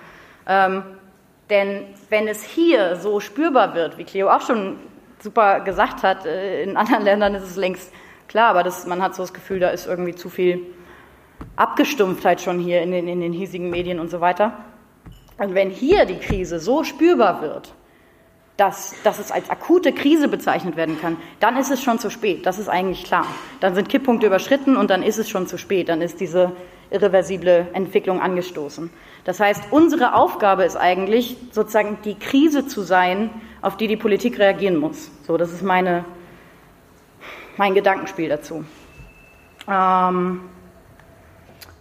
Ähm, 0.47 0.83
denn 1.51 1.85
wenn 2.11 2.29
es 2.29 2.43
hier 2.43 2.97
so 2.97 3.21
spürbar 3.21 3.75
wird, 3.75 3.99
wie 3.99 4.05
Cleo 4.05 4.29
auch 4.29 4.41
schon 4.41 4.79
super 5.21 5.61
gesagt 5.61 6.03
hat, 6.03 6.27
äh, 6.27 6.62
in 6.62 6.77
anderen 6.77 7.05
Ländern 7.05 7.35
ist 7.35 7.45
es 7.45 7.57
längst 7.57 7.93
klar, 8.27 8.51
aber 8.51 8.62
das, 8.62 8.87
man 8.87 9.03
hat 9.03 9.14
so 9.14 9.23
das 9.23 9.33
Gefühl, 9.33 9.61
da 9.61 9.71
ist 9.71 9.87
irgendwie 9.87 10.14
zu 10.14 10.29
viel 10.29 10.66
Abgestumpftheit 11.57 12.41
schon 12.41 12.59
hier 12.59 12.83
in 12.83 12.91
den, 12.91 13.09
in 13.09 13.21
den 13.21 13.33
hiesigen 13.33 13.71
Medien 13.71 14.01
und 14.01 14.11
so 14.11 14.21
weiter. 14.21 14.53
Und 15.39 15.55
wenn 15.55 15.71
hier 15.71 16.05
die 16.05 16.19
Krise 16.19 16.59
so 16.59 16.85
spürbar 16.85 17.41
wird, 17.43 17.73
dass, 18.59 18.93
dass 19.05 19.21
es 19.21 19.31
als 19.31 19.49
akute 19.51 19.93
Krise 19.93 20.27
bezeichnet 20.27 20.77
werden 20.77 21.01
kann, 21.01 21.17
dann 21.39 21.57
ist 21.57 21.71
es 21.71 21.81
schon 21.81 22.01
zu 22.01 22.11
spät. 22.11 22.45
Das 22.45 22.59
ist 22.59 22.69
eigentlich 22.69 23.05
klar. 23.05 23.25
Dann 23.61 23.77
sind 23.77 23.89
Kipppunkte 23.89 24.27
überschritten 24.27 24.77
und 24.77 24.91
dann 24.91 25.05
ist 25.05 25.17
es 25.17 25.31
schon 25.31 25.47
zu 25.47 25.59
spät. 25.59 25.89
Dann 25.89 26.03
ist 26.03 26.21
diese 26.21 26.53
irreversible 26.91 27.69
Entwicklung 27.73 28.21
angestoßen. 28.21 28.91
Das 29.25 29.39
heißt, 29.39 29.69
unsere 29.71 30.15
Aufgabe 30.15 30.65
ist 30.65 30.77
eigentlich, 30.77 31.37
sozusagen 31.53 31.99
die 32.05 32.19
Krise 32.19 32.67
zu 32.67 32.83
sein, 32.83 33.31
auf 33.63 33.77
die 33.77 33.87
die 33.87 33.97
Politik 33.97 34.41
reagieren 34.41 34.77
muss. 34.77 35.09
So, 35.25 35.37
das 35.37 35.53
ist 35.53 35.63
meine, 35.63 36.05
mein 37.59 37.75
Gedankenspiel 37.75 38.29
dazu. 38.29 38.65
Ähm, 39.71 40.41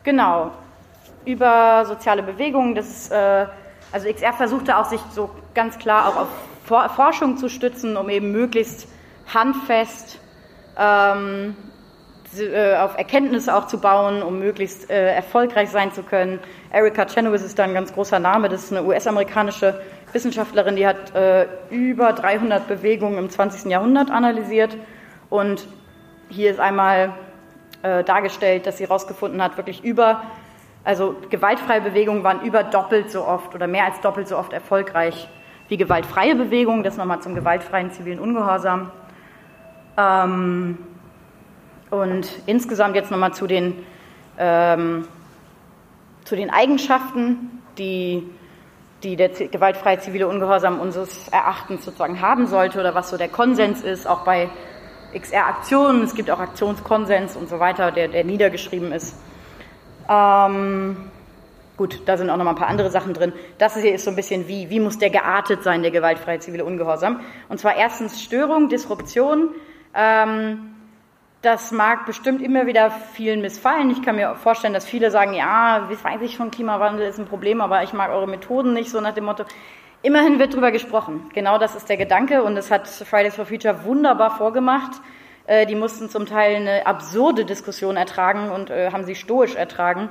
genau. 0.04 0.52
Über 1.26 1.86
soziale 1.86 2.22
Bewegungen, 2.22 2.76
das 2.76 2.88
ist, 2.88 3.12
äh, 3.12 3.48
also 3.92 4.08
XR 4.08 4.34
versuchte 4.34 4.78
auch 4.78 4.86
sich 4.86 5.02
so 5.12 5.32
ganz 5.56 5.80
klar 5.80 6.10
auch 6.10 6.18
auf 6.18 6.28
Forschung 6.68 7.38
zu 7.38 7.49
stützen, 7.49 7.97
um 7.97 8.09
eben 8.09 8.32
möglichst 8.32 8.88
handfest 9.34 10.20
ähm, 10.78 11.55
äh, 12.38 12.76
auf 12.76 12.97
Erkenntnisse 12.97 13.55
auch 13.55 13.68
zu 13.68 13.80
bauen, 13.80 14.22
um 14.22 14.39
möglichst 14.39 14.89
äh, 14.89 15.13
erfolgreich 15.15 15.70
sein 15.70 15.91
zu 15.93 16.03
können. 16.03 16.39
Erika 16.72 17.05
Chenoweth 17.05 17.41
ist 17.41 17.57
da 17.57 17.63
ein 17.63 17.74
ganz 17.74 17.93
großer 17.93 18.20
Name. 18.20 18.49
Das 18.49 18.63
ist 18.63 18.74
eine 18.74 18.86
US-amerikanische 18.86 19.82
Wissenschaftlerin, 20.11 20.76
die 20.76 20.86
hat 20.86 21.15
äh, 21.15 21.47
über 21.70 22.13
300 22.13 22.68
Bewegungen 22.68 23.18
im 23.18 23.30
20. 23.30 23.72
Jahrhundert 23.72 24.11
analysiert. 24.11 24.78
Und 25.30 25.68
hier 26.30 26.51
ist 26.51 26.59
einmal 26.59 27.13
äh, 27.82 28.03
dargestellt, 28.03 28.68
dass 28.68 28.78
sie 28.78 28.86
herausgefunden 28.86 29.41
hat, 29.41 29.57
wirklich 29.57 29.84
über, 29.84 30.24
also 30.84 31.15
gewaltfreie 31.30 31.82
Bewegungen 31.82 32.24
waren 32.24 32.41
über 32.41 32.63
doppelt 32.63 33.09
so 33.09 33.26
oft 33.26 33.55
oder 33.55 33.68
mehr 33.68 33.86
als 33.86 33.99
doppelt 34.01 34.28
so 34.28 34.38
oft 34.38 34.53
erfolgreich 34.53 35.30
wie 35.68 35.78
gewaltfreie 35.78 36.36
Bewegungen. 36.36 36.84
Das 36.84 36.97
nochmal 36.97 37.22
zum 37.22 37.36
gewaltfreien 37.36 37.91
zivilen 37.91 38.20
Ungehorsam. 38.20 38.91
Ähm, 39.97 40.78
und 41.89 42.30
insgesamt 42.45 42.95
jetzt 42.95 43.11
nochmal 43.11 43.34
zu 43.34 43.47
den, 43.47 43.74
ähm, 44.38 45.07
zu 46.24 46.36
den 46.36 46.49
Eigenschaften, 46.49 47.61
die, 47.78 48.24
die 49.03 49.15
der 49.15 49.30
gewaltfreie 49.30 49.99
zivile 49.99 50.28
Ungehorsam 50.28 50.80
unseres 50.80 51.30
Erachtens 51.30 51.86
sozusagen 51.86 52.22
haben 52.22 52.47
sollte 52.47 52.80
oder 52.80 52.95
was 52.95 53.09
so 53.09 53.18
der 53.18 53.30
Konsens 53.30 53.82
ist, 53.82 54.07
auch 54.07 54.24
bei 54.24 54.49
XR-Aktionen. 55.13 56.03
Es 56.03 56.13
gibt 56.13 56.30
auch 56.30 56.39
Aktionskonsens 56.39 57.36
und 57.36 57.47
so 57.49 57.59
weiter, 57.59 57.91
der, 57.91 58.09
der 58.09 58.24
niedergeschrieben 58.24 58.91
ist. 58.91 59.15
Ähm, 60.09 60.97
gut, 61.78 62.02
da 62.06 62.18
sind 62.18 62.30
auch 62.30 62.38
noch 62.38 62.44
mal 62.44 62.52
ein 62.52 62.58
paar 62.58 62.68
andere 62.68 62.90
Sachen 62.90 63.14
drin. 63.14 63.32
Das 63.58 63.76
hier 63.80 63.94
ist 63.94 64.04
so 64.04 64.10
ein 64.10 64.16
bisschen 64.16 64.48
wie, 64.48 64.70
wie 64.70 64.80
muss 64.80 64.98
der 64.98 65.10
geartet 65.10 65.64
sein, 65.64 65.84
der 65.84 65.92
gewaltfreie 65.92 66.40
zivile 66.40 66.66
Ungehorsam? 66.66 67.22
Und 67.48 67.60
zwar 67.60 67.76
erstens 67.76 68.22
Störung, 68.22 68.68
Disruption. 68.68 69.52
Ähm, 69.94 70.74
das 71.42 71.72
mag 71.72 72.06
bestimmt 72.08 72.42
immer 72.42 72.66
wieder 72.66 72.90
vielen 72.90 73.42
missfallen. 73.42 73.92
Ich 73.92 74.02
kann 74.02 74.16
mir 74.16 74.36
vorstellen, 74.36 74.74
dass 74.74 74.86
viele 74.86 75.12
sagen, 75.12 75.34
ja, 75.34 75.88
das 75.90 76.04
weiß 76.04 76.22
ich 76.22 76.34
schon, 76.34 76.50
Klimawandel 76.50 77.08
ist 77.08 77.20
ein 77.20 77.28
Problem, 77.28 77.62
aber 77.62 77.84
ich 77.84 77.94
mag 77.94 78.12
eure 78.12 78.28
Methoden 78.28 78.74
nicht, 78.74 78.90
so 78.90 79.00
nach 79.00 79.14
dem 79.14 79.26
Motto. 79.26 79.46
Immerhin 80.02 80.40
wird 80.40 80.56
drüber 80.56 80.72
gesprochen. 80.72 81.30
Genau 81.34 81.58
das 81.60 81.76
ist 81.76 81.90
der 81.90 81.98
Gedanke 81.98 82.44
und 82.44 82.56
das 82.56 82.72
hat 82.72 82.88
Fridays 82.88 83.36
for 83.36 83.46
Future 83.46 83.84
wunderbar 83.86 84.32
vorgemacht. 84.32 85.00
Äh, 85.46 85.66
die 85.68 85.76
mussten 85.76 86.10
zum 86.10 86.26
Teil 86.26 86.56
eine 86.56 86.86
absurde 86.86 87.46
Diskussion 87.46 87.98
ertragen 87.98 88.50
und 88.50 88.70
äh, 88.70 88.92
haben 88.92 89.06
sie 89.06 89.16
stoisch 89.16 89.56
ertragen. 89.56 90.10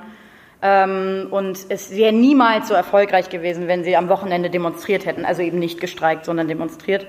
Ähm, 0.69 1.29
und 1.31 1.67
es 1.69 1.93
wäre 1.93 2.12
niemals 2.12 2.67
so 2.67 2.75
erfolgreich 2.75 3.31
gewesen, 3.31 3.69
wenn 3.69 3.85
sie 3.85 3.97
am 3.97 4.09
Wochenende 4.09 4.51
demonstriert 4.51 5.07
hätten. 5.07 5.25
Also 5.25 5.43
eben 5.43 5.61
nicht 5.61 5.81
gestreikt, 5.81 6.25
sondern 6.25 6.49
demonstriert. 6.49 7.07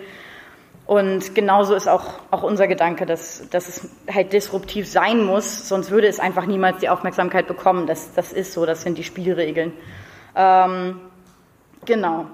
Und 0.85 1.33
genauso 1.33 1.73
ist 1.73 1.87
auch, 1.87 2.19
auch 2.29 2.43
unser 2.43 2.67
Gedanke, 2.67 3.07
dass, 3.07 3.49
dass 3.49 3.67
es 3.67 3.89
halt 4.13 4.31
disruptiv 4.31 4.87
sein 4.87 5.23
muss, 5.23 5.67
sonst 5.67 5.89
würde 5.89 6.07
es 6.07 6.19
einfach 6.19 6.45
niemals 6.45 6.77
die 6.77 6.87
Aufmerksamkeit 6.87 7.47
bekommen. 7.47 7.87
Das, 7.87 8.13
das 8.13 8.31
ist 8.31 8.53
so, 8.53 8.65
das 8.67 8.83
sind 8.83 8.97
die 8.99 9.03
Spielregeln. 9.03 9.73
Ähm, 10.35 11.01
genau. 11.83 12.27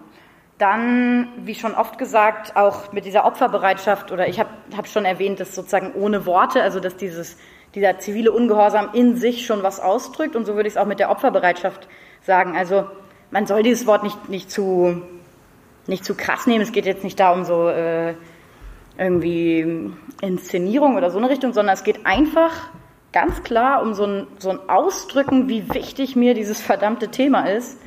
Dann, 0.58 1.30
wie 1.38 1.56
schon 1.56 1.74
oft 1.74 1.98
gesagt, 1.98 2.58
auch 2.58 2.92
mit 2.92 3.06
dieser 3.06 3.26
Opferbereitschaft, 3.26 4.12
oder 4.12 4.28
ich 4.28 4.42
habe 4.42 4.50
hab 4.76 4.88
schon 4.88 5.06
erwähnt, 5.06 5.40
dass 5.40 5.56
sozusagen 5.56 5.94
ohne 5.94 6.26
Worte, 6.26 6.62
also 6.62 6.82
dass 6.82 6.98
dieses, 6.98 7.38
dieser 7.76 8.00
zivile 8.00 8.32
Ungehorsam 8.32 8.90
in 8.94 9.16
sich 9.16 9.46
schon 9.46 9.64
was 9.64 9.80
ausdrückt. 9.80 10.36
Und 10.36 10.46
so 10.46 10.56
würde 10.56 10.68
ich 10.68 10.76
es 10.76 10.78
auch 10.78 10.86
mit 10.86 11.00
der 11.00 11.10
Opferbereitschaft 11.10 11.88
sagen. 12.22 12.56
Also 12.56 12.86
man 13.32 13.46
soll 13.46 13.64
dieses 13.64 13.88
Wort 13.88 14.04
nicht, 14.04 14.30
nicht, 14.30 14.52
zu, 14.52 15.02
nicht 15.88 16.06
zu 16.06 16.16
krass 16.16 16.48
nehmen. 16.48 16.62
Es 16.62 16.72
geht 16.72 16.86
jetzt 16.86 17.04
nicht 17.04 17.20
darum, 17.20 17.46
so... 17.46 17.70
Äh, 17.70 18.16
irgendwie 18.98 19.92
Inszenierung 20.22 20.96
oder 20.96 21.12
so 21.12 21.18
eine 21.18 21.30
Richtung, 21.30 21.54
sondern 21.54 21.74
es 21.74 21.84
geht 21.84 22.06
einfach 22.06 22.70
ganz 23.12 23.44
klar 23.44 23.82
um 23.82 23.94
so 23.94 24.06
ein, 24.06 24.28
so 24.40 24.50
ein 24.50 24.60
Ausdrücken, 24.68 25.50
wie 25.50 25.74
wichtig 25.74 26.16
mir 26.16 26.34
dieses 26.34 26.62
verdammte 26.62 27.10
Thema 27.10 27.48
ist 27.48 27.80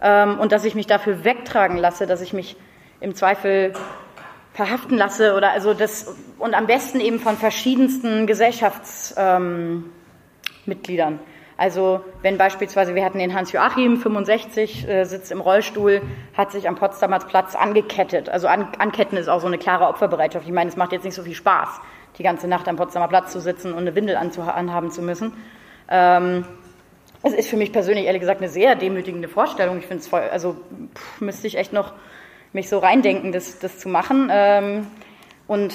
ähm, 0.00 0.38
und 0.38 0.52
dass 0.52 0.64
ich 0.64 0.74
mich 0.74 0.86
dafür 0.86 1.24
wegtragen 1.24 1.76
lasse, 1.76 2.06
dass 2.06 2.20
ich 2.20 2.32
mich 2.32 2.56
im 3.00 3.14
Zweifel 3.14 3.72
verhaften 4.58 4.98
lasse 4.98 5.34
oder 5.36 5.52
also 5.52 5.72
das 5.72 6.16
und 6.40 6.54
am 6.54 6.66
besten 6.66 6.98
eben 6.98 7.20
von 7.20 7.36
verschiedensten 7.36 8.26
Gesellschaftsmitgliedern. 8.26 11.12
Ähm, 11.12 11.20
also 11.56 12.00
wenn 12.22 12.38
beispielsweise, 12.38 12.96
wir 12.96 13.04
hatten 13.04 13.20
den 13.20 13.34
Hans-Joachim, 13.34 13.98
65, 13.98 14.88
äh, 14.88 15.04
sitzt 15.04 15.30
im 15.30 15.40
Rollstuhl, 15.40 16.02
hat 16.36 16.50
sich 16.50 16.68
am 16.68 16.74
Potsdamer 16.74 17.20
Platz 17.20 17.54
angekettet. 17.54 18.28
Also 18.28 18.48
an, 18.48 18.66
anketten 18.78 19.16
ist 19.16 19.28
auch 19.28 19.40
so 19.40 19.46
eine 19.46 19.58
klare 19.58 19.86
Opferbereitschaft. 19.86 20.44
Ich 20.44 20.52
meine, 20.52 20.68
es 20.68 20.76
macht 20.76 20.90
jetzt 20.90 21.04
nicht 21.04 21.14
so 21.14 21.22
viel 21.22 21.36
Spaß, 21.36 21.68
die 22.18 22.24
ganze 22.24 22.48
Nacht 22.48 22.66
am 22.66 22.74
Potsdamer 22.74 23.06
Platz 23.06 23.30
zu 23.30 23.40
sitzen 23.40 23.72
und 23.72 23.78
eine 23.78 23.94
Windel 23.94 24.16
anhaben 24.16 24.90
zu 24.90 25.02
müssen. 25.02 25.34
Ähm, 25.88 26.44
es 27.22 27.32
ist 27.32 27.48
für 27.48 27.56
mich 27.56 27.72
persönlich 27.72 28.06
ehrlich 28.06 28.22
gesagt 28.22 28.40
eine 28.40 28.50
sehr 28.50 28.74
demütigende 28.74 29.28
Vorstellung. 29.28 29.78
Ich 29.78 29.86
finde 29.86 30.00
es 30.00 30.08
voll, 30.08 30.22
also 30.32 30.56
pff, 30.96 31.20
müsste 31.20 31.46
ich 31.46 31.58
echt 31.58 31.72
noch 31.72 31.92
mich 32.52 32.68
so 32.68 32.78
reindenken, 32.78 33.32
das, 33.32 33.58
das 33.58 33.78
zu 33.78 33.88
machen. 33.88 34.30
Ähm, 34.32 34.86
und 35.46 35.74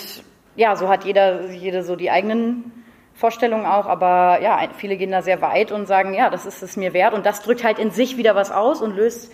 ja, 0.56 0.76
so 0.76 0.90
hat 0.90 1.06
jeder, 1.06 1.52
jede 1.52 1.84
so 1.84 1.96
die 1.96 2.12
eigenen 2.12 2.72
Vorstellungen 3.14 3.66
auch, 3.66 3.86
aber 3.86 4.42
ja, 4.42 4.60
viele 4.76 4.98
gehen 4.98 5.12
da 5.12 5.22
sehr 5.22 5.42
weit 5.42 5.72
und 5.72 5.88
sagen, 5.88 6.14
ja, 6.14 6.30
das 6.30 6.46
ist 6.46 6.64
es 6.64 6.78
mir 6.78 6.94
wert 6.94 7.14
und 7.14 7.26
das 7.26 7.42
drückt 7.42 7.64
halt 7.64 7.80
in 7.80 7.92
sich 7.92 8.18
wieder 8.18 8.36
was 8.36 8.52
aus 8.52 8.82
und 8.82 8.96
löst, 8.96 9.32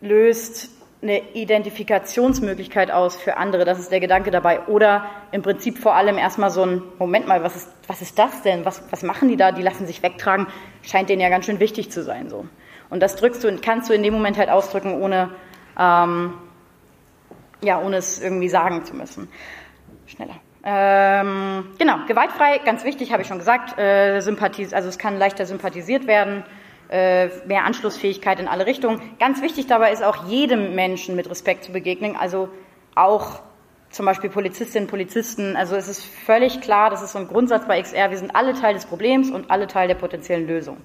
löst 0.00 0.70
eine 1.04 1.20
Identifikationsmöglichkeit 1.34 2.90
aus 2.90 3.16
für 3.16 3.36
andere. 3.36 3.66
Das 3.66 3.78
ist 3.78 3.92
der 3.92 4.00
Gedanke 4.00 4.30
dabei. 4.30 4.66
Oder 4.66 5.04
im 5.32 5.42
Prinzip 5.42 5.78
vor 5.78 5.94
allem 5.94 6.16
erstmal 6.16 6.50
so 6.50 6.64
ein, 6.64 6.82
Moment 6.98 7.28
mal, 7.28 7.42
was 7.42 7.56
ist, 7.56 7.68
was 7.86 8.00
ist 8.00 8.18
das 8.18 8.40
denn? 8.42 8.64
Was, 8.64 8.82
was 8.90 9.02
machen 9.02 9.28
die 9.28 9.36
da? 9.36 9.52
Die 9.52 9.60
lassen 9.60 9.86
sich 9.86 10.02
wegtragen. 10.02 10.46
Scheint 10.82 11.10
denen 11.10 11.20
ja 11.20 11.28
ganz 11.28 11.44
schön 11.44 11.60
wichtig 11.60 11.90
zu 11.90 12.02
sein, 12.02 12.30
so. 12.30 12.46
Und 12.88 13.00
das 13.00 13.16
drückst 13.16 13.44
du, 13.44 13.54
kannst 13.58 13.90
du 13.90 13.94
in 13.94 14.02
dem 14.02 14.14
Moment 14.14 14.38
halt 14.38 14.48
ausdrücken, 14.48 14.94
ohne, 14.94 15.30
ähm, 15.78 16.34
ja, 17.62 17.80
ohne 17.80 17.96
es 17.96 18.20
irgendwie 18.20 18.48
sagen 18.48 18.84
zu 18.84 18.94
müssen. 18.94 19.28
Schneller. 20.06 20.36
Ähm, 20.64 21.72
genau, 21.78 21.98
gewaltfrei, 22.06 22.58
ganz 22.64 22.84
wichtig, 22.84 23.12
habe 23.12 23.22
ich 23.22 23.28
schon 23.28 23.38
gesagt, 23.38 23.78
äh, 23.78 24.20
Sympathis, 24.20 24.72
also 24.72 24.88
es 24.88 24.98
kann 24.98 25.18
leichter 25.18 25.44
sympathisiert 25.44 26.06
werden 26.06 26.44
äh, 26.88 27.28
mehr 27.46 27.64
Anschlussfähigkeit 27.64 28.40
in 28.40 28.48
alle 28.48 28.66
Richtungen. 28.66 29.00
Ganz 29.18 29.42
wichtig 29.42 29.66
dabei 29.66 29.92
ist 29.92 30.02
auch 30.02 30.26
jedem 30.26 30.74
Menschen 30.74 31.16
mit 31.16 31.28
Respekt 31.28 31.64
zu 31.64 31.72
begegnen, 31.72 32.16
also 32.16 32.48
auch 32.94 33.40
zum 33.90 34.06
Beispiel 34.06 34.30
Polizistinnen, 34.30 34.88
Polizisten. 34.88 35.56
Also 35.56 35.76
es 35.76 35.88
ist 35.88 36.04
völlig 36.04 36.60
klar, 36.60 36.90
das 36.90 37.02
ist 37.02 37.12
so 37.12 37.18
ein 37.18 37.28
Grundsatz 37.28 37.66
bei 37.66 37.80
XR, 37.80 38.10
wir 38.10 38.18
sind 38.18 38.34
alle 38.34 38.54
Teil 38.54 38.74
des 38.74 38.86
Problems 38.86 39.30
und 39.30 39.50
alle 39.50 39.66
Teil 39.66 39.88
der 39.88 39.94
potenziellen 39.94 40.46
Lösung. 40.46 40.76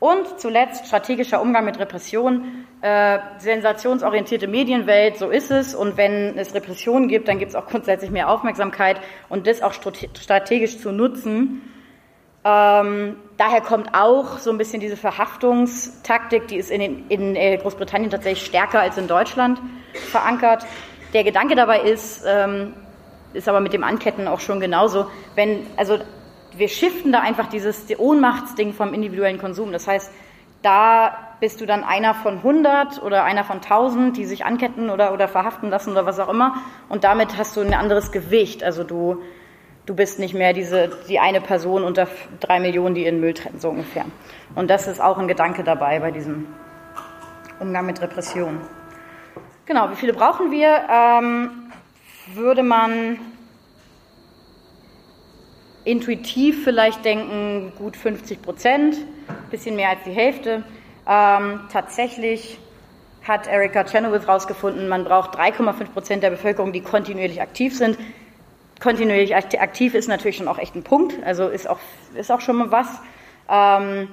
Und 0.00 0.38
zuletzt 0.38 0.86
strategischer 0.86 1.42
Umgang 1.42 1.64
mit 1.64 1.78
Repression, 1.78 2.66
äh, 2.82 3.18
sensationsorientierte 3.38 4.46
Medienwelt, 4.46 5.16
so 5.16 5.28
ist 5.28 5.50
es. 5.50 5.74
Und 5.74 5.96
wenn 5.96 6.38
es 6.38 6.54
Repressionen 6.54 7.08
gibt, 7.08 7.26
dann 7.26 7.38
gibt 7.38 7.50
es 7.50 7.56
auch 7.56 7.66
grundsätzlich 7.66 8.10
mehr 8.10 8.30
Aufmerksamkeit 8.30 9.00
und 9.28 9.46
das 9.46 9.60
auch 9.60 9.72
strategisch 9.72 10.78
zu 10.78 10.92
nutzen, 10.92 11.62
ähm, 12.44 13.16
daher 13.36 13.60
kommt 13.60 13.94
auch 13.94 14.38
so 14.38 14.50
ein 14.50 14.58
bisschen 14.58 14.80
diese 14.80 14.96
Verhaftungstaktik, 14.96 16.46
die 16.48 16.56
ist 16.56 16.70
in, 16.70 16.80
den, 16.80 17.06
in 17.08 17.36
äh, 17.36 17.58
Großbritannien 17.58 18.10
tatsächlich 18.10 18.46
stärker 18.46 18.80
als 18.80 18.96
in 18.96 19.08
Deutschland 19.08 19.60
verankert. 19.92 20.64
Der 21.12 21.24
Gedanke 21.24 21.56
dabei 21.56 21.80
ist, 21.80 22.24
ähm, 22.26 22.74
ist 23.32 23.48
aber 23.48 23.60
mit 23.60 23.72
dem 23.72 23.82
Anketten 23.82 24.28
auch 24.28 24.40
schon 24.40 24.60
genauso, 24.60 25.10
wenn, 25.34 25.66
also 25.76 25.98
wir 26.58 26.68
shiften 26.68 27.12
da 27.12 27.20
einfach 27.20 27.48
dieses 27.48 27.86
die 27.86 27.96
Ohnmachtsding 27.96 28.72
vom 28.72 28.92
individuellen 28.94 29.38
Konsum. 29.38 29.72
Das 29.72 29.86
heißt, 29.86 30.12
da 30.62 31.16
bist 31.40 31.60
du 31.60 31.66
dann 31.66 31.84
einer 31.84 32.14
von 32.14 32.38
100 32.38 33.02
oder 33.02 33.24
einer 33.24 33.44
von 33.44 33.56
1000, 33.56 34.16
die 34.16 34.24
sich 34.24 34.44
anketten 34.44 34.90
oder, 34.90 35.12
oder 35.12 35.28
verhaften 35.28 35.70
lassen 35.70 35.92
oder 35.92 36.04
was 36.04 36.18
auch 36.18 36.28
immer. 36.28 36.56
Und 36.88 37.04
damit 37.04 37.38
hast 37.38 37.56
du 37.56 37.60
ein 37.60 37.74
anderes 37.74 38.10
Gewicht. 38.10 38.64
Also 38.64 38.82
du 38.84 39.22
du 39.88 39.94
bist 39.94 40.18
nicht 40.18 40.34
mehr 40.34 40.52
diese, 40.52 40.90
die 41.08 41.18
eine 41.18 41.40
Person 41.40 41.82
unter 41.82 42.06
drei 42.40 42.60
Millionen, 42.60 42.94
die 42.94 43.04
ihren 43.04 43.20
Müll 43.20 43.32
trennen, 43.32 43.58
so 43.58 43.70
ungefähr. 43.70 44.04
Und 44.54 44.68
das 44.68 44.86
ist 44.86 45.00
auch 45.00 45.16
ein 45.18 45.28
Gedanke 45.28 45.64
dabei 45.64 45.98
bei 46.00 46.10
diesem 46.10 46.46
Umgang 47.58 47.86
mit 47.86 48.00
Repression. 48.00 48.60
Genau, 49.64 49.90
wie 49.90 49.96
viele 49.96 50.12
brauchen 50.12 50.50
wir? 50.50 50.82
Ähm, 50.90 51.50
würde 52.34 52.62
man 52.62 53.18
intuitiv 55.88 56.64
vielleicht 56.64 57.04
denken, 57.04 57.72
gut 57.78 57.96
50 57.96 58.42
Prozent, 58.42 58.96
bisschen 59.50 59.76
mehr 59.76 59.90
als 59.90 60.00
die 60.04 60.12
Hälfte. 60.12 60.62
Ähm, 61.08 61.60
tatsächlich 61.72 62.58
hat 63.22 63.46
Erika 63.46 63.84
Chenoweth 63.84 64.26
herausgefunden, 64.26 64.88
man 64.88 65.04
braucht 65.04 65.38
3,5 65.38 65.84
Prozent 65.92 66.22
der 66.22 66.30
Bevölkerung, 66.30 66.72
die 66.72 66.80
kontinuierlich 66.80 67.42
aktiv 67.42 67.76
sind 67.76 67.98
kontinuierlich 68.80 69.34
aktiv 69.34 69.94
ist 69.94 70.08
natürlich 70.08 70.36
schon 70.36 70.48
auch 70.48 70.58
echt 70.58 70.74
ein 70.74 70.82
Punkt, 70.82 71.14
also 71.24 71.48
ist 71.48 71.68
auch, 71.68 71.78
ist 72.14 72.30
auch 72.30 72.40
schon 72.40 72.56
mal 72.56 72.70
was. 72.70 72.88
Ähm, 73.48 74.08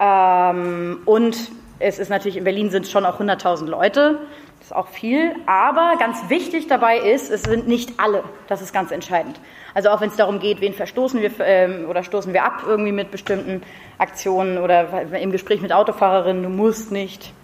ähm, 0.00 1.00
und 1.04 1.50
es 1.78 1.98
ist 1.98 2.08
natürlich, 2.08 2.36
in 2.36 2.44
Berlin 2.44 2.70
sind 2.70 2.84
es 2.84 2.92
schon 2.92 3.04
auch 3.04 3.20
100.000 3.20 3.66
Leute, 3.66 4.20
das 4.64 4.70
ist 4.70 4.76
auch 4.76 4.88
viel, 4.88 5.34
aber 5.44 5.96
ganz 5.98 6.30
wichtig 6.30 6.68
dabei 6.68 6.96
ist, 6.96 7.30
es 7.30 7.42
sind 7.42 7.68
nicht 7.68 8.00
alle, 8.00 8.24
das 8.48 8.62
ist 8.62 8.72
ganz 8.72 8.92
entscheidend. 8.92 9.38
Also 9.74 9.90
auch 9.90 10.00
wenn 10.00 10.08
es 10.08 10.16
darum 10.16 10.38
geht, 10.38 10.62
wen 10.62 10.72
verstoßen 10.72 11.20
wir 11.20 11.30
ähm, 11.40 11.84
oder 11.86 12.02
stoßen 12.02 12.32
wir 12.32 12.44
ab 12.44 12.62
irgendwie 12.66 12.92
mit 12.92 13.10
bestimmten 13.10 13.60
Aktionen 13.98 14.56
oder 14.56 15.02
im 15.20 15.32
Gespräch 15.32 15.60
mit 15.60 15.70
Autofahrerinnen, 15.70 16.42
du 16.42 16.48
musst 16.48 16.90
nicht 16.92 17.34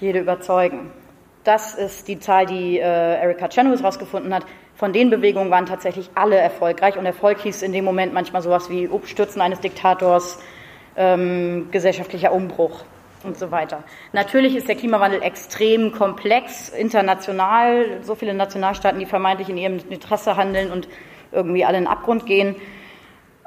jede 0.00 0.18
überzeugen. 0.18 0.90
Das 1.44 1.76
ist 1.76 2.08
die 2.08 2.18
Zahl, 2.18 2.46
die 2.46 2.80
äh, 2.80 2.82
Erika 2.82 3.46
Chenoweth 3.46 3.82
herausgefunden 3.82 4.34
hat 4.34 4.44
von 4.74 4.92
den 4.92 5.08
Bewegungen 5.08 5.52
waren 5.52 5.66
tatsächlich 5.66 6.10
alle 6.16 6.36
erfolgreich. 6.36 6.98
Und 6.98 7.06
Erfolg 7.06 7.42
hieß 7.42 7.62
in 7.62 7.72
dem 7.72 7.84
Moment 7.84 8.12
manchmal 8.12 8.42
sowas 8.42 8.68
wie 8.70 8.90
Stürzen 9.04 9.40
eines 9.40 9.60
Diktators, 9.60 10.40
ähm, 10.96 11.68
gesellschaftlicher 11.70 12.32
Umbruch 12.32 12.84
und 13.26 13.36
so 13.36 13.50
weiter. 13.50 13.84
Natürlich 14.12 14.56
ist 14.56 14.68
der 14.68 14.76
Klimawandel 14.76 15.22
extrem 15.22 15.92
komplex, 15.92 16.70
international, 16.70 17.98
so 18.02 18.14
viele 18.14 18.34
Nationalstaaten, 18.34 18.98
die 18.98 19.06
vermeintlich 19.06 19.48
in 19.48 19.58
ihrem 19.58 19.78
Interesse 19.90 20.36
handeln 20.36 20.72
und 20.72 20.88
irgendwie 21.32 21.64
alle 21.64 21.78
in 21.78 21.84
den 21.84 21.92
Abgrund 21.92 22.24
gehen. 22.26 22.56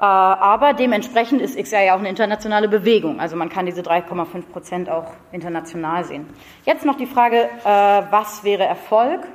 Äh, 0.00 0.04
aber 0.04 0.72
dementsprechend 0.72 1.42
ist 1.42 1.58
XR 1.58 1.82
ja 1.82 1.94
auch 1.94 1.98
eine 1.98 2.08
internationale 2.08 2.68
Bewegung. 2.68 3.20
Also 3.20 3.36
man 3.36 3.48
kann 3.48 3.66
diese 3.66 3.82
3,5 3.82 4.42
Prozent 4.52 4.90
auch 4.90 5.12
international 5.32 6.04
sehen. 6.04 6.26
Jetzt 6.64 6.84
noch 6.84 6.96
die 6.96 7.06
Frage, 7.06 7.48
äh, 7.64 8.02
was 8.10 8.44
wäre 8.44 8.64
Erfolg? 8.64 9.26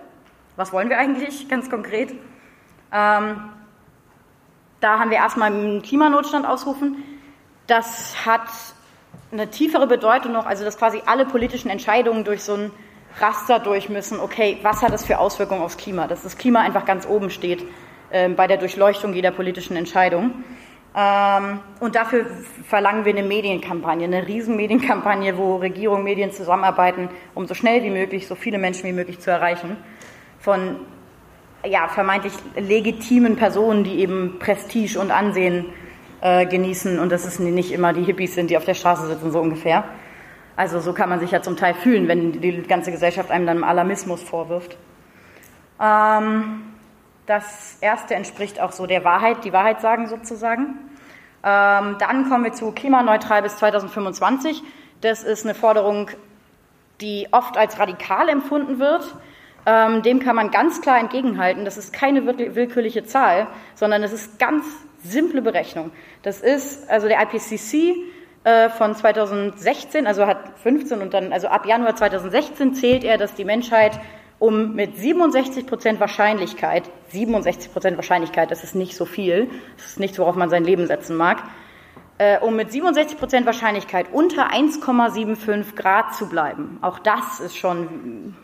Was 0.55 0.73
wollen 0.73 0.89
wir 0.89 0.97
eigentlich 0.97 1.49
ganz 1.49 1.69
konkret? 1.69 2.11
Ähm, 2.91 3.49
da 4.79 4.99
haben 4.99 5.09
wir 5.09 5.17
erstmal 5.17 5.51
einen 5.51 5.81
Klimanotstand 5.81 6.47
ausrufen. 6.47 7.03
Das 7.67 8.25
hat 8.25 8.47
eine 9.35 9.49
tiefere 9.49 9.87
Bedeutung 9.87 10.31
noch, 10.31 10.45
also 10.45 10.63
dass 10.63 10.77
quasi 10.77 11.01
alle 11.05 11.25
politischen 11.25 11.69
Entscheidungen 11.69 12.23
durch 12.23 12.43
so 12.43 12.53
ein 12.53 12.71
Raster 13.19 13.59
durch 13.59 13.89
müssen. 13.89 14.19
Okay, 14.19 14.57
was 14.61 14.81
hat 14.81 14.93
das 14.93 15.05
für 15.05 15.19
Auswirkungen 15.19 15.61
aufs 15.61 15.77
Klima? 15.77 16.07
Dass 16.07 16.23
das 16.23 16.37
Klima 16.37 16.61
einfach 16.61 16.85
ganz 16.85 17.07
oben 17.07 17.29
steht 17.29 17.63
äh, 18.09 18.29
bei 18.29 18.47
der 18.47 18.57
Durchleuchtung 18.57 19.13
jeder 19.13 19.31
politischen 19.31 19.75
Entscheidung. 19.75 20.43
Ähm, 20.95 21.59
und 21.79 21.95
dafür 21.95 22.25
verlangen 22.67 23.05
wir 23.05 23.13
eine 23.13 23.23
Medienkampagne, 23.23 24.05
eine 24.05 24.27
Riesenmedienkampagne, 24.27 25.37
wo 25.37 25.57
Regierung, 25.57 26.03
Medien 26.03 26.31
zusammenarbeiten, 26.31 27.09
um 27.33 27.45
so 27.47 27.53
schnell 27.53 27.83
wie 27.83 27.89
möglich 27.89 28.27
so 28.27 28.35
viele 28.35 28.57
Menschen 28.57 28.85
wie 28.85 28.93
möglich 28.93 29.19
zu 29.19 29.31
erreichen 29.31 29.77
von 30.39 30.77
ja, 31.65 31.87
vermeintlich 31.87 32.33
legitimen 32.55 33.35
Personen, 33.35 33.83
die 33.83 33.99
eben 33.99 34.37
Prestige 34.39 34.99
und 34.99 35.11
Ansehen 35.11 35.65
äh, 35.65 35.84
genießen 36.47 36.97
und 36.99 37.11
dass 37.11 37.25
es 37.25 37.39
nicht 37.39 37.71
immer 37.71 37.93
die 37.93 38.03
Hippies 38.03 38.33
sind, 38.33 38.49
die 38.49 38.57
auf 38.57 38.65
der 38.65 38.73
Straße 38.73 39.05
sitzen, 39.07 39.31
so 39.31 39.39
ungefähr. 39.39 39.83
Also 40.55 40.79
so 40.79 40.93
kann 40.93 41.09
man 41.09 41.19
sich 41.19 41.31
ja 41.31 41.41
zum 41.41 41.57
Teil 41.57 41.73
fühlen, 41.73 42.07
wenn 42.07 42.31
die 42.31 42.63
ganze 42.63 42.91
Gesellschaft 42.91 43.29
einem 43.29 43.45
dann 43.45 43.63
Alarmismus 43.63 44.23
vorwirft. 44.23 44.77
Ähm, 45.79 46.63
das 47.25 47.77
erste 47.81 48.15
entspricht 48.15 48.59
auch 48.59 48.71
so 48.71 48.87
der 48.87 49.03
Wahrheit, 49.03 49.43
die 49.43 49.53
Wahrheit 49.53 49.81
sagen 49.81 50.07
sozusagen. 50.07 50.75
Ähm, 51.43 51.97
dann 51.99 52.29
kommen 52.29 52.43
wir 52.43 52.53
zu 52.53 52.71
klimaneutral 52.71 53.41
bis 53.41 53.57
2025. 53.57 54.63
Das 55.01 55.23
ist 55.23 55.45
eine 55.45 55.53
Forderung, 55.53 56.09
die 57.01 57.27
oft 57.31 57.57
als 57.57 57.77
radikal 57.77 58.29
empfunden 58.29 58.79
wird 58.79 59.15
ähm, 59.65 60.03
dem 60.03 60.19
kann 60.19 60.35
man 60.35 60.51
ganz 60.51 60.81
klar 60.81 60.99
entgegenhalten. 60.99 61.65
Das 61.65 61.77
ist 61.77 61.91
keine 61.91 62.25
willkürliche 62.55 63.03
Zahl, 63.03 63.47
sondern 63.73 64.03
es 64.03 64.13
ist 64.13 64.37
ganz 64.37 64.63
simple 65.05 65.41
Berechnung. 65.41 65.91
Das 66.23 66.41
ist 66.41 66.89
also 66.89 67.07
der 67.07 67.21
IPCC 67.21 67.95
äh, 68.43 68.69
von 68.69 68.95
2016, 68.95 70.07
also 70.07 70.25
hat 70.25 70.59
15 70.59 71.01
und 71.01 71.13
dann, 71.13 71.33
also 71.33 71.47
ab 71.47 71.65
Januar 71.65 71.95
2016 71.95 72.73
zählt 72.75 73.03
er, 73.03 73.17
dass 73.17 73.33
die 73.33 73.45
Menschheit 73.45 73.99
um 74.37 74.75
mit 74.75 74.97
67 74.97 75.65
Prozent 75.65 75.99
Wahrscheinlichkeit, 75.99 76.83
67 77.09 77.71
Prozent 77.71 77.97
Wahrscheinlichkeit, 77.97 78.51
das 78.51 78.63
ist 78.63 78.75
nicht 78.75 78.95
so 78.95 79.05
viel, 79.05 79.49
das 79.77 79.87
ist 79.87 79.99
nichts, 79.99 80.19
worauf 80.19 80.35
man 80.35 80.49
sein 80.49 80.63
Leben 80.63 80.87
setzen 80.87 81.15
mag, 81.15 81.43
äh, 82.17 82.39
um 82.39 82.55
mit 82.55 82.71
67 82.71 83.17
Prozent 83.17 83.45
Wahrscheinlichkeit 83.45 84.07
unter 84.11 84.51
1,75 84.51 85.75
Grad 85.75 86.15
zu 86.15 86.27
bleiben. 86.27 86.79
Auch 86.81 86.99
das 86.99 87.39
ist 87.39 87.57
schon 87.57 88.35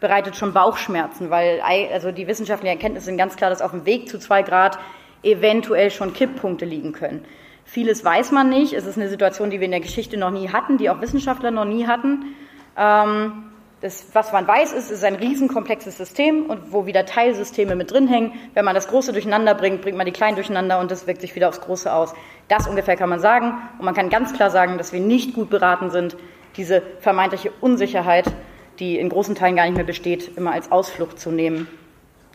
bereitet 0.00 0.36
schon 0.36 0.52
Bauchschmerzen, 0.52 1.30
weil 1.30 1.62
also 1.62 2.12
die 2.12 2.26
wissenschaftlichen 2.26 2.76
Erkenntnisse 2.76 3.06
sind 3.06 3.16
ganz 3.16 3.36
klar, 3.36 3.48
dass 3.48 3.62
auf 3.62 3.70
dem 3.70 3.86
Weg 3.86 4.08
zu 4.08 4.18
zwei 4.18 4.42
Grad 4.42 4.78
eventuell 5.24 5.90
schon 5.90 6.12
Kipppunkte 6.12 6.64
liegen 6.64 6.92
können. 6.92 7.24
Vieles 7.64 8.04
weiß 8.04 8.32
man 8.32 8.48
nicht. 8.50 8.72
Es 8.72 8.86
ist 8.86 8.96
eine 8.96 9.08
Situation, 9.08 9.50
die 9.50 9.60
wir 9.60 9.64
in 9.64 9.70
der 9.70 9.80
Geschichte 9.80 10.16
noch 10.16 10.30
nie 10.30 10.50
hatten, 10.50 10.78
die 10.78 10.90
auch 10.90 11.00
Wissenschaftler 11.00 11.50
noch 11.50 11.64
nie 11.64 11.86
hatten. 11.86 12.34
Ähm, 12.76 13.44
das, 13.80 14.06
was 14.12 14.32
man 14.32 14.46
weiß, 14.46 14.72
ist, 14.72 14.84
es 14.86 14.98
ist 14.98 15.04
ein 15.04 15.16
riesenkomplexes 15.16 15.96
System 15.96 16.46
und 16.46 16.72
wo 16.72 16.86
wieder 16.86 17.04
Teilsysteme 17.04 17.76
mit 17.76 17.90
drin 17.90 18.08
hängen. 18.08 18.32
Wenn 18.54 18.64
man 18.64 18.74
das 18.74 18.88
Große 18.88 19.12
durcheinander 19.12 19.54
bringt, 19.54 19.82
bringt 19.82 19.96
man 19.96 20.06
die 20.06 20.12
Kleinen 20.12 20.36
durcheinander 20.36 20.78
und 20.78 20.90
das 20.90 21.06
wirkt 21.06 21.20
sich 21.20 21.34
wieder 21.34 21.48
aufs 21.48 21.60
Große 21.60 21.92
aus. 21.92 22.14
Das 22.48 22.66
ungefähr 22.66 22.96
kann 22.96 23.10
man 23.10 23.20
sagen. 23.20 23.58
Und 23.78 23.84
man 23.84 23.94
kann 23.94 24.10
ganz 24.10 24.32
klar 24.32 24.50
sagen, 24.50 24.78
dass 24.78 24.92
wir 24.92 25.00
nicht 25.00 25.34
gut 25.34 25.50
beraten 25.50 25.90
sind, 25.90 26.16
diese 26.56 26.82
vermeintliche 27.00 27.50
Unsicherheit 27.60 28.32
die 28.78 28.98
in 28.98 29.08
großen 29.08 29.34
Teilen 29.34 29.56
gar 29.56 29.64
nicht 29.64 29.76
mehr 29.76 29.84
besteht, 29.84 30.36
immer 30.36 30.52
als 30.52 30.72
Ausflucht 30.72 31.18
zu 31.18 31.30
nehmen. 31.30 31.68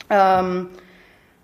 Ähm, 0.10 0.70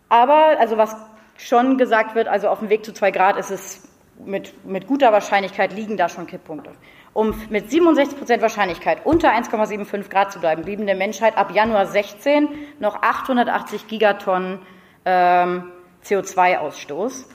aber, 0.09 0.59
also 0.59 0.77
was 0.77 0.95
schon 1.37 1.77
gesagt 1.77 2.15
wird, 2.15 2.27
also 2.27 2.47
auf 2.47 2.59
dem 2.59 2.69
Weg 2.69 2.85
zu 2.85 2.93
zwei 2.93 3.11
Grad 3.11 3.37
ist 3.37 3.51
es 3.51 3.87
mit, 4.23 4.65
mit 4.65 4.87
guter 4.87 5.11
Wahrscheinlichkeit 5.11 5.73
liegen 5.73 5.97
da 5.97 6.09
schon 6.09 6.27
Kipppunkte. 6.27 6.71
Um 7.13 7.33
mit 7.49 7.69
67% 7.69 8.41
Wahrscheinlichkeit 8.41 9.05
unter 9.05 9.31
1,75 9.33 10.09
Grad 10.09 10.31
zu 10.31 10.39
bleiben, 10.39 10.63
blieben 10.63 10.85
der 10.85 10.95
Menschheit 10.95 11.37
ab 11.37 11.53
Januar 11.53 11.85
16 11.85 12.49
noch 12.79 13.01
880 13.01 13.87
Gigatonnen 13.87 14.59
ähm, 15.05 15.71
CO2-Ausstoß. 16.03 17.25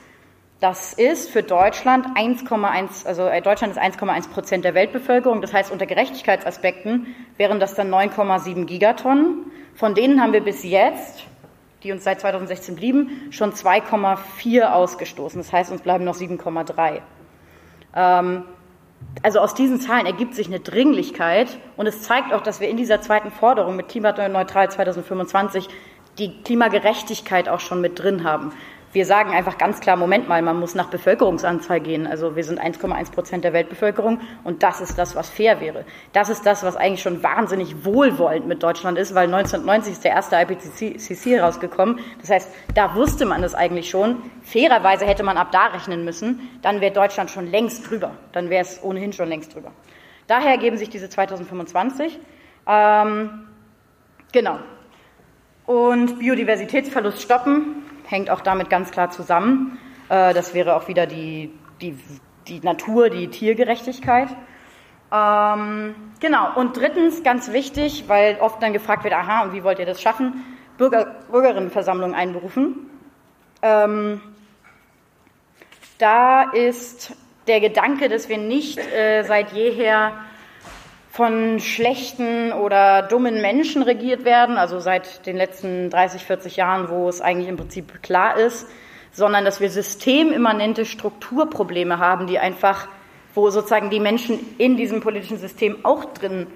Das 0.61 0.92
ist 0.92 1.30
für 1.30 1.42
Deutschland 1.42 2.07
1,1, 2.18 3.07
also 3.07 3.22
äh, 3.22 3.40
Deutschland 3.40 3.74
ist 3.74 3.80
1,1 3.80 4.28
Prozent 4.28 4.64
der 4.66 4.74
Weltbevölkerung. 4.74 5.40
Das 5.40 5.55
heißt, 5.55 5.72
unter 5.72 5.86
Gerechtigkeitsaspekten 5.86 7.14
wären 7.38 7.61
das 7.61 7.74
dann 7.74 7.90
9,7 7.90 8.66
Gigatonnen. 8.66 9.51
Von 9.74 9.94
denen 9.94 10.20
haben 10.20 10.34
wir 10.34 10.42
bis 10.42 10.62
jetzt, 10.62 11.24
die 11.82 11.92
uns 11.92 12.04
seit 12.04 12.20
2016 12.20 12.76
blieben, 12.76 13.28
schon 13.30 13.52
2,4 13.52 14.72
ausgestoßen. 14.72 15.40
Das 15.40 15.52
heißt, 15.52 15.72
uns 15.72 15.82
bleiben 15.82 16.04
noch 16.04 16.16
7,3. 16.16 17.00
Ähm, 17.94 18.44
also 19.22 19.40
aus 19.40 19.54
diesen 19.54 19.80
Zahlen 19.80 20.06
ergibt 20.06 20.34
sich 20.34 20.46
eine 20.46 20.60
Dringlichkeit 20.60 21.58
und 21.76 21.86
es 21.86 22.02
zeigt 22.02 22.32
auch, 22.32 22.42
dass 22.42 22.60
wir 22.60 22.68
in 22.68 22.76
dieser 22.76 23.00
zweiten 23.00 23.30
Forderung 23.30 23.76
mit 23.76 23.88
klimaneutral 23.88 24.70
2025 24.70 25.68
die 26.18 26.42
Klimagerechtigkeit 26.42 27.48
auch 27.48 27.60
schon 27.60 27.80
mit 27.80 27.98
drin 27.98 28.24
haben. 28.24 28.52
Wir 28.93 29.07
sagen 29.07 29.30
einfach 29.30 29.57
ganz 29.57 29.78
klar, 29.78 29.97
Moment 29.97 30.28
mal, 30.28 30.43
man 30.43 30.59
muss 30.59 30.74
nach 30.74 30.88
Bevölkerungsanzahl 30.88 31.78
gehen. 31.78 32.09
Also 32.09 32.34
wir 32.34 32.43
sind 32.43 32.61
1,1 32.61 33.12
Prozent 33.12 33.45
der 33.45 33.53
Weltbevölkerung 33.53 34.20
und 34.43 34.64
das 34.64 34.80
ist 34.80 34.99
das, 34.99 35.14
was 35.14 35.30
fair 35.30 35.61
wäre. 35.61 35.84
Das 36.12 36.28
ist 36.28 36.45
das, 36.45 36.64
was 36.64 36.74
eigentlich 36.74 37.03
schon 37.03 37.22
wahnsinnig 37.22 37.84
wohlwollend 37.84 38.49
mit 38.49 38.64
Deutschland 38.64 38.99
ist, 38.99 39.14
weil 39.14 39.26
1990 39.26 39.93
ist 39.93 40.05
der 40.05 40.11
erste 40.11 40.36
IPCC 40.36 41.41
rausgekommen. 41.41 42.01
Das 42.20 42.30
heißt, 42.30 42.53
da 42.74 42.97
wusste 42.97 43.26
man 43.26 43.45
es 43.45 43.55
eigentlich 43.55 43.88
schon. 43.88 44.16
Fairerweise 44.43 45.07
hätte 45.07 45.22
man 45.22 45.36
ab 45.36 45.53
da 45.53 45.66
rechnen 45.66 46.05
müssen. 46.05 46.51
Dann 46.62 46.80
wäre 46.80 46.93
Deutschland 46.93 47.30
schon 47.30 47.47
längst 47.47 47.88
drüber. 47.88 48.16
Dann 48.32 48.51
wäre 48.51 48.62
es 48.62 48.82
ohnehin 48.82 49.12
schon 49.12 49.28
längst 49.28 49.55
drüber. 49.55 49.70
Daher 50.26 50.51
ergeben 50.51 50.76
sich 50.76 50.91
diese 50.91 51.09
2025. 51.09 52.18
Ähm, 52.66 53.47
genau. 54.32 54.59
Und 55.66 56.18
Biodiversitätsverlust 56.18 57.22
stoppen 57.22 57.84
hängt 58.11 58.30
auch 58.30 58.40
damit 58.40 58.68
ganz 58.68 58.90
klar 58.90 59.11
zusammen. 59.11 59.78
Äh, 60.08 60.34
das 60.34 60.52
wäre 60.52 60.76
auch 60.76 60.88
wieder 60.88 61.06
die, 61.06 61.50
die, 61.80 61.96
die 62.48 62.61
Natur, 62.61 63.08
die 63.08 63.28
Tiergerechtigkeit. 63.28 64.28
Ähm, 65.12 65.94
genau. 66.20 66.54
Und 66.54 66.76
drittens, 66.76 67.22
ganz 67.22 67.52
wichtig, 67.52 68.04
weil 68.08 68.38
oft 68.40 68.62
dann 68.62 68.72
gefragt 68.72 69.04
wird, 69.04 69.14
aha, 69.14 69.44
und 69.44 69.52
wie 69.52 69.64
wollt 69.64 69.78
ihr 69.78 69.86
das 69.86 70.02
schaffen? 70.02 70.44
Bürger, 70.76 71.16
Bürgerinnenversammlung 71.30 72.14
einberufen. 72.14 72.90
Ähm, 73.62 74.20
da 75.98 76.42
ist 76.42 77.14
der 77.46 77.61
Gedanke, 77.61 78.08
dass 78.08 78.28
wir 78.28 78.38
nicht 78.38 78.78
äh, 78.78 79.22
seit 79.22 79.52
jeher 79.52 80.12
von 81.20 81.60
schlechten 81.60 82.50
oder 82.50 83.02
dummen 83.02 83.42
Menschen 83.42 83.82
regiert 83.82 84.24
werden, 84.24 84.56
also 84.56 84.80
seit 84.80 85.26
den 85.26 85.36
letzten 85.36 85.90
30, 85.90 86.24
40 86.24 86.56
Jahren, 86.56 86.88
wo 86.88 87.10
es 87.10 87.20
eigentlich 87.20 87.48
im 87.50 87.58
Prinzip 87.58 88.02
klar 88.02 88.38
ist, 88.38 88.66
sondern 89.12 89.44
dass 89.44 89.60
wir 89.60 89.68
systemimmanente 89.68 90.86
Strukturprobleme 90.86 91.98
haben, 91.98 92.26
die 92.26 92.38
einfach, 92.38 92.88
wo 93.34 93.50
sozusagen 93.50 93.90
die 93.90 94.00
Menschen 94.00 94.38
in 94.56 94.78
diesem 94.78 95.02
politischen 95.02 95.36
System 95.36 95.84
auch 95.84 96.06
drin 96.06 96.46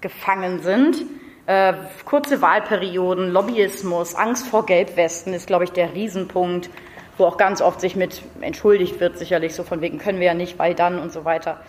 gefangen 0.00 0.62
sind. 0.62 1.04
Äh, 1.46 1.74
kurze 2.04 2.42
Wahlperioden, 2.42 3.30
Lobbyismus, 3.30 4.16
Angst 4.16 4.48
vor 4.48 4.66
Gelbwesten 4.66 5.32
ist, 5.32 5.46
glaube 5.46 5.62
ich, 5.62 5.70
der 5.70 5.94
Riesenpunkt, 5.94 6.70
wo 7.18 7.24
auch 7.24 7.36
ganz 7.36 7.62
oft 7.62 7.80
sich 7.80 7.94
mit 7.94 8.20
entschuldigt 8.40 8.98
wird, 8.98 9.16
sicherlich 9.16 9.54
so 9.54 9.62
von 9.62 9.80
wegen 9.80 9.98
können 9.98 10.18
wir 10.18 10.26
ja 10.26 10.34
nicht, 10.34 10.58
weil 10.58 10.74
dann 10.74 10.98
und 10.98 11.12
so 11.12 11.24
weiter. 11.24 11.60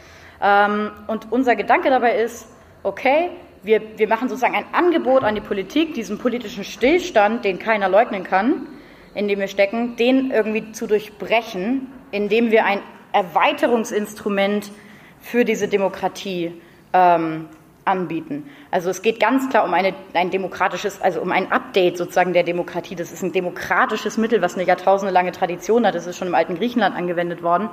Ähm, 0.42 0.92
und 1.08 1.32
unser 1.32 1.56
Gedanke 1.56 1.90
dabei 1.90 2.16
ist, 2.16 2.48
okay, 2.84 3.30
wir, 3.64 3.82
wir 3.98 4.08
machen 4.08 4.30
sozusagen 4.30 4.56
ein 4.56 4.66
Angebot 4.72 5.24
an 5.24 5.36
die 5.36 5.42
Politik, 5.42 5.94
diesen 5.94 6.18
politischen 6.18 6.64
Stillstand, 6.64 7.44
den 7.44 7.60
keiner 7.60 7.90
leugnen 7.90 8.24
kann, 8.24 8.68
in 9.14 9.28
dem 9.28 9.40
wir 9.40 9.48
stecken, 9.48 9.96
den 9.96 10.32
irgendwie 10.32 10.72
zu 10.72 10.88
durchbrechen, 10.88 11.88
indem 12.12 12.52
wir 12.52 12.66
ein 12.66 12.82
Erweiterungsinstrument 13.12 14.72
für 15.20 15.44
diese 15.44 15.68
Demokratie 15.68 16.62
ähm, 16.94 17.50
anbieten. 17.84 18.50
Also 18.72 18.90
es 18.90 19.02
geht 19.02 19.20
ganz 19.20 19.50
klar 19.50 19.66
um 19.66 19.74
eine, 19.74 19.94
ein 20.14 20.30
demokratisches, 20.30 21.02
also 21.02 21.22
um 21.22 21.32
ein 21.32 21.52
Update 21.52 21.98
sozusagen 21.98 22.34
der 22.34 22.44
Demokratie. 22.44 22.96
Das 22.96 23.12
ist 23.12 23.24
ein 23.24 23.32
demokratisches 23.32 24.18
Mittel, 24.18 24.42
was 24.42 24.56
eine 24.56 24.64
jahrtausendelange 24.64 25.32
Tradition 25.32 25.86
hat. 25.86 25.96
Das 25.96 26.06
ist 26.08 26.18
schon 26.18 26.28
im 26.28 26.36
alten 26.36 26.56
Griechenland 26.56 26.96
angewendet 26.96 27.42
worden. 27.42 27.70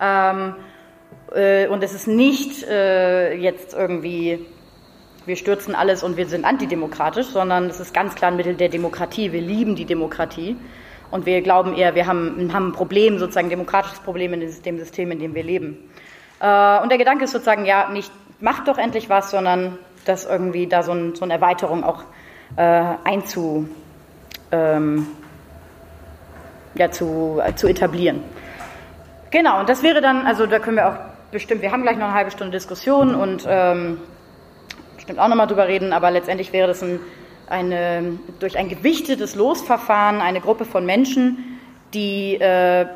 Ähm, 0.00 0.54
äh, 0.56 0.79
und 1.30 1.82
es 1.82 1.92
ist 1.92 2.08
nicht 2.08 2.64
äh, 2.64 3.34
jetzt 3.34 3.74
irgendwie, 3.74 4.44
wir 5.26 5.36
stürzen 5.36 5.74
alles 5.74 6.02
und 6.02 6.16
wir 6.16 6.26
sind 6.26 6.44
antidemokratisch, 6.44 7.26
sondern 7.26 7.66
es 7.66 7.78
ist 7.78 7.94
ganz 7.94 8.14
klar 8.14 8.30
ein 8.30 8.36
Mittel 8.36 8.54
der 8.54 8.68
Demokratie. 8.68 9.32
Wir 9.32 9.40
lieben 9.40 9.76
die 9.76 9.84
Demokratie. 9.84 10.56
Und 11.10 11.26
wir 11.26 11.42
glauben 11.42 11.74
eher, 11.74 11.94
wir 11.94 12.06
haben, 12.06 12.52
haben 12.52 12.68
ein 12.68 12.72
Problem, 12.72 13.18
sozusagen 13.18 13.48
ein 13.48 13.50
demokratisches 13.50 13.98
Problem 14.00 14.32
in 14.32 14.40
dem 14.40 14.78
System, 14.78 15.10
in 15.10 15.18
dem 15.18 15.34
wir 15.34 15.42
leben. 15.42 15.90
Äh, 16.40 16.80
und 16.80 16.90
der 16.90 16.98
Gedanke 16.98 17.24
ist 17.24 17.32
sozusagen, 17.32 17.64
ja, 17.64 17.90
nicht 17.90 18.12
macht 18.40 18.68
doch 18.68 18.78
endlich 18.78 19.08
was, 19.10 19.30
sondern 19.30 19.78
das 20.04 20.24
irgendwie 20.24 20.66
da 20.66 20.82
so, 20.82 20.92
ein, 20.92 21.14
so 21.14 21.24
eine 21.24 21.34
Erweiterung 21.34 21.84
auch 21.84 22.04
äh, 22.56 22.84
einzu, 23.04 23.68
ähm, 24.50 25.06
ja, 26.74 26.90
zu, 26.90 27.40
äh, 27.44 27.54
zu 27.54 27.68
etablieren. 27.68 28.22
Genau, 29.30 29.60
und 29.60 29.68
das 29.68 29.82
wäre 29.82 30.00
dann, 30.00 30.26
also 30.26 30.46
da 30.46 30.58
können 30.58 30.76
wir 30.76 30.88
auch 30.88 31.09
bestimmt, 31.30 31.62
wir 31.62 31.72
haben 31.72 31.82
gleich 31.82 31.96
noch 31.96 32.06
eine 32.06 32.14
halbe 32.14 32.30
Stunde 32.30 32.52
Diskussion 32.52 33.14
und 33.14 33.46
ähm, 33.48 33.98
bestimmt 34.96 35.18
auch 35.18 35.28
nochmal 35.28 35.46
drüber 35.46 35.68
reden, 35.68 35.92
aber 35.92 36.10
letztendlich 36.10 36.52
wäre 36.52 36.68
das 36.68 36.82
ein, 36.82 37.00
eine, 37.48 38.18
durch 38.38 38.58
ein 38.58 38.68
gewichtetes 38.68 39.34
Losverfahren 39.34 40.20
eine 40.20 40.40
Gruppe 40.40 40.64
von 40.64 40.84
Menschen, 40.84 41.58
die 41.94 42.34
äh, 42.36 42.86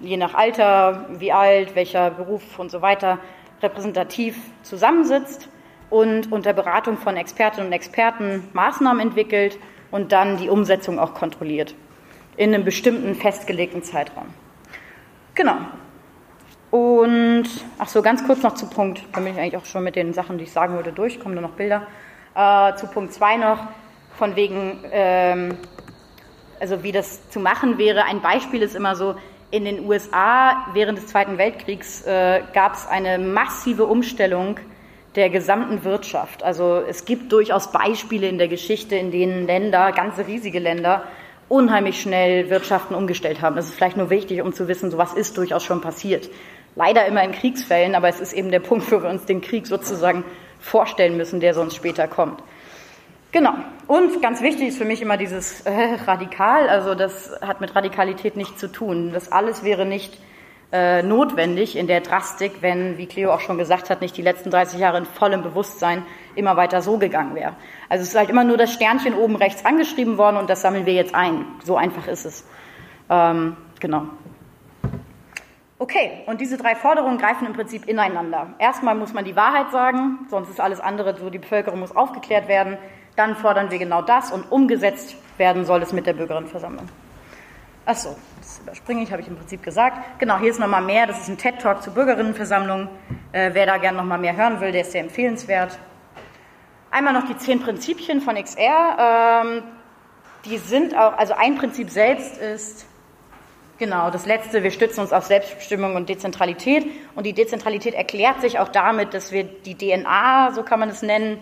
je 0.00 0.16
nach 0.16 0.34
Alter, 0.34 1.06
wie 1.18 1.32
alt, 1.32 1.74
welcher 1.74 2.10
Beruf 2.10 2.58
und 2.58 2.70
so 2.70 2.82
weiter 2.82 3.18
repräsentativ 3.62 4.36
zusammensitzt 4.62 5.48
und 5.90 6.30
unter 6.32 6.52
Beratung 6.52 6.98
von 6.98 7.16
Expertinnen 7.16 7.68
und 7.68 7.72
Experten 7.72 8.48
Maßnahmen 8.52 9.00
entwickelt 9.00 9.58
und 9.90 10.12
dann 10.12 10.36
die 10.36 10.48
Umsetzung 10.48 10.98
auch 10.98 11.14
kontrolliert 11.14 11.74
in 12.36 12.52
einem 12.52 12.64
bestimmten 12.64 13.14
festgelegten 13.14 13.82
Zeitraum. 13.82 14.26
Genau, 15.36 15.56
und 16.74 17.44
ach 17.78 17.86
so, 17.86 18.02
ganz 18.02 18.26
kurz 18.26 18.42
noch 18.42 18.54
zu 18.54 18.66
Punkt, 18.66 19.00
da 19.12 19.20
bin 19.20 19.32
ich 19.32 19.38
eigentlich 19.38 19.56
auch 19.56 19.64
schon 19.64 19.84
mit 19.84 19.94
den 19.94 20.12
Sachen, 20.12 20.38
die 20.38 20.42
ich 20.42 20.50
sagen 20.50 20.74
würde, 20.74 20.90
durch, 20.90 21.20
kommen 21.20 21.36
nur 21.36 21.42
noch 21.42 21.52
Bilder. 21.52 21.86
Äh, 22.34 22.74
zu 22.74 22.88
Punkt 22.88 23.12
2 23.12 23.36
noch, 23.36 23.60
von 24.18 24.34
wegen, 24.34 24.80
ähm, 24.90 25.56
also 26.58 26.82
wie 26.82 26.90
das 26.90 27.30
zu 27.30 27.38
machen 27.38 27.78
wäre. 27.78 28.06
Ein 28.06 28.22
Beispiel 28.22 28.60
ist 28.60 28.74
immer 28.74 28.96
so, 28.96 29.14
in 29.52 29.64
den 29.64 29.86
USA 29.86 30.66
während 30.72 30.98
des 30.98 31.06
Zweiten 31.06 31.38
Weltkriegs 31.38 32.02
äh, 32.06 32.40
gab 32.54 32.74
es 32.74 32.88
eine 32.88 33.20
massive 33.20 33.84
Umstellung 33.84 34.58
der 35.14 35.30
gesamten 35.30 35.84
Wirtschaft. 35.84 36.42
Also 36.42 36.82
es 36.88 37.04
gibt 37.04 37.30
durchaus 37.30 37.70
Beispiele 37.70 38.26
in 38.26 38.36
der 38.36 38.48
Geschichte, 38.48 38.96
in 38.96 39.12
denen 39.12 39.46
Länder, 39.46 39.92
ganze 39.92 40.26
riesige 40.26 40.58
Länder, 40.58 41.04
unheimlich 41.48 42.00
schnell 42.00 42.50
Wirtschaften 42.50 42.96
umgestellt 42.96 43.42
haben. 43.42 43.54
Das 43.54 43.66
ist 43.66 43.74
vielleicht 43.74 43.96
nur 43.96 44.10
wichtig, 44.10 44.42
um 44.42 44.52
zu 44.52 44.66
wissen, 44.66 44.90
so 44.90 44.98
was 44.98 45.12
ist 45.12 45.38
durchaus 45.38 45.62
schon 45.62 45.80
passiert. 45.80 46.28
Leider 46.76 47.06
immer 47.06 47.22
in 47.22 47.32
Kriegsfällen, 47.32 47.94
aber 47.94 48.08
es 48.08 48.20
ist 48.20 48.32
eben 48.32 48.50
der 48.50 48.60
Punkt, 48.60 48.90
wo 48.90 49.02
wir 49.02 49.08
uns 49.08 49.24
den 49.24 49.40
Krieg 49.40 49.66
sozusagen 49.66 50.24
vorstellen 50.60 51.16
müssen, 51.16 51.40
der 51.40 51.54
sonst 51.54 51.76
später 51.76 52.08
kommt. 52.08 52.42
Genau. 53.32 53.52
Und 53.86 54.22
ganz 54.22 54.42
wichtig 54.42 54.68
ist 54.68 54.78
für 54.78 54.84
mich 54.84 55.02
immer 55.02 55.16
dieses 55.16 55.62
äh, 55.62 55.98
radikal. 56.06 56.68
Also 56.68 56.94
das 56.94 57.32
hat 57.40 57.60
mit 57.60 57.74
Radikalität 57.74 58.36
nichts 58.36 58.60
zu 58.60 58.68
tun. 58.68 59.12
Das 59.12 59.32
alles 59.32 59.64
wäre 59.64 59.84
nicht 59.84 60.18
äh, 60.72 61.02
notwendig 61.02 61.76
in 61.76 61.86
der 61.86 62.00
Drastik, 62.00 62.52
wenn, 62.60 62.98
wie 62.98 63.06
Cleo 63.06 63.32
auch 63.32 63.40
schon 63.40 63.58
gesagt 63.58 63.90
hat, 63.90 64.00
nicht 64.00 64.16
die 64.16 64.22
letzten 64.22 64.50
30 64.50 64.80
Jahre 64.80 64.98
in 64.98 65.04
vollem 65.04 65.42
Bewusstsein 65.42 66.04
immer 66.34 66.56
weiter 66.56 66.82
so 66.82 66.98
gegangen 66.98 67.34
wäre. 67.34 67.54
Also 67.88 68.02
es 68.02 68.08
ist 68.10 68.16
halt 68.16 68.30
immer 68.30 68.44
nur 68.44 68.56
das 68.56 68.72
Sternchen 68.72 69.14
oben 69.14 69.36
rechts 69.36 69.64
angeschrieben 69.64 70.18
worden 70.18 70.36
und 70.36 70.50
das 70.50 70.62
sammeln 70.62 70.86
wir 70.86 70.94
jetzt 70.94 71.14
ein. 71.14 71.44
So 71.64 71.76
einfach 71.76 72.08
ist 72.08 72.24
es. 72.24 72.44
Ähm, 73.10 73.56
genau. 73.80 74.06
Okay, 75.84 76.22
und 76.24 76.40
diese 76.40 76.56
drei 76.56 76.74
Forderungen 76.76 77.18
greifen 77.18 77.46
im 77.46 77.52
Prinzip 77.52 77.86
ineinander. 77.86 78.54
Erstmal 78.58 78.94
muss 78.94 79.12
man 79.12 79.26
die 79.26 79.36
Wahrheit 79.36 79.70
sagen, 79.70 80.20
sonst 80.30 80.48
ist 80.48 80.58
alles 80.58 80.80
andere 80.80 81.14
so, 81.14 81.28
die 81.28 81.38
Bevölkerung 81.38 81.80
muss 81.80 81.94
aufgeklärt 81.94 82.48
werden. 82.48 82.78
Dann 83.16 83.36
fordern 83.36 83.70
wir 83.70 83.76
genau 83.76 84.00
das 84.00 84.32
und 84.32 84.50
umgesetzt 84.50 85.14
werden 85.36 85.66
soll 85.66 85.82
es 85.82 85.92
mit 85.92 86.06
der 86.06 86.14
Bürgerinnenversammlung. 86.14 86.88
Achso, 87.84 88.16
das 88.38 88.60
überspringe 88.60 89.02
ich, 89.02 89.12
habe 89.12 89.20
ich 89.20 89.28
im 89.28 89.36
Prinzip 89.36 89.62
gesagt. 89.62 89.98
Genau, 90.18 90.38
hier 90.38 90.52
ist 90.52 90.58
nochmal 90.58 90.80
mehr, 90.80 91.06
das 91.06 91.20
ist 91.20 91.28
ein 91.28 91.36
TED-Talk 91.36 91.82
zur 91.82 91.92
Bürgerinnenversammlung. 91.92 92.88
Äh, 93.32 93.50
wer 93.52 93.66
da 93.66 93.76
gerne 93.76 93.98
nochmal 93.98 94.18
mehr 94.18 94.34
hören 94.34 94.62
will, 94.62 94.72
der 94.72 94.80
ist 94.80 94.92
sehr 94.92 95.02
empfehlenswert. 95.02 95.78
Einmal 96.90 97.12
noch 97.12 97.26
die 97.26 97.36
zehn 97.36 97.60
Prinzipien 97.60 98.22
von 98.22 98.36
XR. 98.36 99.42
Ähm, 99.44 99.62
die 100.46 100.56
sind 100.56 100.96
auch, 100.96 101.18
also 101.18 101.34
ein 101.34 101.56
Prinzip 101.56 101.90
selbst 101.90 102.38
ist 102.38 102.86
Genau, 103.76 104.08
das 104.10 104.24
letzte, 104.24 104.62
wir 104.62 104.70
stützen 104.70 105.00
uns 105.00 105.12
auf 105.12 105.26
Selbstbestimmung 105.26 105.96
und 105.96 106.08
Dezentralität. 106.08 106.86
Und 107.16 107.26
die 107.26 107.32
Dezentralität 107.32 107.94
erklärt 107.94 108.40
sich 108.40 108.60
auch 108.60 108.68
damit, 108.68 109.14
dass 109.14 109.32
wir 109.32 109.42
die 109.42 109.76
DNA, 109.76 110.52
so 110.52 110.62
kann 110.62 110.78
man 110.78 110.90
es 110.90 111.02
nennen, 111.02 111.40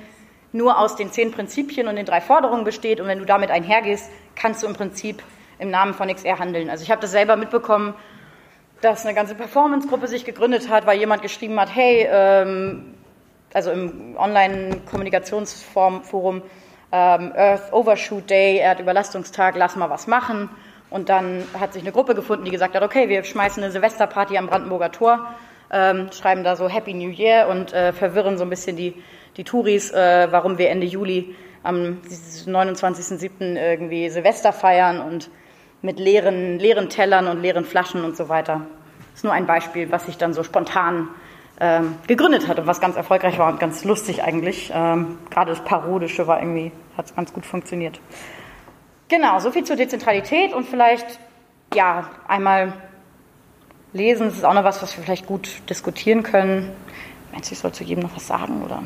nur 0.53 0.78
aus 0.78 0.97
den 0.97 1.12
zehn 1.12 1.30
Prinzipien 1.30 1.89
und 1.89 1.97
den 1.97 2.07
drei 2.07 2.22
Forderungen 2.22 2.64
besteht. 2.64 3.01
Und 3.01 3.07
wenn 3.07 3.18
du 3.18 3.26
damit 3.26 3.51
einhergehst, 3.51 4.11
kannst 4.35 4.62
du 4.62 4.66
im 4.66 4.72
Prinzip 4.72 5.22
im 5.59 5.70
Namen 5.70 5.93
von 5.93 6.09
XR 6.09 6.39
handeln. 6.39 6.70
Also 6.70 6.83
ich 6.83 6.91
habe 6.91 7.03
das 7.03 7.11
selber 7.11 7.37
mitbekommen, 7.37 7.93
dass 8.80 9.05
eine 9.05 9.14
ganze 9.14 9.35
Performance-Gruppe 9.35 10.09
sich 10.09 10.24
gegründet 10.24 10.70
hat, 10.70 10.87
weil 10.87 10.99
jemand 10.99 11.20
geschrieben 11.20 11.61
hat, 11.61 11.74
hey, 11.74 12.09
ähm, 12.11 12.95
also 13.53 13.70
im 13.70 14.16
Online-Kommunikationsforum 14.16 16.41
ähm, 16.91 17.33
Earth 17.37 17.70
Overshoot 17.72 18.30
Day, 18.30 18.57
Erdüberlastungstag, 18.59 19.55
lass 19.57 19.76
mal 19.76 19.91
was 19.91 20.07
machen. 20.07 20.49
Und 20.93 21.09
dann 21.09 21.45
hat 21.59 21.72
sich 21.72 21.82
eine 21.82 21.93
Gruppe 21.93 22.14
gefunden, 22.14 22.45
die 22.45 22.51
gesagt 22.51 22.74
hat, 22.74 22.82
okay, 22.82 23.09
wir 23.09 23.24
schmeißen 23.24 23.62
eine 23.62 23.72
Silvesterparty 23.72 24.36
am 24.36 24.47
Brandenburger 24.47 24.93
Tor, 24.93 25.26
ähm, 25.70 26.11
schreiben 26.12 26.45
da 26.45 26.55
so 26.55 26.68
Happy 26.68 26.93
New 26.93 27.09
Year 27.09 27.49
und 27.49 27.72
äh, 27.72 27.93
verwirren 27.93 28.36
so 28.36 28.45
ein 28.45 28.51
bisschen 28.51 28.76
die, 28.76 28.95
die 29.36 29.45
Touris, 29.45 29.90
äh, 29.90 30.28
warum 30.30 30.59
wir 30.59 30.68
Ende 30.68 30.86
Juli 30.86 31.34
am 31.62 31.99
29.07. 32.47 33.57
irgendwie 33.57 34.11
Silvester 34.11 34.53
feiern 34.53 35.01
und 35.01 35.30
mit 35.80 35.99
leeren, 35.99 36.59
leeren 36.59 36.90
Tellern 36.90 37.26
und 37.26 37.40
leeren 37.40 37.64
Flaschen 37.64 38.05
und 38.05 38.16
so 38.16 38.28
weiter. 38.28 38.62
Das 39.11 39.20
ist 39.20 39.24
nur 39.24 39.32
ein 39.32 39.47
Beispiel, 39.47 39.90
was 39.90 40.07
sich 40.07 40.18
dann 40.18 40.34
so 40.34 40.43
spontan 40.43 41.09
ähm, 41.61 41.95
gegründet 42.07 42.49
hat 42.49 42.59
und 42.59 42.66
was 42.66 42.80
ganz 42.80 42.97
erfolgreich 42.97 43.38
war 43.38 43.51
und 43.51 43.61
ganz 43.61 43.84
lustig 43.84 44.22
eigentlich. 44.22 44.70
Ähm, 44.74 45.18
gerade 45.30 45.51
das 45.51 45.64
Parodische 45.64 46.26
war 46.26 46.40
irgendwie, 46.40 46.72
hat 46.97 47.07
es 47.07 47.14
ganz 47.14 47.32
gut 47.32 47.47
funktioniert. 47.47 48.01
Genau, 49.12 49.38
so 49.40 49.50
viel 49.50 49.62
zur 49.62 49.76
Dezentralität 49.76 50.54
und 50.54 50.66
vielleicht, 50.66 51.20
ja, 51.74 52.08
einmal 52.26 52.72
lesen, 53.92 54.28
das 54.28 54.36
ist 54.36 54.44
auch 54.46 54.54
noch 54.54 54.64
was, 54.64 54.80
was 54.80 54.96
wir 54.96 55.04
vielleicht 55.04 55.26
gut 55.26 55.50
diskutieren 55.68 56.22
können. 56.22 56.72
Meinst 57.30 57.50
du, 57.50 57.52
ich 57.52 57.58
soll 57.58 57.72
zu 57.72 57.84
jedem 57.84 58.04
noch 58.04 58.16
was 58.16 58.26
sagen, 58.26 58.62
oder? 58.64 58.82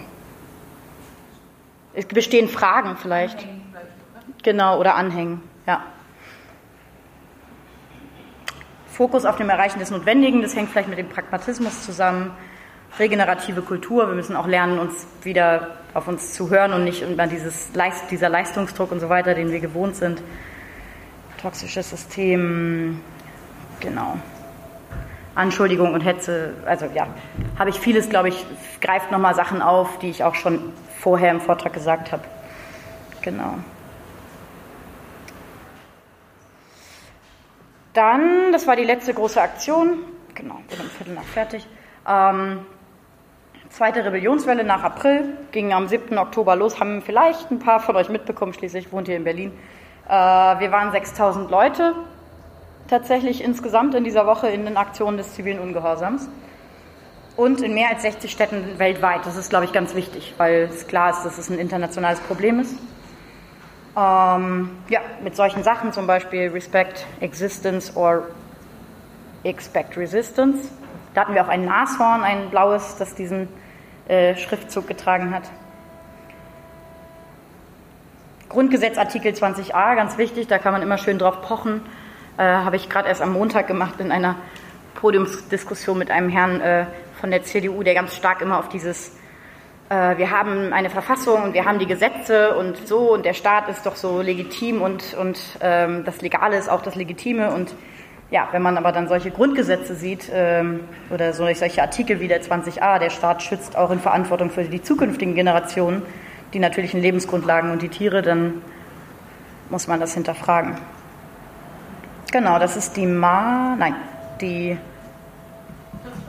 Es 1.95 2.07
bestehen 2.07 2.49
Fragen 2.49 2.97
vielleicht. 2.97 3.47
Genau, 4.43 4.81
oder 4.81 4.97
anhängen, 4.97 5.43
ja. 5.65 5.85
Fokus 8.89 9.25
auf 9.27 9.37
dem 9.37 9.49
Erreichen 9.49 9.79
des 9.79 9.93
Notwendigen, 9.93 10.43
das 10.43 10.57
hängt 10.57 10.71
vielleicht 10.71 10.89
mit 10.89 10.99
dem 10.99 11.09
Pragmatismus 11.09 11.85
zusammen. 11.85 12.33
Regenerative 12.99 13.63
Kultur, 13.63 14.09
wir 14.09 14.15
müssen 14.15 14.37
auch 14.37 14.47
lernen, 14.47 14.79
uns 14.79 15.07
wieder 15.23 15.77
auf 15.93 16.09
uns 16.09 16.33
zu 16.33 16.51
hören 16.51 16.73
und 16.73 16.85
nicht 16.85 17.03
immer 17.03 17.27
dieses, 17.27 17.71
dieser 18.11 18.29
Leistungsdruck 18.29 18.93
und 18.93 19.01
so 19.01 19.09
weiter, 19.09 19.35
den 19.35 19.51
wir 19.51 19.61
gewohnt 19.61 19.97
sind. 19.97 20.23
Toxisches 21.41 21.91
System, 21.91 23.01
genau. 23.81 24.17
Anschuldigung 25.35 25.93
und 25.93 26.01
Hetze, 26.01 26.55
also 26.65 26.87
ja, 26.95 27.09
habe 27.59 27.69
ich 27.69 27.79
vieles, 27.79 28.09
glaube 28.09 28.31
ich, 28.31 28.47
greift 28.81 29.11
nochmal 29.11 29.35
Sachen 29.35 29.61
auf, 29.61 29.99
die 29.99 30.09
ich 30.09 30.25
auch 30.25 30.35
schon 30.35 30.73
vorher 30.99 31.31
im 31.31 31.43
Vortrag 31.43 31.75
gesagt 31.75 32.13
habe. 32.13 32.23
Genau. 33.21 33.59
Dann, 37.93 38.53
das 38.53 38.67
war 38.67 38.77
die 38.77 38.85
letzte 38.85 39.13
große 39.13 39.41
Aktion, 39.41 39.99
genau, 40.35 40.61
bin 40.71 40.81
um 40.81 40.87
Viertel 40.91 41.15
nach 41.15 41.25
fertig. 41.25 41.67
Ähm, 42.07 42.61
Zweite 43.77 44.03
Rebellionswelle 44.03 44.65
nach 44.65 44.83
April 44.83 45.37
ging 45.53 45.75
am 45.75 45.87
7. 45.87 46.17
Oktober 46.17 46.57
los, 46.57 46.81
haben 46.81 47.03
vielleicht 47.03 47.51
ein 47.51 47.59
paar 47.59 47.79
von 47.79 47.95
euch 47.95 48.09
mitbekommen, 48.09 48.55
schließlich 48.55 48.91
wohnt 48.91 49.07
ihr 49.07 49.17
in 49.17 49.25
Berlin. 49.25 49.53
Äh, 50.09 50.13
wir 50.13 50.73
waren 50.73 50.93
6000 50.93 51.51
Leute 51.51 51.93
tatsächlich 52.89 53.45
insgesamt 53.45 53.95
in 53.95 54.03
dieser 54.03 54.27
Woche 54.27 54.49
in 54.49 54.65
den 54.65 54.79
Aktionen 54.79 55.19
des 55.19 55.35
zivilen 55.35 55.59
Ungehorsams. 55.59 56.27
Und 57.37 57.61
in 57.61 57.75
mehr 57.75 57.91
als 57.91 58.01
60 58.01 58.33
Städten 58.33 58.79
weltweit. 58.79 59.27
Das 59.27 59.37
ist, 59.37 59.51
glaube 59.51 59.67
ich, 59.67 59.75
ganz 59.75 59.95
wichtig, 59.95 60.33
weil 60.39 60.71
es 60.73 60.87
klar 60.87 61.11
ist, 61.11 61.25
dass 61.25 61.37
es 61.37 61.51
ein 61.51 61.59
internationales 61.59 62.21
Problem 62.21 62.61
ist. 62.61 62.77
Ähm, 63.95 64.71
ja, 64.89 65.01
mit 65.23 65.37
solchen 65.37 65.63
Sachen 65.63 65.93
zum 65.93 66.07
Beispiel 66.07 66.49
Respect 66.49 67.05
Existence 67.21 67.95
or 67.95 68.23
Expect 69.45 69.99
Resistance. 69.99 70.71
Da 71.13 71.21
hatten 71.21 71.35
wir 71.35 71.45
auch 71.45 71.49
ein 71.49 71.67
Nashorn, 71.67 72.23
ein 72.23 72.49
blaues, 72.49 72.97
das 72.97 73.15
diesen 73.15 73.49
äh, 74.09 74.37
Schriftzug 74.37 74.87
getragen 74.87 75.35
hat. 75.35 75.45
Grundgesetz 78.49 78.97
Artikel 78.97 79.33
20a, 79.33 79.97
ganz 79.97 80.19
wichtig, 80.19 80.47
da 80.47 80.59
kann 80.59 80.73
man 80.73 80.83
immer 80.83 80.99
schön 80.99 81.19
drauf 81.19 81.43
pochen. 81.43 81.83
Äh, 82.39 82.43
Habe 82.43 82.77
ich 82.77 82.89
gerade 82.89 83.09
erst 83.09 83.23
am 83.23 83.33
Montag 83.33 83.67
gemacht 83.67 84.01
in 84.01 84.13
einer 84.13 84.37
Podiumsdiskussion 84.95 85.99
mit 85.99 86.11
einem 86.11 86.29
Herrn 86.29 86.61
äh, 86.61 86.87
von 87.21 87.31
der 87.31 87.43
CDU, 87.43 87.83
der 87.83 87.95
ganz 87.95 88.15
stark 88.15 88.41
immer 88.41 88.59
auf 88.59 88.69
dieses 88.69 89.17
äh, 89.89 90.19
wir 90.19 90.31
haben 90.31 90.73
eine 90.73 90.91
Verfassung 90.91 91.43
und 91.45 91.55
wir 91.55 91.65
haben 91.65 91.79
die 91.79 91.87
Gesetze 91.87 92.57
und 92.57 92.89
so 92.89 93.13
und 93.13 93.25
der 93.25 93.35
Staat 93.35 93.69
ist 93.69 93.87
doch 93.87 93.95
so 93.95 94.21
legitim 94.21 94.83
und, 94.83 95.15
und 95.15 95.39
ähm, 95.61 96.05
das 96.05 96.23
Legale 96.23 96.57
ist 96.57 96.69
auch 96.69 96.83
das 96.83 96.97
Legitime 96.97 97.53
und 97.53 97.75
ja, 98.31 98.49
wenn 98.51 98.63
man 98.63 98.77
aber 98.77 98.91
dann 98.91 99.09
solche 99.09 99.31
Grundgesetze 99.31 99.95
sieht 99.95 100.31
ähm, 100.33 100.81
oder 101.11 101.33
so, 101.33 101.47
solche 101.55 101.83
Artikel 101.83 102.19
wie 102.21 102.29
der 102.29 102.43
20a, 102.43 102.99
der 102.99 103.11
Staat 103.11 103.43
schützt 103.43 103.77
auch 103.77 103.91
in 103.91 104.01
Verantwortung 104.01 104.51
für 104.51 104.65
die 104.65 104.83
zukünftigen 104.83 105.35
Generationen 105.35 106.03
die 106.53 106.59
natürlichen 106.59 107.01
Lebensgrundlagen 107.01 107.71
und 107.71 107.83
die 107.83 107.89
Tiere, 107.89 108.23
dann 108.23 108.63
muss 109.69 109.89
man 109.89 110.01
das 110.01 110.15
hinterfragen. 110.15 110.77
Genau, 112.33 112.59
das 112.59 112.77
ist 112.77 112.97
die 112.97 113.07
Ma, 113.07 113.77
nein, 113.77 113.95
die 114.41 114.77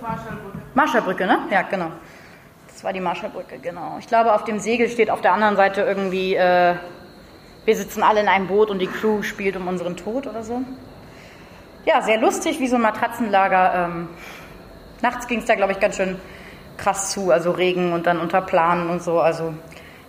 Marschallbrücke. 0.01 0.57
Marschallbrücke, 0.73 1.25
ne? 1.25 1.39
Ja, 1.51 1.61
genau. 1.63 1.91
Das 2.67 2.83
war 2.83 2.93
die 2.93 2.99
Marschallbrücke, 2.99 3.59
genau. 3.59 3.97
Ich 3.99 4.07
glaube, 4.07 4.33
auf 4.33 4.43
dem 4.43 4.59
Segel 4.59 4.89
steht 4.89 5.09
auf 5.09 5.21
der 5.21 5.33
anderen 5.33 5.55
Seite 5.55 5.81
irgendwie, 5.81 6.35
äh, 6.35 6.75
wir 7.65 7.75
sitzen 7.75 8.03
alle 8.03 8.21
in 8.21 8.27
einem 8.27 8.47
Boot 8.47 8.69
und 8.69 8.79
die 8.79 8.87
Crew 8.87 9.23
spielt 9.23 9.55
um 9.55 9.67
unseren 9.67 9.97
Tod 9.97 10.27
oder 10.27 10.43
so 10.43 10.61
ja, 11.87 12.01
sehr 12.01 12.19
lustig, 12.19 12.59
wie 12.59 12.67
so 12.67 12.75
ein 12.75 12.81
Matratzenlager. 12.81 13.87
Ähm, 13.87 14.09
nachts 15.01 15.25
ging 15.25 15.39
es 15.39 15.45
da, 15.45 15.55
glaube 15.55 15.71
ich, 15.71 15.79
ganz 15.79 15.95
schön 15.95 16.19
krass 16.75 17.11
zu, 17.11 17.31
also 17.31 17.51
Regen 17.51 17.93
und 17.93 18.05
dann 18.05 18.19
unter 18.19 18.41
Planen 18.41 18.89
und 18.89 19.01
so. 19.01 19.21
Also 19.21 19.53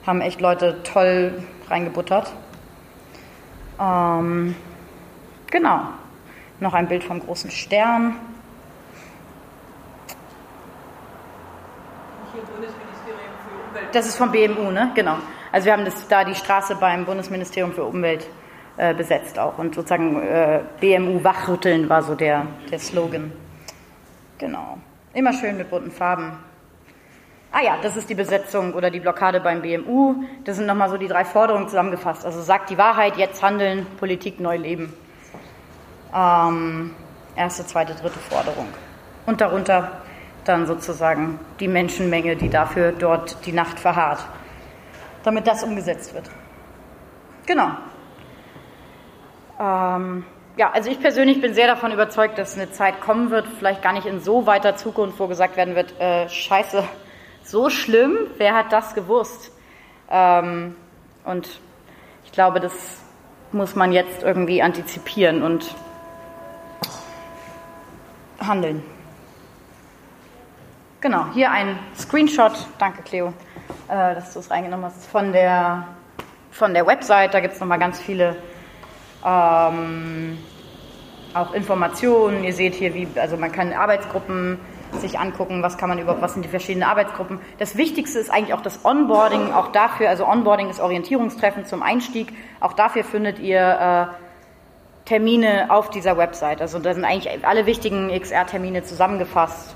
haben 0.05 0.20
echt 0.20 0.41
Leute 0.41 0.83
toll 0.83 1.41
reingebuttert. 1.70 2.33
Ähm, 3.81 4.57
genau. 5.53 5.83
Noch 6.59 6.74
ein 6.74 6.89
Bild 6.89 7.05
vom 7.05 7.20
großen 7.20 7.53
Stern. 7.53 8.16
Das 13.93 14.05
ist 14.05 14.16
vom 14.16 14.33
BMU, 14.33 14.72
ne? 14.72 14.91
Genau. 14.97 15.18
Also 15.53 15.66
wir 15.66 15.74
haben 15.74 15.85
das, 15.85 16.09
da 16.09 16.24
die 16.24 16.35
Straße 16.35 16.74
beim 16.74 17.05
Bundesministerium 17.05 17.72
für 17.72 17.85
Umwelt 17.85 18.26
äh, 18.79 18.95
besetzt 18.95 19.39
auch. 19.39 19.59
Und 19.59 19.74
sozusagen 19.74 20.22
äh, 20.22 20.61
BMU 20.81 21.22
wachrütteln 21.24 21.89
war 21.89 22.03
so 22.03 22.14
der, 22.14 22.47
der 22.70 22.79
Slogan. 22.79 23.33
Genau. 24.39 24.79
Immer 25.12 25.33
schön 25.33 25.57
mit 25.57 25.68
bunten 25.68 25.91
Farben. 25.91 26.39
Ah 27.51 27.61
ja, 27.61 27.79
das 27.83 27.97
ist 27.97 28.09
die 28.09 28.14
Besetzung 28.14 28.74
oder 28.74 28.91
die 28.91 29.01
Blockade 29.01 29.41
beim 29.41 29.62
BMU. 29.62 30.22
Das 30.45 30.57
sind 30.57 30.66
nochmal 30.66 30.91
so 30.91 30.97
die 30.97 31.09
drei 31.09 31.24
Forderungen 31.24 31.66
zusammengefasst. 31.68 32.24
Also 32.24 32.41
sagt 32.41 32.70
die 32.70 32.79
Wahrheit, 32.79 33.16
jetzt 33.16 33.43
handeln, 33.43 33.85
Politik 33.99 34.39
neu 34.39 34.57
leben. 34.57 34.93
Ähm, 36.14 36.95
erste, 37.35 37.66
zweite, 37.66 37.95
dritte 37.95 38.18
Forderung. 38.18 38.68
Und 39.26 39.41
darunter 39.41 40.03
dann 40.45 40.66
sozusagen 40.66 41.41
die 41.59 41.68
Menschenmenge, 41.68 42.37
die 42.37 42.49
dafür 42.49 42.93
dort 42.93 43.45
die 43.45 43.53
Nacht 43.53 43.81
verharrt, 43.81 44.24
damit 45.24 45.47
das 45.49 45.64
umgesetzt 45.64 46.14
wird. 46.14 46.31
Genau. 47.47 47.70
Ähm, 49.59 50.25
ja, 50.57 50.71
also 50.71 50.91
ich 50.91 51.01
persönlich 51.01 51.41
bin 51.41 51.55
sehr 51.55 51.67
davon 51.67 51.93
überzeugt, 51.93 52.39
dass 52.39 52.57
eine 52.57 52.71
Zeit 52.73 53.01
kommen 53.01 53.31
wird, 53.31 53.47
vielleicht 53.47 53.83
gar 53.83 53.93
nicht 53.93 54.07
in 54.07 54.21
so 54.21 54.47
weiter 54.47 54.77
Zukunft, 54.77 55.19
wo 55.19 55.27
gesagt 55.27 55.57
werden 55.57 55.75
wird, 55.75 55.99
äh, 56.01 56.29
scheiße, 56.29 56.83
so 57.45 57.71
schlimm, 57.71 58.19
wer 58.37 58.55
hat 58.55 58.73
das 58.73 58.95
gewusst? 58.95 59.53
Ähm, 60.11 60.77
und 61.25 61.61
ich 62.25 62.33
glaube, 62.33 62.61
das 62.61 63.03
muss 63.53 63.75
man 63.75 63.93
jetzt 63.93 64.23
irgendwie 64.23 64.63
antizipieren 64.63 65.43
und 65.43 65.75
handeln. 68.41 68.83
Genau, 71.01 71.27
hier 71.33 71.51
ein 71.51 71.79
Screenshot, 71.97 72.53
danke 72.79 73.03
Cleo, 73.03 73.29
äh, 73.89 74.15
dass 74.15 74.35
du 74.35 74.41
es 74.41 74.51
reingenommen 74.51 74.87
hast, 74.87 75.07
von 75.07 75.33
der, 75.33 75.87
von 76.51 76.75
der 76.75 76.87
Website, 76.87 77.33
da 77.33 77.41
gibt 77.41 77.55
es 77.55 77.61
nochmal 77.61 77.79
ganz 77.79 78.01
viele 78.01 78.37
ähm, 79.25 80.39
auch 81.35 81.53
Informationen, 81.53 82.45
ihr 82.45 82.53
seht 82.53 82.75
hier, 82.75 82.95
wie, 82.95 83.09
also 83.16 83.37
man 83.37 83.53
kann 83.53 83.73
Arbeitsgruppen 83.73 84.59
sich 84.93 85.19
angucken, 85.19 85.62
was 85.62 85.77
kann 85.77 85.89
man 85.89 85.99
überhaupt, 85.99 86.23
was 86.23 86.33
sind 86.33 86.45
die 86.45 86.49
verschiedenen 86.49 86.89
Arbeitsgruppen. 86.89 87.41
Das 87.59 87.77
Wichtigste 87.77 88.19
ist 88.19 88.31
eigentlich 88.31 88.55
auch 88.55 88.62
das 88.62 88.85
Onboarding, 88.85 89.53
auch 89.53 89.69
dafür, 89.69 90.09
also 90.09 90.27
Onboarding 90.27 90.71
ist 90.71 90.81
Orientierungstreffen 90.81 91.66
zum 91.66 91.83
Einstieg, 91.83 92.33
auch 92.61 92.73
dafür 92.73 93.05
findet 93.05 93.39
ihr 93.39 94.11
äh, 94.11 94.14
Termine 95.05 95.66
auf 95.71 95.91
dieser 95.91 96.16
Website. 96.16 96.61
Also 96.61 96.79
da 96.79 96.93
sind 96.95 97.05
eigentlich 97.05 97.47
alle 97.47 97.66
wichtigen 97.66 98.11
XR-Termine 98.11 98.83
zusammengefasst. 98.83 99.75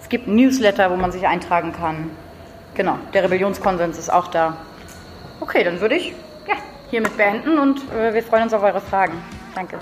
Es 0.00 0.08
gibt 0.08 0.26
ein 0.26 0.36
Newsletter, 0.36 0.90
wo 0.90 0.96
man 0.96 1.12
sich 1.12 1.26
eintragen 1.26 1.72
kann. 1.72 2.10
Genau, 2.74 2.98
der 3.12 3.24
Rebellionskonsens 3.24 3.98
ist 3.98 4.12
auch 4.12 4.28
da. 4.28 4.56
Okay, 5.40 5.64
dann 5.64 5.80
würde 5.80 5.96
ich 5.96 6.14
hiermit 6.90 7.16
beenden 7.16 7.58
und 7.58 7.80
äh, 7.92 8.14
wir 8.14 8.22
freuen 8.22 8.44
uns 8.44 8.52
auf 8.52 8.62
eure 8.62 8.80
Fragen. 8.80 9.22
Danke. 9.54 9.78